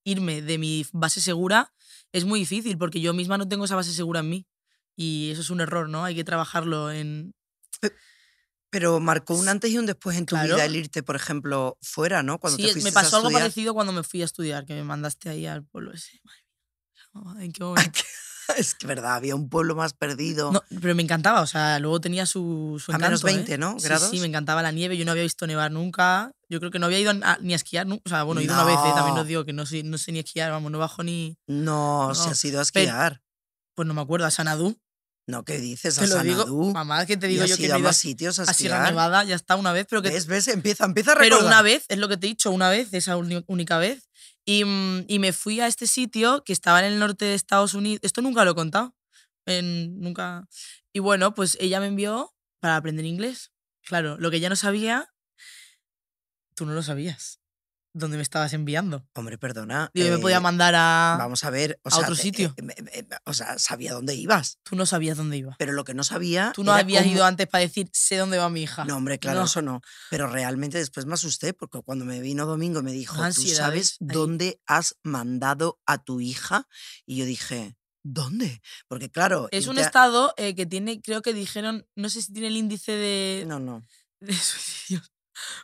irme 0.03 0.41
de 0.41 0.57
mi 0.57 0.85
base 0.91 1.21
segura 1.21 1.73
es 2.15 2.23
muy 2.25 2.39
difícil 2.39 2.77
porque 2.77 3.01
yo 3.01 3.13
misma 3.13 3.37
no 3.37 3.47
tengo 3.47 3.65
esa 3.65 3.75
base 3.75 3.91
segura 3.93 4.21
en 4.21 4.29
mí. 4.29 4.47
Y 4.95 5.29
eso 5.31 5.41
es 5.41 5.49
un 5.49 5.59
error, 5.59 5.89
¿no? 5.89 6.05
Hay 6.05 6.15
que 6.15 6.23
trabajarlo 6.23 6.89
en... 6.91 7.33
Pero 8.69 8.99
marcó 8.99 9.35
un 9.35 9.47
antes 9.47 9.71
y 9.71 9.77
un 9.77 9.85
después 9.85 10.17
en 10.17 10.25
tu 10.25 10.35
Claro. 10.35 10.55
vida 10.55 10.65
el 10.65 10.75
irte, 10.75 11.03
por 11.03 11.15
ejemplo, 11.15 11.77
fuera, 11.81 12.23
¿no? 12.23 12.39
Cuando 12.39 12.57
Sí, 12.57 12.73
te 12.73 12.81
me 12.81 12.91
pasó 12.91 13.17
a 13.17 13.19
algo 13.19 13.31
parecido 13.31 13.73
cuando 13.73 13.93
me 13.93 14.03
fui 14.03 14.21
a 14.21 14.25
estudiar, 14.25 14.65
que 14.65 14.73
me 14.73 14.83
mandaste 14.83 15.29
ahí 15.29 15.45
al 15.45 15.63
pueblo 15.63 15.91
ese. 15.93 16.21
¿En 17.39 17.51
qué 17.51 17.63
momento? 17.63 17.99
Es 18.59 18.75
que 18.75 18.87
verdad, 18.87 19.15
había 19.15 19.35
un 19.35 19.49
pueblo 19.49 19.75
más 19.75 19.93
perdido. 19.93 20.51
No, 20.51 20.63
pero 20.81 20.95
me 20.95 21.03
encantaba, 21.03 21.41
o 21.41 21.47
sea, 21.47 21.79
luego 21.79 21.99
tenía 22.01 22.25
su, 22.25 22.81
su 22.83 22.91
A 22.91 22.97
menos 22.97 23.21
encanto, 23.21 23.27
¿eh? 23.27 23.33
20, 23.35 23.57
¿no? 23.57 23.79
Sí, 23.79 23.85
Grados. 23.85 24.09
Sí, 24.09 24.19
me 24.19 24.27
encantaba 24.27 24.61
la 24.61 24.71
nieve, 24.71 24.97
yo 24.97 25.05
no 25.05 25.11
había 25.11 25.23
visto 25.23 25.45
nevar 25.47 25.71
nunca, 25.71 26.31
yo 26.49 26.59
creo 26.59 26.71
que 26.71 26.79
no 26.79 26.85
había 26.85 26.99
ido 26.99 27.11
a- 27.11 27.37
ni 27.41 27.53
a 27.53 27.55
esquiar, 27.55 27.87
o 27.89 28.01
sea, 28.09 28.23
bueno, 28.23 28.41
he 28.41 28.45
ido 28.45 28.53
una 28.53 28.63
vez, 28.63 28.75
¿eh? 28.77 28.91
también 28.95 29.15
No. 29.15 29.21
os 29.21 29.27
digo 29.27 29.45
que 29.45 29.53
no 29.53 29.65
sé, 29.65 29.83
no 29.83 29.97
sé 29.97 30.11
ni 30.11 30.19
esquiar, 30.19 30.51
vamos, 30.51 30.71
no 30.71 30.79
bajo 30.79 31.03
ni, 31.03 31.37
No, 31.47 32.11
se 32.15 32.25
No, 32.25 32.31
has 32.31 32.45
ido 32.45 32.59
a 32.61 32.65
pero- 32.71 32.83
esquiar. 32.85 33.21
pues 33.75 33.87
no 33.87 33.93
me 33.93 34.01
acuerdo, 34.01 34.25
a 34.25 34.31
Sanadú, 34.31 34.77
No, 35.27 35.43
¿qué 35.43 35.57
dices? 35.59 35.95
te 35.95 36.03
a 36.03 36.07
lo 36.07 36.19
digo, 36.23 36.45
mamá, 36.71 37.05
que 37.05 37.17
te 37.17 37.27
digo 37.27 37.43
has 37.43 37.49
yo 37.49 37.57
que 37.57 37.67
no 37.67 37.75
he 37.75 37.79
ido 37.79 37.89
a, 37.89 37.93
sitios 37.93 38.37
a 38.39 38.53
Sierra. 38.53 38.89
Nevada, 38.89 39.23
ya 39.23 39.35
está 39.35 39.55
una 39.55 39.71
vez, 39.73 39.87
pero 39.89 40.01
que 40.03 40.09
¿Ves? 40.11 40.27
¿Ves? 40.27 40.47
Empieza, 40.47 40.85
empieza 40.85 41.13
a 41.13 41.15
Pero 41.15 41.37
recordar. 41.37 41.47
una 41.47 41.61
vez, 41.63 41.83
es 41.89 41.97
lo 41.97 42.07
que 42.07 42.17
te 42.17 42.27
he 42.27 42.29
dicho, 42.29 42.51
una 42.51 42.69
vez, 42.69 42.93
esa 42.93 43.17
única 43.17 43.77
vez. 43.79 44.07
Y, 44.45 44.63
mm, 44.65 45.05
y 45.07 45.19
me 45.19 45.33
fui 45.33 45.59
a 45.59 45.67
este 45.67 45.87
sitio 45.87 46.43
que 46.43 46.53
estaba 46.53 46.79
en 46.79 46.85
el 46.85 46.99
norte 46.99 47.25
de 47.25 47.33
Estados 47.35 47.73
Unidos. 47.73 47.99
Esto 48.03 48.21
nunca 48.21 48.45
lo 48.45 48.51
he 48.51 48.55
contado. 48.55 48.95
nunca. 49.47 50.47
Y 50.93 50.99
bueno, 50.99 51.33
pues 51.33 51.57
ella 51.59 51.79
me 51.79 51.87
envió 51.87 52.33
para 52.59 52.77
aprender 52.77 53.05
inglés. 53.05 53.51
Claro, 53.83 54.17
lo 54.17 54.31
que 54.31 54.37
ella 54.37 54.49
no 54.49 54.55
sabía, 54.55 55.13
tú 56.55 56.65
no 56.65 56.73
lo 56.73 56.81
sabías. 56.81 57.39
¿Dónde 57.97 58.17
me 58.17 58.23
estabas 58.23 58.51
enviando? 58.51 59.07
Hombre, 59.13 59.37
perdona. 59.37 59.89
Yo 59.93 60.03
me 60.11 60.17
podía 60.17 60.37
eh, 60.37 60.41
mandar 60.41 60.73
a. 60.75 61.15
Vamos 61.17 61.45
a 61.45 61.49
ver. 61.49 61.79
O 61.83 61.87
a 61.87 61.91
sea, 61.91 62.01
otro 62.01 62.15
te- 62.15 62.21
sitio. 62.21 62.53
eh, 62.91 63.07
o 63.23 63.33
sea, 63.33 63.57
sabía 63.57 63.93
dónde 63.93 64.15
ibas. 64.15 64.59
Tú 64.63 64.75
no 64.75 64.85
sabías 64.85 65.15
dónde 65.15 65.37
iba. 65.37 65.55
Pero 65.57 65.71
lo 65.71 65.85
que 65.85 65.93
no 65.93 66.03
sabía. 66.03 66.51
Tú 66.53 66.65
no 66.65 66.73
habías 66.73 67.03
cómo- 67.03 67.15
ido 67.15 67.23
antes 67.25 67.47
para 67.47 67.61
decir, 67.61 67.89
sé 67.93 68.17
dónde 68.17 68.37
va 68.37 68.49
mi 68.49 68.63
hija. 68.63 68.83
No, 68.83 68.97
hombre, 68.97 69.17
claro, 69.17 69.39
No. 69.39 69.45
eso 69.45 69.61
no. 69.61 69.81
Pero 70.09 70.27
realmente 70.27 70.77
después 70.77 71.05
me 71.05 71.13
asusté 71.13 71.53
porque 71.53 71.79
cuando 71.83 72.03
me 72.03 72.19
vino 72.19 72.45
Domingo 72.45 72.83
me 72.83 72.91
dijo, 72.91 73.15
¿tú 73.33 73.47
sabes 73.47 73.91
ahí. 74.01 74.07
dónde 74.11 74.61
has 74.67 74.97
mandado 75.03 75.79
a 75.85 76.03
tu 76.03 76.19
hija? 76.19 76.67
Y 77.05 77.15
yo 77.15 77.23
dije, 77.25 77.77
¿dónde? 78.03 78.61
Porque 78.89 79.09
claro... 79.09 79.47
Es 79.51 79.67
un 79.67 79.77
estado 79.79 80.33
eh, 80.35 80.53
que 80.53 80.65
tiene, 80.65 81.01
creo 81.01 81.21
que 81.21 81.33
dijeron, 81.33 81.87
no 81.95 82.09
sé 82.09 82.21
si 82.21 82.33
tiene 82.33 82.49
el 82.49 82.57
índice 82.57 82.91
de, 82.91 83.45
No, 83.47 83.59
no. 83.59 83.85
de 84.19 84.33
suicidios 84.33 85.11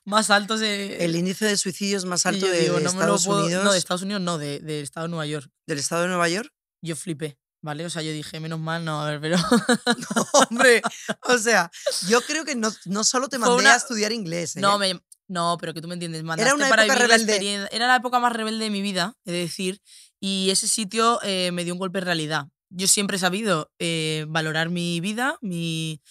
más 0.05 0.29
altos 0.29 0.59
de, 0.59 1.03
El 1.03 1.15
índice 1.15 1.45
de 1.45 1.57
suicidios 1.57 2.05
más 2.05 2.25
alto 2.25 2.45
de, 2.47 2.59
digo, 2.61 2.77
de 2.77 2.83
no 2.83 2.89
lo 2.91 2.99
Estados 2.99 3.25
puedo- 3.25 3.43
Unidos, 3.45 3.63
No, 3.63 3.71
de 3.71 3.77
Estados 3.77 4.01
Unidos 4.01 4.21
no, 4.21 4.37
de- 4.37 4.59
del 4.59 4.83
estado 4.83 5.05
de 5.07 5.09
Nueva 5.11 5.25
York. 5.25 5.49
del 5.67 5.79
estado 5.79 6.01
de 6.03 6.07
Nueva 6.09 6.27
York. 6.29 6.51
Yo 6.83 6.95
flipé, 6.95 7.37
¿vale? 7.63 7.85
O 7.85 7.89
sea, 7.89 8.01
yo 8.01 8.11
dije, 8.11 8.39
menos 8.39 8.59
mal, 8.59 8.83
no, 8.83 9.01
a 9.01 9.09
ver, 9.11 9.21
pero. 9.21 9.37
Hombre, 10.49 10.81
o 11.27 11.37
sea, 11.37 11.69
yo 12.07 12.21
creo 12.21 12.43
que 12.45 12.55
no, 12.55 12.71
no 12.85 13.03
solo 13.03 13.29
te 13.29 13.37
mandé 13.39 13.55
una- 13.55 13.73
a 13.73 13.77
estudiar 13.77 14.11
inglés. 14.11 14.55
¿eh? 14.55 14.59
No, 14.61 14.77
me, 14.79 14.99
no, 15.27 15.57
pero 15.59 15.73
que 15.73 15.81
tú 15.81 15.87
me 15.87 15.93
entiendes. 15.93 16.23
Mandaste 16.23 16.53
una 16.53 16.69
para 16.69 16.83
época 16.85 16.99
la 16.99 17.05
rebelde. 17.07 17.33
experien- 17.37 17.67
Era 17.71 17.87
la 17.87 17.95
época 17.97 18.19
más 18.19 18.33
rebelde 18.33 18.65
de 18.65 18.69
mi 18.69 18.81
vida, 18.81 19.15
es 19.25 19.33
decir, 19.33 19.81
y 20.19 20.49
ese 20.51 20.67
sitio 20.67 21.19
eh, 21.23 21.51
me 21.53 21.63
dio 21.63 21.73
un 21.73 21.79
golpe 21.79 21.99
de 21.99 22.05
realidad. 22.05 22.47
Yo 22.73 22.87
siempre 22.87 23.17
he 23.17 23.19
sabido 23.19 23.71
eh, 23.79 24.25
valorar 24.29 24.69
mi 24.69 24.99
vida, 25.01 25.37
mi. 25.41 26.01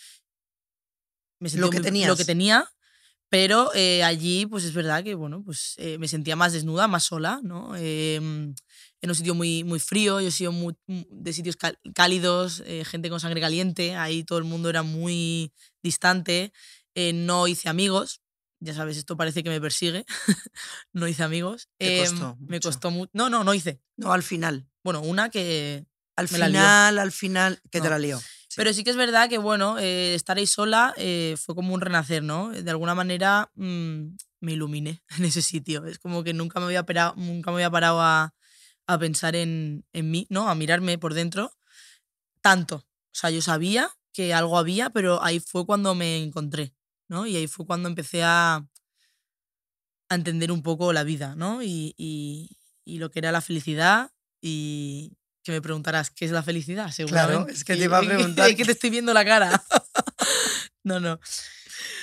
me 1.41 1.49
sentía 1.49 1.65
que 1.71 1.77
muy- 1.77 1.79
Lo 1.79 1.85
tenías. 1.85 2.17
que 2.17 2.25
tenía. 2.25 2.71
Pero 3.31 3.71
eh, 3.75 4.03
allí, 4.03 4.45
pues 4.47 4.65
es 4.65 4.75
verdad 4.75 5.05
que, 5.05 5.15
bueno, 5.15 5.43
pues 5.45 5.75
eh, 5.79 5.99
me 5.99 6.09
sentía 6.09 6.35
más 6.37 6.53
desnuda, 6.53 6.89
más 6.89 7.05
sola, 7.05 7.41
¿no? 7.45 7.75
Eh, 7.77 8.17
en 8.17 9.09
un 9.09 9.15
sitio 9.15 9.35
muy, 9.35 9.65
muy 9.65 9.79
frío, 9.81 10.21
yo 10.21 10.29
he 10.29 10.33
sido 10.33 10.53
muy, 10.53 10.75
de 10.87 11.33
sitios 11.33 11.57
cálidos, 11.95 12.63
eh, 12.67 12.85
gente 12.85 13.09
con 13.09 13.21
sangre 13.21 13.41
caliente, 13.41 13.95
ahí 13.95 14.25
todo 14.25 14.39
el 14.39 14.45
mundo 14.45 14.69
era 14.69 14.83
muy 14.83 15.53
distante, 15.83 16.53
no 17.15 17.47
hice 17.49 17.69
amigos, 17.71 18.21
ya 18.63 18.75
sabes, 18.75 18.99
esto 18.99 19.17
parece 19.17 19.43
que 19.43 19.49
me 19.49 19.61
persigue. 19.61 20.05
no 20.93 21.09
hice 21.09 21.23
amigos. 21.23 21.69
Te 21.79 22.03
Em, 22.03 22.11
costó 22.11 22.37
me 22.41 22.61
costó 22.61 22.91
mucho. 22.91 23.11
No, 23.15 23.31
no, 23.31 23.43
no 23.43 23.55
hice. 23.55 23.81
No, 23.97 24.13
al 24.13 24.23
final. 24.23 24.69
Bueno, 24.85 25.01
una 25.01 25.31
que. 25.31 25.87
Al 26.17 26.29
final, 26.29 26.99
al 26.99 27.13
final, 27.13 27.63
que 27.71 27.81
te 27.81 27.85
No. 27.85 27.91
la 27.91 27.99
lió. 27.99 28.21
Pero 28.57 28.73
sí 28.73 28.85
que 28.85 28.91
es 28.91 28.97
verdad 28.97 29.29
que, 29.29 29.39
bueno, 29.39 29.79
eh, 29.79 30.15
estar 30.15 30.37
ahí 30.39 30.47
sola 30.47 30.93
eh, 30.97 31.37
fue 31.39 31.55
como 31.55 31.73
un 31.75 31.81
renacer, 31.81 32.23
¿no? 32.23 32.51
De 32.51 32.71
alguna 32.71 32.95
manera 32.95 33.51
mm, 33.55 34.17
me 34.41 34.53
iluminé 34.53 35.03
en 35.19 35.25
ese 35.25 35.43
sitio. 35.43 35.87
Es 35.87 35.99
como 35.99 36.25
que 36.25 36.35
nunca 36.35 36.61
me 36.61 36.67
había 36.67 36.85
parado, 36.85 37.15
nunca 37.17 37.51
me 37.51 37.57
había 37.57 37.71
parado 37.71 38.01
a, 38.03 38.35
a 38.87 38.99
pensar 38.99 39.37
en, 39.37 39.85
en 39.93 40.11
mí, 40.11 40.27
¿no? 40.31 40.49
A 40.49 40.55
mirarme 40.55 40.99
por 40.99 41.15
dentro 41.15 41.53
tanto. 42.43 42.77
O 42.77 43.15
sea, 43.19 43.31
yo 43.31 43.43
sabía 43.43 43.91
que 44.13 44.35
algo 44.35 44.59
había, 44.59 44.91
pero 44.91 45.23
ahí 45.23 45.41
fue 45.41 45.67
cuando 45.67 45.95
me 45.95 46.23
encontré, 46.23 46.75
¿no? 47.09 47.27
Y 47.27 47.37
ahí 47.37 47.47
fue 47.49 47.67
cuando 47.67 47.89
empecé 47.89 48.23
a, 48.25 48.67
a 50.09 50.15
entender 50.15 50.51
un 50.53 50.63
poco 50.63 50.93
la 50.93 51.05
vida, 51.05 51.35
¿no? 51.37 51.63
Y, 51.63 51.95
y- 51.97 52.57
y 52.85 52.99
lo 52.99 53.11
que 53.11 53.21
era 53.21 53.31
la 53.33 53.41
felicidad 53.41 54.11
y 54.41 55.13
que 55.43 55.53
me 55.53 55.63
preguntarás, 55.63 56.11
¿qué 56.11 56.25
es 56.25 56.31
la 56.31 56.43
felicidad? 56.43 56.91
Seguramente. 56.91 57.53
es 57.53 57.65
que 57.65 57.77
te 57.77 57.85
iba 57.85 57.99
a 57.99 58.03
preguntar 58.03 58.51
Es 58.51 58.57
que 58.57 58.65
te 58.65 58.73
estoy 58.73 58.91
viendo 58.91 59.13
la 59.15 59.25
cara. 59.25 59.63
no, 60.85 61.01
no. 61.01 61.19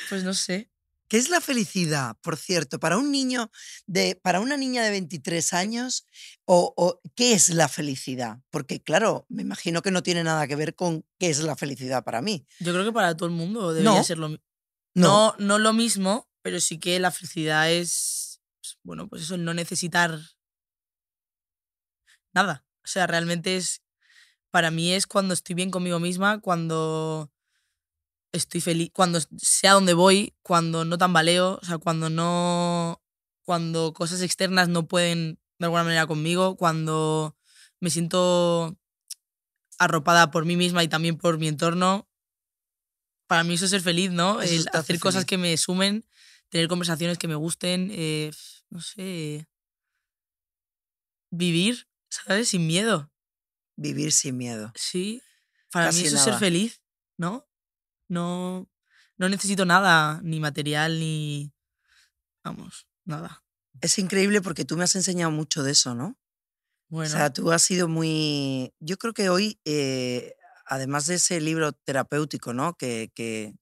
Pues 0.10 0.24
no 0.24 0.34
sé. 0.34 0.72
¿Qué 1.10 1.18
es 1.18 1.30
la 1.30 1.40
felicidad, 1.40 2.18
por 2.22 2.36
cierto? 2.36 2.80
Para 2.82 2.98
un 2.98 3.12
niño 3.12 3.50
de, 3.86 4.20
para 4.22 4.42
una 4.42 4.58
niña 4.58 4.84
de 4.84 4.90
23 4.92 5.54
años, 5.54 6.06
o, 6.44 6.74
o 6.76 7.00
¿qué 7.16 7.32
es 7.32 7.48
la 7.50 7.70
felicidad? 7.70 8.40
Porque, 8.50 8.84
claro, 8.84 9.26
me 9.30 9.42
imagino 9.42 9.82
que 9.82 9.92
no 9.92 10.04
tiene 10.04 10.24
nada 10.26 10.48
que 10.48 10.58
ver 10.58 10.76
con 10.76 11.06
qué 11.18 11.30
es 11.30 11.40
la 11.40 11.56
felicidad 11.56 12.04
para 12.04 12.22
mí. 12.22 12.46
Yo 12.60 12.74
creo 12.74 12.84
que 12.84 12.92
para 12.92 13.16
todo 13.16 13.30
el 13.30 13.36
mundo 13.36 13.72
debería 13.74 14.00
No. 14.00 14.04
ser 14.04 14.18
lo 14.18 14.28
mismo. 14.30 14.44
No, 14.96 15.36
No, 15.38 15.46
no 15.46 15.60
lo 15.60 15.72
mismo, 15.72 16.28
pero 16.42 16.60
sí 16.60 16.78
que 16.78 17.00
la 17.00 17.12
felicidad 17.12 17.72
es, 17.72 18.42
pues, 18.60 18.78
bueno, 18.84 19.08
pues 19.08 19.22
eso, 19.22 19.36
el 19.36 19.46
no 19.46 19.54
necesitar 19.54 20.20
nada. 22.34 22.66
O 22.88 22.90
sea, 22.90 23.06
realmente 23.06 23.58
es, 23.58 23.82
para 24.50 24.72
mí 24.72 24.94
es 24.94 25.08
cuando 25.08 25.34
estoy 25.34 25.56
bien 25.56 25.72
conmigo 25.72 26.00
misma, 26.00 26.40
cuando 26.40 27.30
estoy 28.32 28.62
feliz, 28.62 28.92
cuando 28.94 29.20
sé 29.36 29.68
a 29.68 29.74
dónde 29.74 29.94
voy, 29.94 30.34
cuando 30.42 30.86
no 30.86 30.98
tambaleo, 30.98 31.60
o 31.62 31.66
sea, 31.66 31.80
cuando 31.80 32.10
no, 32.10 33.02
cuando 33.44 33.92
cosas 33.92 34.22
externas 34.22 34.70
no 34.70 34.88
pueden 34.88 35.38
de 35.60 35.66
alguna 35.66 35.84
manera 35.84 36.08
conmigo, 36.08 36.56
cuando 36.56 37.36
me 37.82 37.90
siento 37.90 38.78
arropada 39.78 40.32
por 40.32 40.46
mí 40.46 40.56
misma 40.56 40.82
y 40.82 40.88
también 40.88 41.18
por 41.18 41.38
mi 41.38 41.50
entorno. 41.50 42.08
Para 43.28 43.44
mí 43.44 43.56
eso 43.56 43.66
es 43.66 43.72
ser 43.72 43.82
feliz, 43.82 44.12
¿no? 44.12 44.42
El 44.42 44.66
hacer 44.72 44.98
cosas 45.02 45.26
que 45.26 45.38
me 45.38 45.58
sumen, 45.58 46.06
tener 46.48 46.70
conversaciones 46.70 47.18
que 47.18 47.28
me 47.28 47.36
gusten, 47.36 47.90
eh, 47.92 48.32
no 48.70 48.80
sé, 48.80 49.46
vivir, 51.32 51.90
¿sabes? 52.10 52.50
Sin 52.50 52.68
miedo. 52.68 53.12
vivir 53.76 54.12
sin 54.12 54.38
miedo. 54.38 54.72
Sí, 54.76 55.22
para 55.72 55.88
Casi 55.88 56.02
mí 56.02 56.08
eso 56.08 56.18
es 56.18 56.24
ser 56.24 56.34
feliz, 56.36 56.82
¿no? 57.18 57.48
No, 58.08 58.68
no 59.18 59.30
necesito 59.30 59.66
nada, 59.66 60.20
ni 60.24 60.40
material, 60.40 61.00
ni... 61.00 61.54
Vamos, 62.44 62.88
nada. 63.06 63.44
Es 63.82 64.00
increíble 64.00 64.42
porque 64.42 64.66
tú 64.66 64.78
me 64.78 64.86
has 64.86 64.96
enseñado 64.96 65.32
mucho 65.32 65.62
de 65.64 65.72
eso, 65.72 65.94
¿no? 65.94 66.18
Bueno, 66.90 67.14
O 67.14 67.18
sea, 67.18 67.32
tú 67.32 67.52
has 67.52 67.62
sido 67.62 67.88
muy... 67.88 68.74
Yo 68.80 68.98
creo 68.98 69.14
que 69.14 69.30
hoy, 69.30 69.60
eh, 69.66 70.37
además 70.68 71.08
de 71.08 71.16
ese 71.16 71.42
libro 71.42 71.72
terapéutico, 71.74 72.54
¿no? 72.54 72.76
Que, 72.76 73.12
que, 73.16 73.56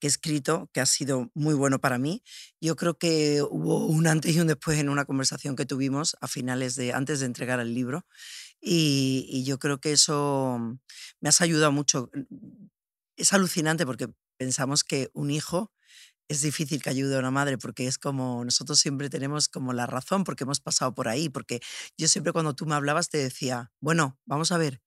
que 0.00 0.06
he 0.06 0.08
escrito, 0.08 0.70
que 0.72 0.80
ha 0.80 0.86
sido 0.86 1.30
muy 1.34 1.54
bueno 1.54 1.80
para 1.80 1.98
mí, 1.98 2.22
yo 2.60 2.76
creo 2.76 2.98
que 2.98 3.42
hubo 3.42 3.86
un 3.86 4.06
antes 4.06 4.34
y 4.34 4.40
un 4.40 4.46
después 4.46 4.78
en 4.78 4.88
una 4.88 5.04
conversación 5.04 5.56
que 5.56 5.66
tuvimos 5.66 6.16
a 6.20 6.28
finales 6.28 6.74
de, 6.76 6.92
antes 6.92 7.20
de 7.20 7.26
entregar 7.26 7.60
el 7.60 7.74
libro. 7.74 8.06
Y, 8.60 9.26
y 9.28 9.44
yo 9.44 9.58
creo 9.58 9.80
que 9.80 9.92
eso 9.92 10.78
me 11.20 11.28
has 11.28 11.40
ayudado 11.40 11.72
mucho. 11.72 12.10
Es 13.16 13.32
alucinante 13.32 13.86
porque 13.86 14.08
pensamos 14.38 14.84
que 14.84 15.10
un 15.12 15.30
hijo 15.30 15.72
es 16.28 16.40
difícil 16.42 16.82
que 16.82 16.90
ayude 16.90 17.16
a 17.16 17.18
una 17.18 17.30
madre 17.30 17.58
porque 17.58 17.86
es 17.86 17.98
como 17.98 18.44
nosotros 18.44 18.80
siempre 18.80 19.10
tenemos 19.10 19.48
como 19.48 19.72
la 19.72 19.86
razón 19.86 20.24
porque 20.24 20.44
hemos 20.44 20.60
pasado 20.60 20.94
por 20.94 21.08
ahí, 21.08 21.28
porque 21.28 21.60
yo 21.98 22.08
siempre 22.08 22.32
cuando 22.32 22.54
tú 22.54 22.66
me 22.66 22.74
hablabas 22.74 23.08
te 23.10 23.18
decía, 23.18 23.70
bueno, 23.80 24.18
vamos 24.24 24.50
a 24.52 24.58
ver, 24.58 24.80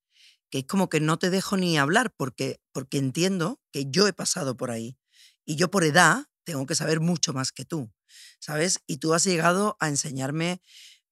que 0.56 0.60
es 0.60 0.66
como 0.68 0.88
que 0.88 1.02
no 1.02 1.20
te 1.20 1.30
dejo 1.30 1.58
ni 1.58 1.78
hablar 1.78 2.14
porque, 2.16 2.62
porque 2.72 2.98
entiendo 2.98 3.62
que 3.74 3.88
yo 3.92 4.08
he 4.08 4.14
pasado 4.14 4.56
por 4.56 4.72
ahí 4.72 4.98
y 5.44 5.58
yo 5.58 5.70
por 5.70 5.84
edad 5.84 6.28
tengo 6.46 6.66
que 6.66 6.76
saber 6.76 7.02
mucho 7.02 7.34
más 7.34 7.52
que 7.52 7.66
tú, 7.66 7.92
¿sabes? 8.40 8.80
Y 8.88 9.00
tú 9.00 9.14
has 9.14 9.26
llegado 9.26 9.76
a 9.82 9.90
enseñarme 9.90 10.62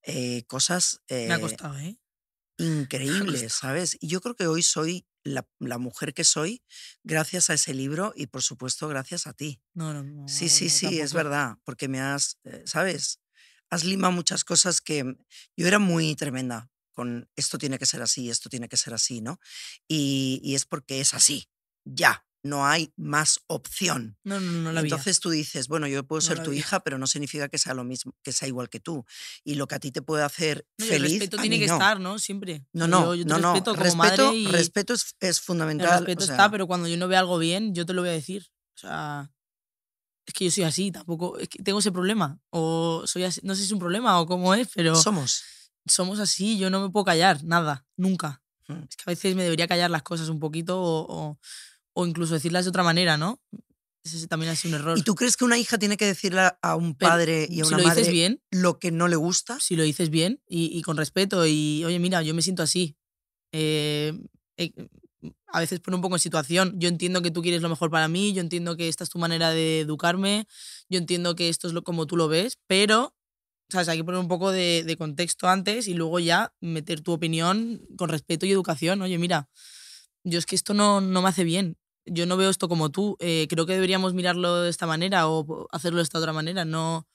eh, 0.03 0.45
cosas 0.47 1.01
me 1.09 1.33
ha 1.33 1.35
eh, 1.35 1.41
costado, 1.41 1.77
¿eh? 1.77 1.99
increíbles, 2.57 3.51
¿sabes? 3.51 3.97
Y 3.99 4.07
yo 4.07 4.21
creo 4.21 4.37
que 4.37 4.47
hoy 4.47 4.63
soy 4.63 5.07
la, 5.25 5.45
la 5.59 5.77
mujer 5.77 6.13
que 6.13 6.23
soy 6.23 6.63
gracias 7.03 7.49
a 7.49 7.55
ese 7.55 7.73
libro 7.73 8.13
y 8.15 8.27
por 8.27 8.43
supuesto 8.43 8.87
gracias 8.87 9.27
a 9.27 9.33
ti. 9.33 9.61
No, 9.73 9.93
no, 9.93 10.03
no. 10.03 10.25
Sí, 10.29 10.47
sí, 10.47 10.65
no, 10.65 10.71
sí, 10.71 11.01
es 11.01 11.13
verdad, 11.13 11.57
porque 11.65 11.89
me 11.89 11.99
has, 11.99 12.37
eh, 12.45 12.63
¿sabes? 12.65 13.19
Has 13.69 13.83
limado 13.83 14.13
muchas 14.13 14.45
cosas 14.45 14.79
que 14.79 15.17
yo 15.57 15.67
era 15.67 15.79
muy 15.79 16.15
tremenda 16.15 16.69
con 16.93 17.29
esto 17.35 17.57
tiene 17.57 17.77
que 17.79 17.85
ser 17.85 18.01
así, 18.01 18.29
esto 18.29 18.49
tiene 18.49 18.69
que 18.69 18.77
ser 18.77 18.93
así, 18.93 19.21
¿no? 19.21 19.39
Y, 19.87 20.39
y 20.43 20.55
es 20.55 20.65
porque 20.65 21.01
es 21.01 21.13
así, 21.13 21.49
ya, 21.85 22.25
no 22.45 22.65
hay 22.67 22.91
más 22.97 23.39
opción. 23.47 24.17
No, 24.25 24.37
no, 24.39 24.51
no 24.51 24.71
la. 24.73 24.81
Entonces 24.81 25.19
tú 25.21 25.29
dices, 25.29 25.69
bueno, 25.69 25.87
yo 25.87 26.05
puedo 26.05 26.19
No 26.21 26.27
ser 26.27 26.43
tu 26.43 26.49
había. 26.49 26.59
hija, 26.59 26.81
pero 26.81 26.97
no 26.97 27.07
significa 27.07 27.47
que 27.47 27.57
sea 27.57 27.73
lo 27.73 27.85
mismo, 27.85 28.15
que 28.21 28.33
sea 28.33 28.49
igual 28.49 28.67
que 28.69 28.81
tú. 28.81 29.05
Y 29.45 29.55
lo 29.55 29.65
que 29.67 29.75
a 29.75 29.79
ti 29.79 29.91
te 29.93 30.01
puede 30.01 30.23
hacer 30.23 30.67
y 30.77 30.83
el 30.83 30.89
feliz, 30.89 31.11
respeto 31.19 31.37
a 31.37 31.41
tiene 31.41 31.57
que 31.57 31.67
no. 31.67 31.73
estar, 31.73 31.99
¿no? 32.01 32.19
Siempre. 32.19 32.65
No, 32.73 32.85
no, 32.87 33.15
yo, 33.15 33.23
yo 33.23 33.23
te 33.23 33.41
no, 33.41 33.53
respeto 33.53 33.71
como 33.71 33.83
Respeto, 33.83 34.25
madre 34.25 34.35
y 34.37 34.47
respeto 34.47 34.93
es, 34.93 35.15
es 35.21 35.37
el 35.37 35.43
fundamental. 35.43 35.99
respeto 35.99 36.23
o 36.23 36.27
sea, 36.27 36.35
está, 36.35 36.51
pero 36.51 36.67
cuando 36.67 36.89
yo 36.89 36.97
no 36.97 37.07
veo 37.07 37.17
algo 37.19 37.37
bien, 37.37 37.73
yo 37.73 37.85
te 37.85 37.93
lo 37.93 38.01
voy 38.01 38.09
a 38.09 38.13
decir. 38.13 38.45
O 38.75 38.79
sea, 38.79 39.31
es 40.25 40.33
que 40.33 40.45
yo 40.45 40.51
soy 40.51 40.63
así, 40.65 40.91
tampoco, 40.91 41.37
es 41.37 41.47
que 41.47 41.63
tengo 41.63 41.79
ese 41.79 41.93
problema. 41.93 42.41
O 42.49 43.03
soy 43.05 43.23
así, 43.23 43.39
no 43.43 43.55
sé 43.55 43.61
si 43.61 43.67
es 43.67 43.71
un 43.71 43.79
problema 43.79 44.19
o 44.19 44.25
cómo 44.25 44.53
es, 44.53 44.67
pero 44.75 44.95
somos. 44.97 45.43
Somos 45.87 46.19
así, 46.19 46.57
yo 46.57 46.69
no 46.69 46.81
me 46.81 46.89
puedo 46.89 47.05
callar, 47.05 47.43
nada, 47.43 47.85
nunca. 47.97 48.41
Mm. 48.67 48.83
Es 48.89 48.95
que 48.95 49.03
a 49.07 49.11
veces 49.11 49.35
me 49.35 49.43
debería 49.43 49.67
callar 49.67 49.91
las 49.91 50.03
cosas 50.03 50.29
un 50.29 50.39
poquito 50.39 50.81
o, 50.81 51.05
o, 51.09 51.39
o 51.93 52.05
incluso 52.07 52.33
decirlas 52.33 52.65
de 52.65 52.69
otra 52.69 52.83
manera, 52.83 53.17
¿no? 53.17 53.41
Ese 54.05 54.27
también 54.27 54.51
ha 54.51 54.55
sido 54.55 54.75
un 54.75 54.81
error. 54.81 54.97
¿Y 54.97 55.03
tú 55.03 55.15
crees 55.15 55.37
que 55.37 55.45
una 55.45 55.57
hija 55.57 55.77
tiene 55.77 55.95
que 55.95 56.05
decirle 56.05 56.41
a- 56.61 56.75
un 56.75 56.95
Pero 56.95 57.11
padre 57.11 57.47
y 57.49 57.61
a 57.61 57.63
si 57.65 57.69
una 57.69 57.77
lo 57.77 57.83
madre 57.85 58.01
dices 58.01 58.13
bien, 58.13 58.41
lo 58.51 58.77
que 58.79 58.91
no 58.91 59.07
le 59.07 59.15
gusta? 59.15 59.59
si 59.59 59.75
lo 59.77 59.83
dices 59.83 60.09
bien 60.09 60.41
y, 60.47 60.77
y 60.77 60.81
con 60.81 60.97
respeto 60.97 61.45
y, 61.47 61.83
oye, 61.85 61.99
mira, 61.99 62.21
yo 62.21 62.33
me 62.33 62.41
siento 62.41 62.63
así. 62.63 62.97
eh, 63.53 64.13
eh, 64.57 64.71
a 65.47 65.59
veces 65.59 65.79
pone 65.79 65.95
un 65.95 66.01
poco 66.01 66.15
en 66.15 66.19
situación. 66.19 66.73
Yo 66.79 66.89
entiendo 66.89 67.21
que 67.21 67.31
tú 67.31 67.41
quieres 67.41 67.61
lo 67.61 67.69
mejor 67.69 67.89
para 67.89 68.07
mí, 68.07 68.33
yo 68.33 68.41
entiendo 68.41 68.75
que 68.75 68.89
esta 68.89 69.03
es 69.05 69.09
tu 69.09 69.19
manera 69.19 69.51
de 69.51 69.81
educarme, 69.81 70.47
yo 70.89 70.97
entiendo 70.99 71.35
que 71.35 71.47
esto 71.49 71.67
es 71.67 71.73
lo, 71.73 71.83
como 71.83 72.05
tú 72.07 72.17
lo 72.17 72.27
ves, 72.27 72.57
pero 72.67 73.15
¿sabes? 73.69 73.87
hay 73.89 73.97
que 73.97 74.03
poner 74.03 74.19
un 74.19 74.27
poco 74.27 74.51
de, 74.51 74.83
de 74.85 74.97
contexto 74.97 75.47
antes 75.47 75.87
y 75.87 75.93
luego 75.93 76.19
ya 76.19 76.53
meter 76.61 77.01
tu 77.01 77.11
opinión 77.13 77.81
con 77.97 78.09
respeto 78.09 78.45
y 78.45 78.51
educación. 78.51 79.01
Oye, 79.01 79.17
mira, 79.17 79.49
yo 80.23 80.39
es 80.39 80.45
que 80.45 80.55
esto 80.55 80.73
no, 80.73 81.01
no 81.01 81.21
me 81.21 81.29
hace 81.29 81.43
bien. 81.43 81.77
Yo 82.05 82.25
no 82.25 82.35
veo 82.37 82.49
esto 82.49 82.67
como 82.69 82.91
tú. 82.91 83.15
eh, 83.19 83.47
creo 83.49 83.65
que 83.65 83.73
deberíamos 83.73 84.13
mirarlo 84.13 84.61
de 84.61 84.69
esta 84.69 84.85
manera 84.87 85.27
o 85.29 85.67
hacerlo 85.71 85.97
de 85.97 86.03
esta 86.03 86.19
otra 86.19 86.33
manera. 86.33 86.65
No, 86.65 87.07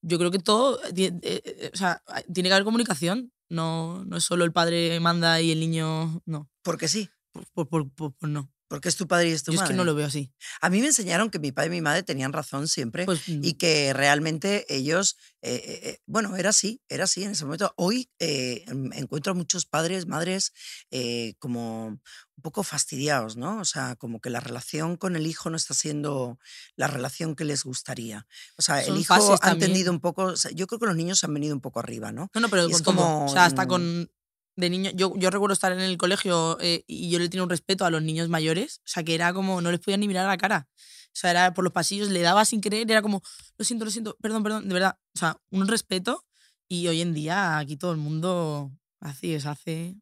yo 0.00 0.18
creo 0.18 0.30
que 0.30 0.38
todo, 0.40 0.78
ti- 0.94 1.04
eh, 1.06 1.20
eh, 1.22 1.70
o 1.72 1.76
sea, 1.76 2.02
tiene 2.32 2.48
que 2.48 2.54
haber 2.54 2.64
comunicación. 2.64 3.32
No, 3.48 4.04
no 4.04 4.16
es 4.16 4.24
solo 4.24 4.44
el 4.44 4.52
padre 4.52 4.98
manda 5.00 5.40
y 5.40 5.52
el 5.52 5.60
niño, 5.60 6.22
no, 6.26 6.48
Porque 6.62 6.88
sí, 6.88 7.08
por, 7.32 7.46
por, 7.52 7.68
por- 7.68 7.90
por- 7.90 8.12
por 8.14 8.28
no. 8.28 8.51
Porque 8.72 8.88
es 8.88 8.96
tu 8.96 9.06
padre 9.06 9.28
y 9.28 9.32
es 9.32 9.42
tu 9.42 9.52
Yo 9.52 9.56
es 9.56 9.60
madre. 9.60 9.74
que 9.74 9.76
no 9.76 9.84
lo 9.84 9.94
veo 9.94 10.06
así. 10.06 10.32
A 10.62 10.70
mí 10.70 10.80
me 10.80 10.86
enseñaron 10.86 11.28
que 11.28 11.38
mi 11.38 11.52
padre 11.52 11.66
y 11.66 11.70
mi 11.72 11.80
madre 11.82 12.02
tenían 12.04 12.32
razón 12.32 12.68
siempre 12.68 13.04
Pues, 13.04 13.20
y 13.28 13.52
que 13.58 13.92
realmente 13.92 14.64
ellos, 14.74 15.18
eh, 15.42 15.56
eh, 15.56 15.80
eh, 15.90 15.98
bueno, 16.06 16.36
era 16.36 16.48
así, 16.48 16.80
era 16.88 17.04
así 17.04 17.22
en 17.22 17.32
ese 17.32 17.44
momento. 17.44 17.74
Hoy 17.76 18.08
eh, 18.18 18.64
em- 18.68 18.90
encuentro 18.94 19.32
a 19.32 19.34
muchos 19.34 19.66
padres, 19.66 20.06
madres 20.06 20.54
eh, 20.90 21.34
como 21.38 21.88
un 21.88 22.42
poco 22.42 22.62
fastidiados, 22.62 23.36
¿no? 23.36 23.60
O 23.60 23.66
sea, 23.66 23.94
como 23.96 24.20
que 24.22 24.30
la 24.30 24.40
relación 24.40 24.96
con 24.96 25.16
el 25.16 25.26
hijo 25.26 25.50
no 25.50 25.56
está 25.58 25.74
siendo 25.74 26.38
la 26.74 26.86
relación 26.86 27.36
que 27.36 27.44
les 27.44 27.64
gustaría. 27.64 28.26
O 28.56 28.62
sea, 28.62 28.80
el 28.80 28.86
Son 28.86 28.96
hijo 28.98 29.14
fases 29.14 29.38
ha 29.42 29.50
entendido 29.52 29.92
un 29.92 30.00
poco, 30.00 30.24
o 30.24 30.36
sea, 30.36 30.50
yo 30.52 30.66
creo 30.66 30.78
que 30.80 30.86
los 30.86 30.96
niños 30.96 31.18
se 31.18 31.26
han 31.26 31.34
venido 31.34 31.54
un 31.54 31.60
poco 31.60 31.78
arriba, 31.78 32.10
¿no? 32.10 32.30
no, 32.34 32.40
no, 32.40 32.48
pero 32.48 32.62
con 32.62 32.72
es 32.72 32.82
todo. 32.82 32.94
como, 32.96 33.26
o 33.26 33.28
sea, 33.28 33.44
hasta 33.44 33.66
mm, 33.66 33.68
con 33.68 34.10
de 34.56 34.70
niño. 34.70 34.90
Yo, 34.94 35.14
yo 35.16 35.30
recuerdo 35.30 35.54
estar 35.54 35.72
en 35.72 35.80
el 35.80 35.96
colegio 35.96 36.58
eh, 36.60 36.84
y 36.86 37.10
yo 37.10 37.18
le 37.18 37.28
tenía 37.28 37.42
un 37.44 37.50
respeto 37.50 37.84
a 37.84 37.90
los 37.90 38.02
niños 38.02 38.28
mayores. 38.28 38.78
O 38.78 38.88
sea, 38.88 39.02
que 39.02 39.14
era 39.14 39.32
como, 39.32 39.60
no 39.60 39.70
les 39.70 39.80
podía 39.80 39.96
ni 39.96 40.08
mirar 40.08 40.26
a 40.26 40.28
la 40.28 40.36
cara. 40.38 40.68
O 40.74 41.14
sea, 41.14 41.30
era 41.30 41.54
por 41.54 41.64
los 41.64 41.72
pasillos, 41.72 42.08
le 42.10 42.20
daba 42.20 42.44
sin 42.44 42.60
querer, 42.60 42.90
era 42.90 43.02
como, 43.02 43.22
lo 43.58 43.64
siento, 43.64 43.84
lo 43.84 43.90
siento, 43.90 44.16
perdón, 44.20 44.42
perdón, 44.42 44.68
de 44.68 44.74
verdad. 44.74 44.98
O 45.14 45.18
sea, 45.18 45.36
un 45.50 45.68
respeto. 45.68 46.24
Y 46.68 46.88
hoy 46.88 47.00
en 47.02 47.12
día 47.12 47.58
aquí 47.58 47.76
todo 47.76 47.92
el 47.92 47.98
mundo 47.98 48.70
hace 49.00 49.26
y 49.26 49.32
deshace 49.32 49.96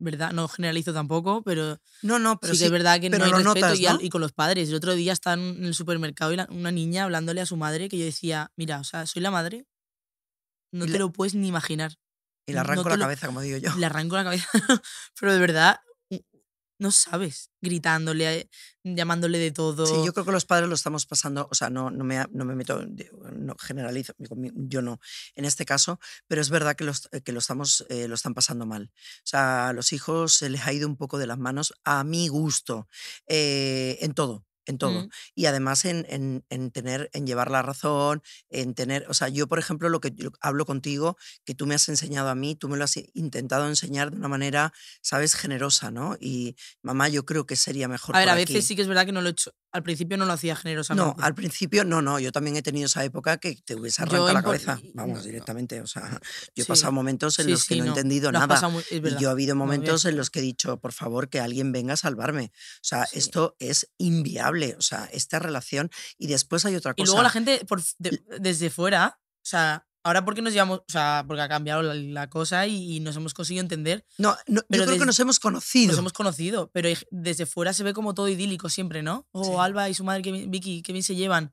¿verdad? 0.00 0.32
No 0.32 0.48
generalizo 0.48 0.92
tampoco, 0.92 1.42
pero, 1.42 1.78
No, 2.02 2.18
no, 2.18 2.38
pero 2.38 2.52
sí 2.52 2.58
sí. 2.58 2.62
que 2.62 2.66
es 2.66 2.72
verdad 2.72 3.00
que 3.00 3.08
no 3.08 3.16
hay 3.24 3.30
respeto 3.30 3.54
notas, 3.54 3.80
y, 3.80 3.86
al- 3.86 3.96
¿no? 3.96 4.02
y 4.02 4.10
con 4.10 4.20
los 4.20 4.32
padres. 4.32 4.68
El 4.68 4.74
otro 4.74 4.94
día 4.94 5.12
estaba 5.12 5.34
en 5.40 5.64
el 5.64 5.72
supermercado 5.72 6.32
y 6.32 6.36
la- 6.36 6.48
una 6.50 6.70
niña 6.72 7.04
hablándole 7.04 7.40
a 7.40 7.46
su 7.46 7.56
madre 7.56 7.88
que 7.88 7.96
yo 7.96 8.04
decía, 8.04 8.52
mira, 8.56 8.80
o 8.80 8.84
sea, 8.84 9.06
soy 9.06 9.22
la 9.22 9.30
madre, 9.30 9.66
no 10.72 10.86
te 10.86 10.98
lo 10.98 11.10
puedes 11.12 11.34
ni 11.34 11.48
imaginar. 11.48 11.94
Y 12.46 12.52
le 12.52 12.58
arranco 12.58 12.84
no 12.84 12.90
la 12.90 12.96
lo- 12.96 13.02
cabeza, 13.04 13.26
como 13.26 13.40
digo 13.40 13.58
yo. 13.58 13.74
Le 13.76 13.86
arranco 13.86 14.16
la 14.16 14.24
cabeza, 14.24 14.48
pero 15.20 15.32
de 15.32 15.38
verdad, 15.40 15.80
no 16.76 16.90
sabes, 16.90 17.50
gritándole, 17.60 18.50
llamándole 18.82 19.38
de 19.38 19.52
todo. 19.52 19.86
Sí, 19.86 19.94
yo 20.04 20.12
creo 20.12 20.26
que 20.26 20.32
los 20.32 20.44
padres 20.44 20.68
lo 20.68 20.74
estamos 20.74 21.06
pasando, 21.06 21.48
o 21.50 21.54
sea, 21.54 21.70
no, 21.70 21.90
no, 21.90 22.04
me, 22.04 22.22
no 22.32 22.44
me 22.44 22.54
meto, 22.56 22.84
no 23.32 23.54
generalizo, 23.58 24.12
yo 24.18 24.82
no 24.82 25.00
en 25.36 25.44
este 25.44 25.64
caso, 25.64 26.00
pero 26.26 26.40
es 26.42 26.50
verdad 26.50 26.74
que, 26.76 26.84
los, 26.84 27.08
que 27.24 27.32
lo, 27.32 27.38
estamos, 27.38 27.86
eh, 27.90 28.08
lo 28.08 28.16
están 28.16 28.34
pasando 28.34 28.66
mal. 28.66 28.90
O 28.92 29.22
sea, 29.26 29.68
a 29.68 29.72
los 29.72 29.92
hijos 29.92 30.34
se 30.34 30.50
les 30.50 30.66
ha 30.66 30.72
ido 30.72 30.88
un 30.88 30.96
poco 30.96 31.16
de 31.18 31.28
las 31.28 31.38
manos 31.38 31.72
a 31.84 32.02
mi 32.04 32.26
gusto, 32.28 32.88
eh, 33.28 33.96
en 34.00 34.12
todo. 34.12 34.44
En 34.66 34.78
todo. 34.78 35.02
Mm. 35.02 35.08
Y 35.34 35.46
además 35.46 35.84
en, 35.84 36.06
en- 36.08 36.44
en 36.48 36.70
tener, 36.70 37.10
en 37.12 37.26
llevar 37.26 37.50
la 37.50 37.62
razón, 37.62 38.22
en 38.48 38.74
tener, 38.74 39.06
o 39.08 39.14
sea, 39.14 39.28
yo, 39.28 39.46
por 39.46 39.58
ejemplo, 39.58 39.88
lo 39.88 40.00
que 40.00 40.12
yo 40.14 40.30
hablo 40.40 40.64
contigo, 40.66 41.16
que 41.44 41.54
tú 41.54 41.66
me 41.66 41.74
has 41.74 41.88
enseñado 41.88 42.28
a 42.30 42.34
mí, 42.34 42.56
tú 42.56 42.68
me 42.68 42.76
lo 42.76 42.84
has 42.84 42.94
intentado 43.14 43.68
enseñar 43.68 44.10
de 44.10 44.16
una 44.16 44.28
manera, 44.28 44.72
sabes, 45.02 45.34
generosa, 45.34 45.90
¿no? 45.90 46.16
Y 46.20 46.56
mamá, 46.82 47.08
yo 47.08 47.24
creo 47.24 47.46
que 47.46 47.56
sería 47.56 47.88
mejor. 47.88 48.16
A 48.16 48.20
ver, 48.20 48.28
por 48.28 48.32
a 48.32 48.36
veces 48.36 48.56
aquí". 48.56 48.62
sí 48.62 48.76
que 48.76 48.82
es 48.82 48.88
verdad 48.88 49.06
que 49.06 49.12
no 49.12 49.20
lo 49.22 49.28
he 49.28 49.32
hecho. 49.32 49.52
Al 49.74 49.82
principio 49.82 50.16
no 50.16 50.24
lo 50.24 50.32
hacía 50.32 50.54
generosamente. 50.54 51.04
No, 51.18 51.24
al 51.24 51.34
principio 51.34 51.84
no, 51.84 52.00
no. 52.00 52.20
Yo 52.20 52.30
también 52.30 52.56
he 52.56 52.62
tenido 52.62 52.86
esa 52.86 53.02
época 53.02 53.38
que 53.38 53.56
te 53.56 53.74
hubiese 53.74 54.02
arrancado 54.02 54.32
la 54.32 54.40
cabeza. 54.42 54.78
y- 54.80 54.92
Vamos, 54.94 55.18
no, 55.18 55.24
directamente. 55.24 55.80
O 55.80 55.86
sea, 55.88 56.08
yo 56.54 56.62
he 56.62 56.62
Sí. 56.62 56.68
pasado 56.68 56.92
momentos 56.92 57.36
en 57.40 57.46
Sí, 57.46 57.50
los 57.50 57.64
que 57.66 57.74
sí, 57.74 57.80
no 57.80 57.86
he 57.86 57.88
entendido 57.88 58.30
nada. 58.30 58.68
muy- 58.68 58.84
Y 58.88 59.00
yo 59.20 59.28
he 59.28 59.32
habido 59.32 59.56
momentos 59.56 60.04
en 60.04 60.16
los 60.16 60.30
que 60.30 60.38
he 60.38 60.42
dicho, 60.42 60.78
por 60.78 60.92
favor, 60.92 61.28
que 61.28 61.40
alguien 61.40 61.72
venga 61.72 61.94
a 61.94 61.96
salvarme. 61.96 62.52
O 62.54 62.78
sea, 62.84 63.08
esto 63.12 63.56
es 63.58 63.90
inviable. 63.98 64.76
O 64.78 64.82
sea, 64.82 65.06
esta 65.12 65.40
relación. 65.40 65.90
Y 66.18 66.28
después 66.28 66.64
hay 66.66 66.76
otra 66.76 66.92
Y 66.96 67.02
cosa. 67.02 67.06
luego 67.10 67.22
la 67.24 67.30
gente 67.30 67.64
por, 67.66 67.80
f- 67.80 67.94
de- 67.98 68.22
desde 68.38 68.70
fuera, 68.70 69.18
o 69.20 69.44
sea, 69.46 69.88
ahora 70.04 70.24
porque 70.24 70.42
nos 70.42 70.52
llevamos, 70.52 70.78
o 70.80 70.84
sea, 70.86 71.24
porque 71.26 71.42
ha 71.42 71.48
cambiado 71.48 71.82
la, 71.82 71.94
la 71.94 72.30
cosa 72.30 72.66
y, 72.68 72.96
y 72.96 73.00
nos 73.00 73.16
hemos 73.16 73.34
conseguido 73.34 73.62
entender, 73.62 74.04
No, 74.18 74.36
no, 74.46 74.60
yo 74.60 74.66
pero 74.68 74.84
creo 74.84 74.98
que 75.00 75.06
nos 75.06 75.18
hemos 75.18 75.40
conocido. 75.40 75.90
nos 75.90 75.98
hemos 75.98 76.12
conocido, 76.12 76.70
pero 76.72 76.88
desde 77.10 77.46
fuera 77.46 77.72
se 77.72 77.82
ve 77.82 77.92
como 77.92 78.14
todo 78.14 78.28
idílico 78.28 78.68
siempre, 78.68 79.02
¿no? 79.02 79.26
O 79.32 79.44
Sí. 79.44 79.50
Alba 79.58 79.88
y 79.88 79.94
su 79.94 80.04
madre, 80.04 80.22
que 80.22 80.30
Vicky, 80.46 80.82
qué 80.82 80.92
bien 80.92 81.02
se 81.02 81.16
llevan. 81.16 81.52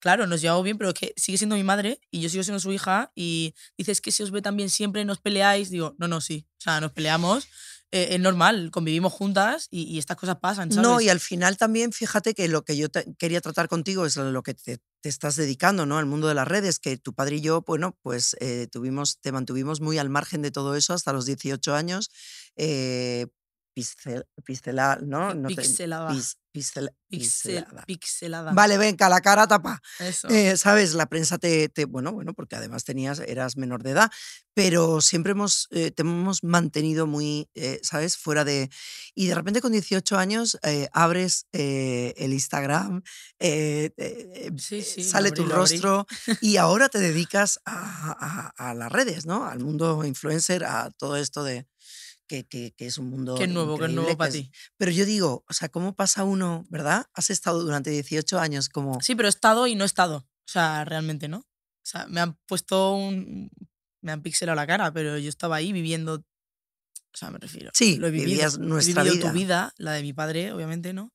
Claro, 0.00 0.26
nos 0.28 0.40
llevamos 0.40 0.62
bien, 0.62 0.78
pero 0.78 0.90
es 0.90 0.94
que 0.94 1.12
sigue 1.16 1.38
siendo 1.38 1.56
mi 1.56 1.64
madre 1.64 2.00
y 2.12 2.20
yo 2.20 2.28
sigo 2.28 2.44
siendo 2.44 2.60
su 2.60 2.70
hija 2.72 3.10
y 3.16 3.52
dices 3.76 4.00
que 4.00 4.12
se 4.12 4.22
os 4.22 4.30
ve 4.30 4.40
tan 4.40 4.56
bien 4.56 4.70
siempre, 4.70 5.04
nos 5.04 5.18
peleáis. 5.18 5.70
Digo, 5.70 5.96
no, 5.98 6.06
no, 6.06 6.20
sí. 6.20 6.46
O 6.52 6.60
sea, 6.62 6.80
nos 6.80 6.92
peleamos, 6.92 7.48
eh, 7.90 8.08
es 8.12 8.20
normal, 8.20 8.70
convivimos 8.70 9.12
juntas 9.12 9.66
y, 9.72 9.82
y 9.92 9.98
estas 9.98 10.16
cosas 10.16 10.36
pasan, 10.40 10.70
¿sabes? 10.70 10.88
No, 10.88 11.00
y 11.00 11.08
al 11.08 11.18
final 11.18 11.56
también, 11.56 11.90
fíjate 11.92 12.32
que 12.34 12.46
lo 12.46 12.62
que 12.62 12.76
yo 12.76 12.88
te- 12.90 13.06
quería 13.18 13.40
tratar 13.40 13.66
contigo 13.66 14.06
es 14.06 14.14
lo 14.16 14.40
que 14.44 14.54
te, 14.54 14.78
te 15.00 15.08
estás 15.08 15.36
dedicando, 15.36 15.86
¿no? 15.86 15.98
Al 15.98 16.06
mundo 16.06 16.28
de 16.28 16.34
las 16.34 16.48
redes, 16.48 16.78
que 16.78 16.96
tu 16.96 17.14
padre 17.14 17.36
y 17.36 17.40
yo, 17.40 17.62
bueno, 17.62 17.96
pues 18.02 18.36
eh, 18.40 18.66
tuvimos, 18.70 19.18
te 19.20 19.32
mantuvimos 19.32 19.80
muy 19.80 19.98
al 19.98 20.10
margen 20.10 20.42
de 20.42 20.50
todo 20.50 20.74
eso 20.74 20.92
hasta 20.94 21.12
los 21.12 21.24
18 21.26 21.74
años. 21.74 22.10
Eh, 22.56 23.26
pixel, 23.74 24.24
¿no? 25.02 25.34
No 25.34 25.48
te- 25.48 25.54
Pixelada. 25.56 26.12
Pis- 26.58 26.72
pixel- 26.74 26.90
Pixel- 27.10 27.64
pixelada. 27.64 27.84
pixelada. 27.86 28.52
Vale, 28.52 28.76
venga, 28.78 29.08
la 29.08 29.20
cara 29.20 29.46
tapa. 29.46 29.80
Eso. 29.98 30.28
Eh, 30.28 30.56
¿Sabes? 30.56 30.92
La 30.94 31.06
prensa 31.06 31.38
te, 31.38 31.68
te- 31.68 31.86
Bueno, 31.86 32.12
bueno, 32.12 32.34
porque 32.34 32.56
además 32.56 32.84
tenías, 32.84 33.18
eras 33.20 33.56
menor 33.56 33.82
de 33.82 33.90
edad, 33.92 34.10
pero 34.54 35.00
siempre 35.00 35.32
hemos, 35.32 35.68
eh, 35.70 35.90
te 35.90 36.02
hemos 36.02 36.42
mantenido 36.44 37.06
muy, 37.06 37.48
eh, 37.54 37.80
¿sabes? 37.82 38.16
Fuera 38.16 38.44
de. 38.44 38.68
Y 39.14 39.26
de 39.26 39.34
repente 39.34 39.60
con 39.62 39.72
18 39.72 40.18
años 40.18 40.58
abres 40.92 41.46
el 41.52 42.32
Instagram, 42.32 43.02
Sí, 44.58 44.82
sí, 44.82 45.02
lo 45.04 45.08
sale 45.08 45.28
abrí, 45.28 45.42
tu 45.42 45.48
rostro 45.48 46.06
y 46.42 46.56
ahora 46.56 46.88
te 46.88 46.98
dedicas 46.98 47.60
a, 47.64 48.52
a- 48.58 48.70
a 48.70 48.74
las 48.74 48.90
redes, 48.92 49.26
¿no? 49.26 49.44
Al 49.46 49.60
mundo 49.60 50.04
influencer, 50.04 50.64
a 50.64 50.90
todo 50.90 51.16
esto 51.16 51.42
de. 51.44 51.66
Que, 52.28 52.46
que- 52.46 52.72
que 52.76 52.86
es 52.86 52.98
un 52.98 53.08
mundo. 53.10 53.34
Qué 53.36 53.46
nuevo, 53.48 53.70
qué 53.78 53.84
increíble, 53.84 53.94
nuevo 53.94 54.10
que 54.10 54.16
para 54.16 54.28
es- 54.28 54.34
ti. 54.34 54.52
Pero 54.76 54.90
yo 54.92 55.04
digo, 55.06 55.44
o 55.48 55.52
sea, 55.54 55.68
¿cómo 55.70 55.96
pasa 55.96 56.24
uno, 56.24 56.64
verdad? 56.68 57.06
Has 57.14 57.30
estado 57.30 57.62
durante 57.64 57.90
18 57.90 58.38
años 58.38 58.68
como. 58.68 59.00
Sí, 59.00 59.14
pero 59.14 59.28
he 59.28 59.30
estado 59.30 59.66
y 59.66 59.74
no 59.74 59.84
he 59.84 59.86
estado. 59.86 60.18
O 60.18 60.50
sea, 60.50 60.84
realmente, 60.84 61.26
¿no? 61.28 61.38
O 61.38 61.44
sea, 61.90 62.06
me 62.06 62.20
han 62.20 62.38
puesto 62.46 62.92
un. 62.94 63.50
Me 64.02 64.12
han 64.12 64.22
pixelado 64.22 64.54
la 64.56 64.66
cara, 64.66 64.92
pero 64.92 65.18
yo 65.18 65.28
estaba 65.28 65.56
ahí 65.56 65.72
viviendo. 65.72 66.14
O 66.16 67.16
sea, 67.16 67.30
me 67.30 67.38
refiero. 67.38 67.70
Sí, 67.74 67.96
lo 67.96 68.06
he 68.06 68.10
vivido. 68.10 68.28
vivías 68.30 68.54
he 68.56 68.58
nuestra 68.60 69.02
vivido 69.02 69.16
vida. 69.22 69.30
tu 69.32 69.36
vida, 69.38 69.74
la 69.78 69.92
de 69.92 70.02
mi 70.02 70.12
padre, 70.12 70.52
obviamente, 70.52 70.92
¿no? 70.92 71.12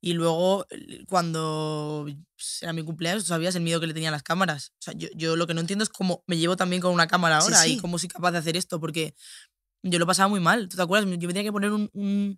Y 0.00 0.12
luego, 0.12 0.66
cuando 1.08 2.04
pues, 2.36 2.58
era 2.62 2.72
mi 2.72 2.82
cumpleaños, 2.84 3.22
tú 3.24 3.28
sabías 3.28 3.54
el 3.54 3.62
miedo 3.62 3.80
que 3.80 3.86
le 3.86 3.94
tenía 3.94 4.08
a 4.10 4.12
las 4.12 4.22
cámaras. 4.22 4.70
O 4.72 4.82
sea, 4.82 4.94
yo, 4.94 5.08
yo 5.14 5.36
lo 5.36 5.46
que 5.46 5.54
no 5.54 5.60
entiendo 5.60 5.82
es 5.82 5.88
cómo 5.88 6.22
me 6.26 6.36
llevo 6.36 6.56
también 6.56 6.82
con 6.82 6.92
una 6.92 7.06
cámara 7.06 7.40
Sí, 7.40 7.44
ahora 7.46 7.62
sí. 7.62 7.72
y 7.74 7.78
cómo 7.78 7.98
soy 7.98 8.08
capaz 8.08 8.32
de 8.32 8.38
hacer 8.38 8.56
esto, 8.56 8.78
porque 8.80 9.14
yo 9.82 9.98
lo 9.98 10.06
pasaba 10.06 10.28
muy 10.28 10.40
mal. 10.40 10.68
¿Tú 10.68 10.76
te 10.76 10.82
acuerdas? 10.82 11.08
Yo 11.18 11.26
me 11.28 11.34
tenía 11.34 11.44
que 11.48 11.52
poner 11.52 11.72
un. 11.72 11.90
un, 11.94 12.36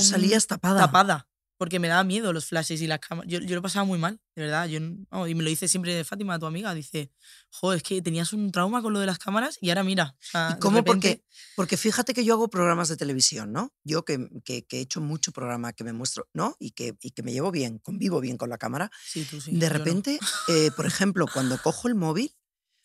salías 0.00 0.46
tapada. 0.46 0.80
tapada. 0.80 1.28
Porque 1.56 1.78
me 1.78 1.86
daba 1.86 2.02
miedo 2.02 2.32
los 2.32 2.46
flashes 2.46 2.82
y 2.82 2.88
las 2.88 2.98
cámaras. 2.98 3.30
Yo, 3.30 3.38
yo 3.38 3.54
lo 3.54 3.62
pasaba 3.62 3.84
muy 3.84 3.96
mal, 3.96 4.20
de 4.34 4.42
verdad. 4.42 4.66
Yo, 4.66 4.78
y 4.80 5.34
me 5.36 5.44
lo 5.44 5.48
dice 5.48 5.68
siempre 5.68 6.02
Fátima, 6.02 6.36
tu 6.36 6.46
amiga. 6.46 6.74
Dice, 6.74 7.12
joder, 7.48 7.76
es 7.76 7.82
que 7.84 8.02
tenías 8.02 8.32
un 8.32 8.50
trauma 8.50 8.82
con 8.82 8.92
lo 8.92 8.98
de 8.98 9.06
las 9.06 9.18
cámaras 9.20 9.56
y 9.60 9.68
ahora 9.70 9.84
mira. 9.84 10.16
O 10.18 10.24
sea, 10.32 10.48
¿Y 10.50 10.54
de 10.54 10.58
cómo? 10.58 10.82
Porque, 10.84 11.08
repente- 11.08 11.24
porque 11.54 11.76
fíjate 11.76 12.12
que 12.12 12.24
yo 12.24 12.34
hago 12.34 12.48
programas 12.48 12.88
de 12.88 12.96
televisión, 12.96 13.52
¿no? 13.52 13.72
Yo 13.84 14.04
que, 14.04 14.28
que- 14.44 14.64
que 14.66 14.78
he 14.78 14.80
hecho 14.80 15.00
mucho 15.00 15.30
programa, 15.30 15.72
que 15.72 15.84
me 15.84 15.92
muestro, 15.92 16.28
¿no? 16.34 16.56
Y 16.58 16.72
que, 16.72 16.96
y 17.00 17.12
que 17.12 17.22
me 17.22 17.32
llevo 17.32 17.52
bien, 17.52 17.78
convivo 17.78 18.20
bien 18.20 18.36
con 18.36 18.50
la 18.50 18.58
cámara. 18.58 18.90
Sí, 19.06 19.24
tú 19.24 19.40
sí. 19.40 19.52
de 19.56 19.68
no. 19.68 19.72
repente, 19.72 20.18
eh, 20.48 20.70
por 20.74 20.86
ejemplo, 20.86 21.26
cuando 21.32 21.56
cojo 21.62 21.86
el 21.86 21.94
móvil, 21.94 22.34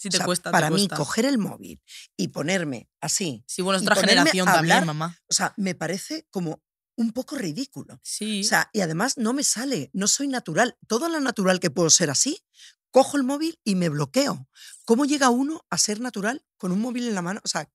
O 0.08 0.12
te 0.12 0.18
sea, 0.18 0.26
cuesta. 0.26 0.50
te 0.50 0.52
para 0.52 0.70
mí 0.70 0.88
cuesta. 0.88 0.96
coger 0.96 1.26
el 1.26 1.38
móvil 1.38 1.82
y 2.18 2.30
ponerme 2.30 2.90
así, 3.02 3.44
Sí, 3.48 3.62
bueno, 3.62 3.78
es 3.78 3.84
otra 3.84 3.96
generación 3.96 4.46
también, 4.46 4.78
hablar, 4.78 4.86
mamá. 4.86 5.18
o 5.30 5.34
sea, 5.34 5.54
me 5.58 5.76
parece 5.76 6.26
como 6.32 6.62
un 6.96 7.12
poco 7.14 7.36
ridículo. 7.38 8.00
Sí. 8.04 8.42
O 8.42 8.44
sea, 8.44 8.70
y 8.74 8.82
además 8.82 9.18
no 9.18 9.34
me 9.34 9.44
sale, 9.44 9.90
no 9.94 10.08
soy 10.08 10.28
natural. 10.28 10.78
Todo 10.88 11.08
lo 11.10 11.20
natural 11.20 11.60
que 11.60 11.70
puedo 11.70 11.90
ser 11.90 12.10
así, 12.10 12.44
cojo 12.92 13.18
el 13.18 13.24
móvil 13.24 13.60
y 13.64 13.76
me 13.76 13.90
bloqueo. 13.90 14.48
¿Cómo 14.86 15.06
llega 15.06 15.30
uno 15.30 15.66
a 15.70 15.78
ser 15.78 16.00
natural 16.02 16.44
con 16.58 16.72
un 16.72 16.80
móvil 16.82 17.08
en 17.08 17.16
la 17.16 17.22
mano? 17.22 17.40
O 17.44 17.48
sea, 17.48 17.70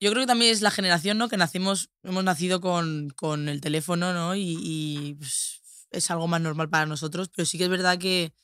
Yo 0.00 0.10
creo 0.10 0.22
que 0.22 0.26
también 0.26 0.52
es 0.52 0.60
la 0.62 0.70
generación, 0.70 1.18
¿no? 1.18 1.28
Que 1.28 1.36
nacimos, 1.36 1.90
hemos 2.02 2.24
nacido 2.24 2.60
con, 2.60 3.10
con 3.16 3.48
el 3.48 3.60
teléfono, 3.60 4.12
¿no? 4.12 4.34
Y, 4.34 4.56
y, 4.60 5.14
pues, 5.14 5.62
es 5.90 6.10
algo 6.10 6.26
más 6.28 6.40
normal 6.40 6.68
para 6.68 6.86
nosotros, 6.86 7.30
pero 7.34 7.46
sí 7.46 7.56
que 7.58 7.64
es 7.64 7.70
verdad 7.70 7.98
que, 7.98 8.34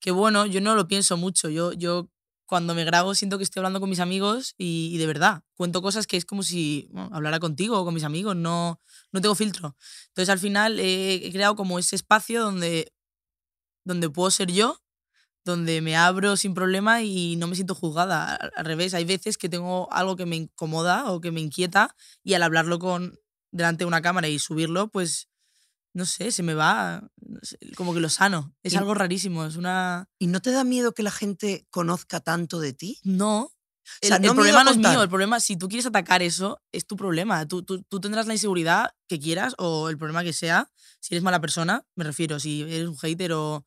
que 0.00 0.10
bueno, 0.10 0.46
yo 0.46 0.60
no 0.60 0.74
lo 0.74 0.88
pienso 0.88 1.16
mucho. 1.16 1.48
Yo, 1.48 1.72
yo 1.72 2.10
cuando 2.46 2.74
me 2.74 2.84
grabo 2.84 3.14
siento 3.14 3.38
que 3.38 3.44
estoy 3.44 3.60
hablando 3.60 3.80
con 3.80 3.90
mis 3.90 4.00
amigos 4.00 4.54
y, 4.56 4.96
de 4.98 5.06
verdad, 5.06 5.42
cuento 5.54 5.82
cosas 5.82 6.06
que 6.06 6.16
es 6.16 6.24
como 6.24 6.42
si 6.42 6.88
bueno, 6.92 7.10
hablara 7.12 7.40
contigo 7.40 7.78
o 7.78 7.84
con 7.84 7.94
mis 7.94 8.04
amigos, 8.04 8.36
no, 8.36 8.80
no 9.12 9.20
tengo 9.20 9.34
filtro. 9.34 9.76
Entonces 10.08 10.30
al 10.30 10.38
final 10.38 10.80
eh, 10.80 11.26
he 11.26 11.32
creado 11.32 11.56
como 11.56 11.78
ese 11.78 11.96
espacio 11.96 12.40
donde, 12.42 12.92
donde 13.84 14.08
puedo 14.08 14.30
ser 14.30 14.50
yo 14.50 14.80
donde 15.46 15.80
me 15.80 15.96
abro 15.96 16.36
sin 16.36 16.54
problema 16.54 17.02
y 17.02 17.36
no 17.36 17.46
me 17.46 17.54
siento 17.54 17.74
juzgada. 17.74 18.34
Al 18.34 18.64
revés, 18.64 18.94
hay 18.94 19.04
veces 19.04 19.38
que 19.38 19.48
tengo 19.48 19.90
algo 19.92 20.16
que 20.16 20.26
me 20.26 20.36
incomoda 20.36 21.10
o 21.10 21.20
que 21.20 21.30
me 21.30 21.40
inquieta 21.40 21.94
y 22.24 22.34
al 22.34 22.42
hablarlo 22.42 22.80
con 22.80 23.18
delante 23.52 23.84
de 23.84 23.86
una 23.86 24.02
cámara 24.02 24.28
y 24.28 24.38
subirlo, 24.40 24.88
pues 24.88 25.28
no 25.96 26.04
sé, 26.04 26.30
se 26.30 26.42
me 26.42 26.52
va 26.52 27.08
no 27.16 27.40
sé, 27.42 27.58
como 27.74 27.94
que 27.94 28.00
lo 28.00 28.10
sano. 28.10 28.54
Es 28.62 28.74
Y- 28.74 28.76
algo 28.76 28.92
rarísimo, 28.94 29.46
es 29.46 29.56
una 29.56 30.08
¿y 30.18 30.26
no 30.26 30.40
te 30.40 30.50
da 30.50 30.62
miedo 30.62 30.92
que 30.92 31.02
la 31.02 31.10
gente 31.10 31.66
conozca 31.70 32.20
tanto 32.20 32.60
de 32.60 32.72
ti? 32.74 33.00
no. 33.02 33.50
El, 34.00 34.08
sea, 34.08 34.18
no 34.18 34.34
problema 34.34 34.64
no 34.64 34.72
es 34.72 34.78
mío, 34.78 35.00
el 35.00 35.08
problema, 35.08 35.38
si 35.38 35.56
tú 35.56 35.68
quieres 35.68 35.86
atacar 35.86 36.20
eso, 36.20 36.60
es 36.72 36.86
tu 36.88 36.96
problema. 36.96 37.46
Tú, 37.46 37.62
tú, 37.62 37.84
tú 37.84 38.00
tendrás 38.00 38.26
la 38.26 38.34
inseguridad 38.34 38.90
que 39.06 39.20
quieras 39.20 39.54
o 39.58 39.88
el 39.88 39.96
problema 39.96 40.24
que 40.24 40.32
sea. 40.32 40.72
Si 40.98 41.14
eres 41.14 41.22
mala 41.22 41.40
persona, 41.40 41.84
me 41.94 42.02
refiero, 42.02 42.40
si 42.40 42.62
eres 42.62 42.88
un 42.88 42.96
hater 42.98 43.32
o... 43.32 43.64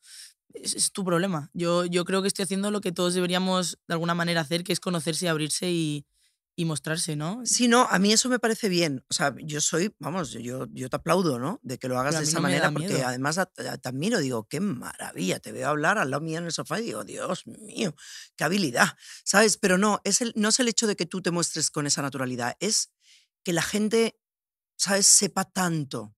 Es, 0.53 0.75
es 0.75 0.91
tu 0.91 1.05
problema. 1.05 1.49
Yo, 1.53 1.85
yo 1.85 2.03
creo 2.03 2.21
que 2.21 2.27
estoy 2.27 2.43
haciendo 2.43 2.69
lo 2.69 2.81
que 2.81 2.91
todos 2.91 3.13
deberíamos 3.13 3.79
de 3.87 3.93
alguna 3.93 4.13
manera 4.13 4.41
hacer, 4.41 4.65
que 4.65 4.73
es 4.73 4.81
conocerse 4.81 5.23
y 5.25 5.27
abrirse 5.29 5.71
y, 5.71 6.05
y 6.59 6.65
mostrarse, 6.65 7.15
¿no? 7.15 7.41
Sí, 7.45 7.69
no, 7.69 7.87
a 7.89 7.99
mí 7.99 8.11
eso 8.11 8.27
me 8.27 8.37
parece 8.37 8.67
bien. 8.67 9.01
O 9.09 9.13
sea, 9.13 9.33
yo 9.41 9.61
soy, 9.61 9.95
vamos, 9.97 10.31
yo, 10.31 10.67
yo 10.73 10.89
te 10.89 10.95
aplaudo, 10.97 11.39
¿no? 11.39 11.57
De 11.63 11.77
que 11.77 11.87
lo 11.87 11.97
hagas 11.97 12.17
de 12.17 12.25
esa 12.25 12.39
no 12.39 12.41
manera, 12.41 12.69
porque 12.69 12.89
miedo. 12.89 13.07
además 13.07 13.39
te 13.55 13.87
admiro, 13.87 14.19
digo, 14.19 14.45
qué 14.49 14.59
maravilla, 14.59 15.39
te 15.39 15.53
veo 15.53 15.69
hablar 15.69 15.97
al 15.97 16.11
lado 16.11 16.21
mío 16.21 16.37
en 16.37 16.43
el 16.43 16.51
sofá 16.51 16.81
y 16.81 16.87
digo, 16.87 17.05
Dios 17.05 17.47
mío, 17.47 17.95
qué 18.35 18.43
habilidad, 18.43 18.89
¿sabes? 19.23 19.55
Pero 19.55 19.77
no, 19.77 20.01
es 20.03 20.19
el, 20.19 20.33
no 20.35 20.49
es 20.49 20.59
el 20.59 20.67
hecho 20.67 20.85
de 20.85 20.97
que 20.97 21.05
tú 21.05 21.21
te 21.21 21.31
muestres 21.31 21.71
con 21.71 21.87
esa 21.87 22.01
naturalidad, 22.01 22.57
es 22.59 22.91
que 23.45 23.53
la 23.53 23.61
gente, 23.61 24.19
¿sabes?, 24.75 25.07
sepa 25.07 25.45
tanto 25.45 26.13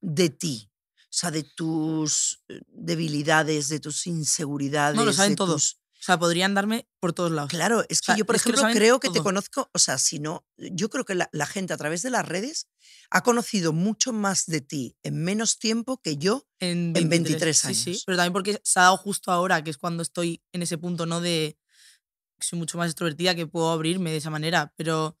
de 0.00 0.30
ti. 0.30 0.72
O 0.96 1.12
sea, 1.12 1.30
de 1.30 1.42
tus 1.42 2.42
eh, 2.48 2.62
debilidades, 2.68 3.68
de 3.68 3.80
tus 3.80 4.06
inseguridades. 4.06 5.16
saben 5.16 5.32
de 5.32 5.36
todo. 5.36 5.58
O 6.00 6.02
sea, 6.02 6.18
podrían 6.18 6.54
darme 6.54 6.88
por 6.98 7.12
todos 7.12 7.30
lados. 7.30 7.50
Claro, 7.50 7.84
es 7.90 8.00
que 8.00 8.06
sea, 8.06 8.16
yo, 8.16 8.24
por 8.24 8.34
que 8.36 8.40
ejemplo, 8.40 8.60
saben 8.62 8.76
creo 8.76 9.00
que 9.00 9.08
te 9.08 9.14
todo. 9.14 9.24
conozco, 9.24 9.70
o 9.74 9.78
sea, 9.78 9.98
si 9.98 10.18
no, 10.18 10.46
yo 10.56 10.88
creo 10.88 11.04
que 11.04 11.14
la, 11.14 11.28
la 11.32 11.44
gente 11.46 11.74
a 11.74 11.76
través 11.76 12.00
de 12.02 12.08
las 12.10 12.26
redes 12.26 12.68
ha 13.10 13.22
conocido 13.22 13.72
mucho 13.74 14.12
más 14.12 14.46
de 14.46 14.62
ti 14.62 14.96
en 15.02 15.22
menos 15.22 15.58
tiempo 15.58 16.00
que 16.02 16.16
yo. 16.16 16.46
En 16.58 16.92
en 16.96 17.08
23 17.10 17.56
Sí, 17.58 17.74
sí. 17.74 17.90
años. 17.90 18.02
Pero 18.06 18.16
también 18.16 18.32
porque 18.32 18.60
se 18.64 18.80
ha 18.80 18.84
dado 18.84 18.96
justo 18.96 19.30
ahora, 19.30 19.62
que 19.62 19.70
es 19.70 19.76
cuando 19.76 20.02
estoy 20.02 20.42
en 20.52 20.62
ese 20.62 20.78
punto, 20.78 21.04
¿no? 21.06 21.20
De 21.20 21.58
que 22.38 22.46
soy 22.46 22.58
mucho 22.58 22.78
más 22.78 22.86
extrovertida, 22.88 23.34
que 23.34 23.46
puedo 23.46 23.70
abrirme 23.70 24.10
de 24.10 24.16
esa 24.16 24.30
manera. 24.30 24.72
Pero 24.76 25.18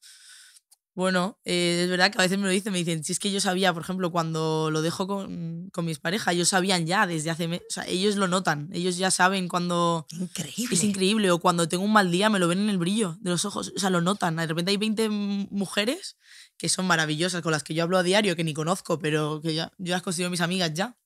bueno, 0.94 1.38
eh, 1.44 1.82
es 1.84 1.88
verdad 1.90 2.10
que 2.12 2.18
a 2.18 2.22
veces 2.22 2.36
me 2.38 2.44
lo 2.44 2.50
dicen, 2.50 2.72
me 2.72 2.78
dicen, 2.78 3.04
si 3.04 3.12
es 3.12 3.18
que 3.18 3.30
yo 3.30 3.40
sabía, 3.40 3.72
por 3.72 3.82
ejemplo, 3.82 4.10
cuando 4.10 4.70
lo 4.70 4.82
dejo 4.82 5.06
con, 5.06 5.70
con 5.72 5.84
mis 5.84 5.98
parejas, 5.98 6.34
ellos 6.34 6.48
sabían 6.48 6.86
ya 6.86 7.06
desde 7.06 7.30
hace 7.30 7.48
meses, 7.48 7.66
o 7.70 7.72
sea, 7.74 7.86
ellos 7.86 8.16
lo 8.16 8.26
notan, 8.28 8.68
ellos 8.72 8.96
ya 8.96 9.10
saben 9.10 9.48
cuando 9.48 10.06
Increíble. 10.10 10.74
es 10.74 10.84
increíble, 10.84 11.30
o 11.30 11.38
cuando 11.38 11.68
tengo 11.68 11.84
un 11.84 11.92
mal 11.92 12.10
día 12.10 12.28
me 12.28 12.38
lo 12.38 12.48
ven 12.48 12.58
en 12.60 12.70
el 12.70 12.78
brillo 12.78 13.16
de 13.20 13.30
los 13.30 13.44
ojos, 13.44 13.72
o 13.74 13.78
sea, 13.78 13.88
lo 13.90 14.00
notan. 14.00 14.36
De 14.36 14.46
repente 14.46 14.72
hay 14.72 14.76
20 14.76 15.04
m- 15.04 15.48
mujeres 15.50 16.16
que 16.58 16.68
son 16.68 16.86
maravillosas, 16.86 17.40
con 17.40 17.52
las 17.52 17.62
que 17.62 17.72
yo 17.72 17.84
hablo 17.84 17.96
a 17.96 18.02
diario, 18.02 18.36
que 18.36 18.44
ni 18.44 18.52
conozco, 18.52 18.98
pero 18.98 19.40
que 19.40 19.54
ya, 19.54 19.72
yo 19.78 19.92
las 19.94 20.02
considero 20.02 20.30
mis 20.30 20.42
amigas 20.42 20.72
ya. 20.74 20.96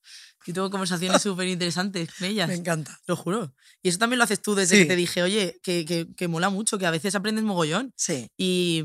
Y 0.46 0.52
tengo 0.52 0.68
conversaciones 0.70 1.22
súper 1.22 1.46
interesantes 1.48 2.08
con 2.18 2.26
ellas. 2.26 2.48
Me 2.48 2.54
encanta. 2.56 2.98
Lo 3.06 3.16
juro. 3.16 3.54
Y 3.82 3.88
eso 3.88 3.98
también 3.98 4.18
lo 4.18 4.24
haces 4.24 4.42
tú 4.42 4.54
desde 4.54 4.76
Sí. 4.76 4.82
que 4.82 4.88
te 4.88 4.96
dije, 4.96 5.22
oye, 5.22 5.60
que, 5.62 5.84
que, 5.86 6.08
que 6.14 6.28
mola 6.28 6.50
mucho, 6.50 6.76
que 6.76 6.86
a 6.86 6.90
veces 6.90 7.14
aprendes 7.14 7.44
mogollón. 7.44 7.92
Sí. 7.96 8.28
Y, 8.36 8.84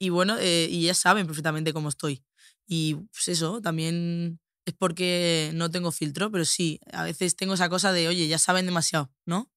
y 0.00 0.08
bueno, 0.08 0.36
eh, 0.38 0.66
y 0.70 0.84
ellas 0.84 0.98
saben 0.98 1.26
perfectamente 1.26 1.72
cómo 1.72 1.90
estoy. 1.90 2.24
Y 2.66 2.94
pues 2.94 3.28
eso, 3.28 3.60
también 3.60 4.40
es 4.64 4.74
porque 4.74 5.50
no 5.54 5.70
tengo 5.70 5.92
filtro, 5.92 6.30
pero 6.32 6.44
sí, 6.44 6.80
a 6.92 7.04
veces 7.04 7.36
tengo 7.36 7.54
esa 7.54 7.68
cosa 7.68 7.92
de, 7.92 8.08
oye, 8.08 8.26
ya 8.26 8.38
saben 8.38 8.64
demasiado, 8.66 9.12
¿no? 9.26 9.50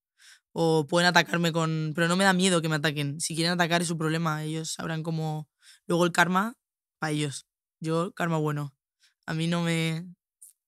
O 0.52 0.86
pueden 0.86 1.08
atacarme 1.08 1.50
con... 1.50 1.92
Pero 1.94 2.06
no 2.08 2.16
me 2.16 2.24
da 2.24 2.32
miedo 2.32 2.62
que 2.62 2.68
me 2.68 2.76
ataquen. 2.76 3.20
Si 3.20 3.34
quieren 3.34 3.52
atacar 3.54 3.82
es 3.82 3.88
su 3.88 3.98
problema. 3.98 4.44
Ellos 4.44 4.72
sabrán 4.74 5.02
cómo... 5.02 5.48
Luego 5.88 6.04
el 6.04 6.12
karma, 6.12 6.54
para 7.00 7.10
ellos. 7.10 7.46
Yo, 7.80 8.12
karma 8.12 8.36
bueno. 8.36 8.72
A 9.26 9.34
mí 9.34 9.48
no 9.48 9.62
me... 9.62 10.06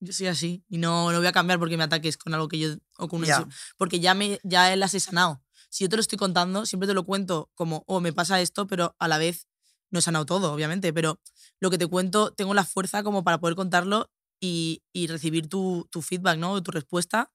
Yo 0.01 0.13
soy 0.13 0.27
así. 0.27 0.65
Y 0.69 0.79
no, 0.79 1.13
no 1.13 1.19
voy 1.19 1.27
a 1.29 1.33
cambiar 1.33 1.61
porque 1.61 1.77
me 1.77 1.85
ataques 1.85 2.17
con 2.17 2.35
algo 2.35 2.49
que 2.49 2.59
yo... 2.59 2.71
O 2.99 3.07
con 3.07 3.23
insu- 3.23 3.49
Porque 3.77 4.01
ya, 4.01 4.15
me, 4.15 4.41
ya 4.43 4.75
las 4.75 4.95
he 4.95 4.99
sanado. 4.99 5.41
Si 5.69 5.85
yo 5.85 5.89
te 5.89 5.97
lo 5.97 6.01
estoy 6.01 6.19
contando, 6.19 6.67
siempre 6.67 6.89
te 6.89 6.95
lo 6.95 7.05
cuento 7.05 7.51
como, 7.55 7.85
oh, 7.87 8.01
me 8.01 8.13
pasa 8.13 8.41
esto, 8.41 8.67
pero 8.67 8.97
a 8.99 9.07
la 9.07 9.19
vez 9.19 9.47
no 9.91 9.99
he 9.99 10.03
sanado 10.03 10.27
todo, 10.27 10.53
obviamente. 10.53 10.93
Pero 10.93 11.21
lo 11.61 11.71
que 11.71 11.79
te 11.79 11.87
cuento, 11.87 12.33
tengo 12.33 12.55
la 12.55 12.65
fuerza 12.65 13.03
como 13.03 13.25
para 13.25 13.39
poder 13.39 13.57
contarlo 13.57 14.11
y, 14.41 14.83
y 14.93 15.07
recibir 15.07 15.49
tu, 15.49 15.87
tu 15.91 16.03
feedback, 16.03 16.39
¿no? 16.39 16.63
Tu 16.63 16.71
respuesta, 16.71 17.31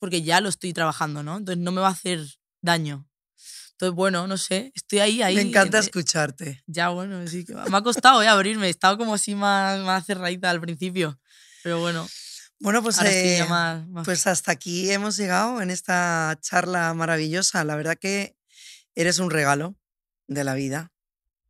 porque 0.00 0.22
ya 0.22 0.40
lo 0.40 0.48
estoy 0.48 0.72
trabajando, 0.72 1.22
¿no? 1.22 1.36
Entonces 1.38 1.62
no 1.62 1.72
me 1.72 1.80
va 1.80 1.88
a 1.88 1.92
hacer 1.92 2.20
daño. 2.62 3.08
Entonces, 3.72 3.94
bueno, 3.94 4.26
no 4.26 4.36
sé, 4.36 4.72
estoy 4.74 4.98
ahí, 5.00 5.22
ahí. 5.22 5.36
Me 5.36 5.42
encanta 5.42 5.78
escucharte. 5.78 6.62
Ya, 6.66 6.88
bueno, 6.88 7.26
sí, 7.28 7.44
que 7.44 7.54
me 7.54 7.76
ha 7.76 7.82
costado 7.82 8.22
eh, 8.22 8.28
abrirme. 8.28 8.66
He 8.66 8.70
estado 8.70 8.98
como 8.98 9.14
así 9.14 9.34
más, 9.34 9.80
más 9.80 10.04
cerradita 10.04 10.50
al 10.50 10.60
principio. 10.60 11.18
Pero 11.62 11.78
bueno, 11.80 12.06
Bueno, 12.60 12.82
pues, 12.82 13.00
eh, 13.02 13.44
más, 13.48 13.86
más- 13.88 14.04
pues 14.04 14.26
hasta 14.26 14.50
aquí 14.52 14.90
hemos 14.90 15.16
llegado 15.16 15.62
en 15.62 15.70
esta 15.70 16.36
charla 16.40 16.92
maravillosa. 16.94 17.62
La 17.64 17.76
verdad 17.76 17.96
que 17.96 18.36
eres 18.96 19.20
un 19.20 19.30
regalo 19.30 19.76
de 20.26 20.42
la 20.44 20.54
vida. 20.54 20.92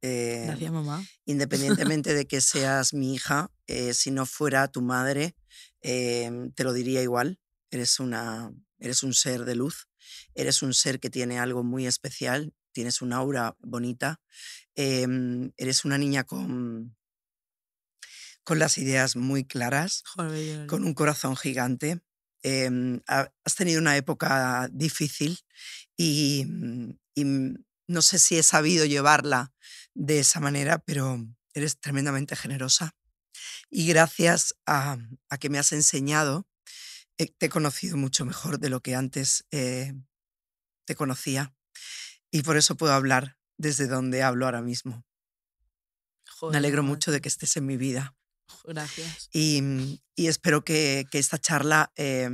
Eh, 0.02 0.44
Gracias, 0.46 0.72
mamá. 0.72 1.04
independientemente 1.26 2.14
de 2.14 2.26
que 2.26 2.40
seas 2.40 2.94
mi 2.94 3.14
hija, 3.14 3.50
eh, 3.66 3.94
si 3.94 4.10
no 4.10 4.26
fuera 4.26 4.68
tu 4.68 4.82
madre, 4.82 5.34
eh, 5.82 6.30
te 6.54 6.64
lo 6.64 6.72
diría 6.72 7.02
igual. 7.02 7.38
Eres, 7.70 8.00
una, 8.00 8.50
eres 8.78 9.02
un 9.02 9.12
ser 9.14 9.44
de 9.44 9.54
luz, 9.54 9.88
eres 10.34 10.62
un 10.62 10.72
ser 10.72 11.00
que 11.00 11.10
tiene 11.10 11.38
algo 11.38 11.62
muy 11.64 11.86
especial, 11.86 12.54
tienes 12.72 13.02
un 13.02 13.12
aura 13.12 13.56
bonita, 13.60 14.20
em, 14.76 15.52
eres 15.56 15.84
una 15.84 15.98
niña 15.98 16.24
con, 16.24 16.96
con 18.44 18.58
las 18.58 18.78
ideas 18.78 19.16
muy 19.16 19.44
claras, 19.44 20.02
Joder, 20.14 20.66
con 20.66 20.84
un 20.84 20.94
corazón 20.94 21.36
gigante. 21.36 22.00
em, 22.44 23.00
ha- 23.08 23.32
has 23.44 23.54
tenido 23.56 23.80
una 23.80 23.96
época 23.96 24.68
difícil 24.72 25.40
y, 25.96 26.44
mm, 26.46 26.90
y 27.16 27.24
mm, 27.24 27.54
no 27.88 28.00
sé 28.02 28.18
si 28.20 28.38
he 28.38 28.44
sabido 28.44 28.84
llevarla 28.86 29.52
de 29.98 30.20
esa 30.20 30.38
manera, 30.38 30.78
pero 30.78 31.26
eres 31.54 31.78
tremendamente 31.80 32.36
generosa. 32.36 32.94
Y 33.68 33.88
gracias 33.88 34.54
a, 34.64 34.96
a 35.28 35.38
que 35.38 35.50
me 35.50 35.58
has 35.58 35.72
enseñado, 35.72 36.46
eh, 37.18 37.26
te 37.36 37.46
he 37.46 37.48
conocido 37.48 37.96
mucho 37.96 38.24
mejor 38.24 38.60
de 38.60 38.68
lo 38.70 38.80
que 38.80 38.94
antes 38.94 39.44
eh, 39.50 39.92
te 40.84 40.94
conocía. 40.94 41.52
Y 42.30 42.42
por 42.42 42.56
eso 42.56 42.76
puedo 42.76 42.92
hablar 42.92 43.38
desde 43.56 43.88
donde 43.88 44.22
hablo 44.22 44.44
ahora 44.46 44.62
mismo. 44.62 45.04
Joder, 46.30 46.52
Me 46.52 46.58
alegro 46.58 46.84
mucho 46.84 47.10
de 47.10 47.20
que 47.20 47.28
estés 47.28 47.56
en 47.56 47.66
mi 47.66 47.76
vida. 47.76 48.14
Gracias. 48.64 49.28
Y, 49.32 50.00
y 50.14 50.28
espero 50.28 50.62
que, 50.62 51.06
que 51.10 51.18
esta 51.18 51.38
charla 51.38 51.92
eh, 51.96 52.30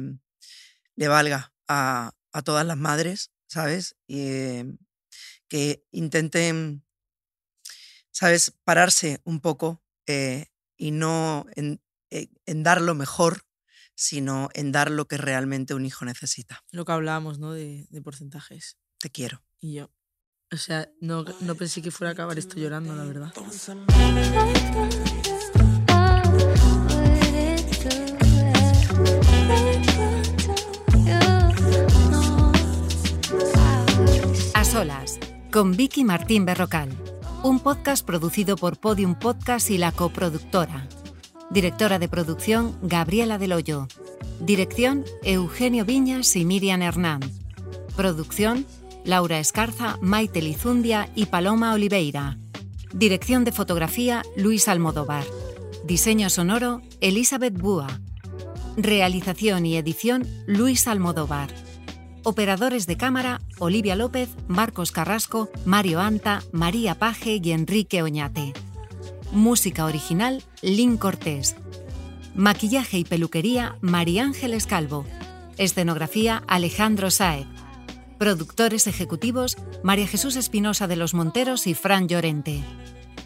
le 0.97 1.09
valga 1.09 1.55
a, 1.67 2.13
a 2.33 2.43
todas 2.43 2.67
las 2.67 2.77
madres, 2.77 3.31
¿sabes? 3.47 3.97
Y 4.07 4.65
que 5.49 5.87
intenten, 5.93 6.84
¿sabes? 8.15 8.55
Pararse 8.65 9.21
un 9.25 9.41
poco 9.41 9.83
eh, 10.07 10.47
y 10.77 10.93
no 10.93 11.47
en, 11.57 11.83
eh, 12.11 12.29
en 12.47 12.63
dar 12.63 12.81
lo 12.81 12.95
mejor, 12.95 13.43
sino 13.95 14.49
en 14.55 14.73
dar 14.73 14.91
lo 14.91 15.07
que 15.07 15.19
realmente 15.19 15.75
un 15.75 15.85
hijo 15.85 16.05
necesita. 16.05 16.65
Lo 16.71 16.85
que 16.85 16.93
hablábamos, 16.93 17.39
¿no? 17.39 17.53
De, 17.53 17.87
de 17.91 18.03
porcentajes. 18.03 18.79
Te 18.99 19.11
quiero. 19.11 19.43
Y 19.61 19.75
yo. 19.75 19.91
O 20.53 20.57
sea, 20.57 20.89
no, 21.01 21.25
no 21.41 21.55
pensé 21.57 21.83
que 21.83 21.91
fuera 21.91 22.11
a 22.11 22.13
acabar 22.13 22.39
esto 22.39 22.57
llorando, 22.57 22.95
la 22.95 23.05
verdad. 23.05 23.33
A 34.55 34.65
solas, 34.65 35.19
con 35.51 35.77
Vicky 35.77 36.05
Martín 36.05 36.45
Berrocal. 36.45 37.14
Un 37.45 37.61
podcast 37.61 38.07
producido 38.07 38.57
por 38.57 38.79
Podium 38.79 39.17
Podcast 39.17 39.71
y 39.71 39.77
la 39.77 39.93
coproductora. 39.93 40.89
Directora 41.51 41.99
de 41.99 42.09
producción, 42.09 42.75
Gabriela 42.81 43.37
Del 43.37 43.53
Hoyo. 43.53 43.87
Dirección, 44.41 45.05
Eugenio 45.23 45.85
Viñas 45.85 46.37
y 46.37 46.47
Miriam 46.47 46.81
Hernán. 46.81 47.21
Producción, 47.97 48.65
Laura 49.05 49.41
Escarza, 49.41 49.99
Maite 50.01 50.41
Lizundia 50.41 51.11
y 51.15 51.27
Paloma 51.27 51.75
Oliveira. 51.75 52.39
Dirección 52.95 53.45
de 53.45 53.53
fotografía, 53.53 54.23
Luis 54.39 54.67
Almodóvar. 54.67 55.27
Diseño 55.85 56.31
sonoro, 56.31 56.81
Elizabeth 57.03 57.59
Búa. 57.59 58.01
Realización 58.79 59.67
y 59.67 59.77
edición, 59.77 60.27
Luis 60.47 60.89
Almodóvar. 60.89 61.51
Operadores 62.27 62.87
de 62.87 62.97
cámara, 62.97 63.43
Olivia 63.59 63.97
López, 63.97 64.31
Marcos 64.49 64.93
Carrasco, 64.93 65.51
Mario 65.67 66.01
Anta, 66.01 66.43
María 66.53 66.99
Paje 66.99 67.39
y 67.43 67.53
Enrique 67.53 68.03
Oñate. 68.03 68.55
Música 69.31 69.85
original, 69.85 70.43
Lynn 70.63 70.97
Cortés. 70.97 71.55
Maquillaje 72.35 72.97
y 72.97 73.05
peluquería, 73.05 73.77
María 73.83 74.25
Ángeles 74.25 74.67
Calvo. 74.67 75.05
Escenografía, 75.59 76.43
Alejandro 76.49 77.11
Saez. 77.11 77.47
Productores 78.19 78.87
ejecutivos, 78.87 79.59
María 79.83 80.07
Jesús 80.07 80.37
Espinosa 80.37 80.87
de 80.87 80.97
los 80.97 81.13
Monteros 81.13 81.67
y 81.67 81.75
Fran 81.75 82.09
Llorente. 82.09 82.63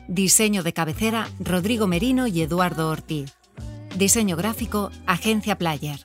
Diseño 0.09 0.65
de 0.65 0.73
cabecera, 0.73 1.29
Rodrigo 1.39 1.87
Merino 1.87 2.27
y 2.27 2.43
Eduardo 2.43 2.89
Ortiz. 2.89 3.33
Diseño 3.97 4.37
gráfico, 4.37 4.91
Agencia 5.07 5.57
Player. 5.57 6.05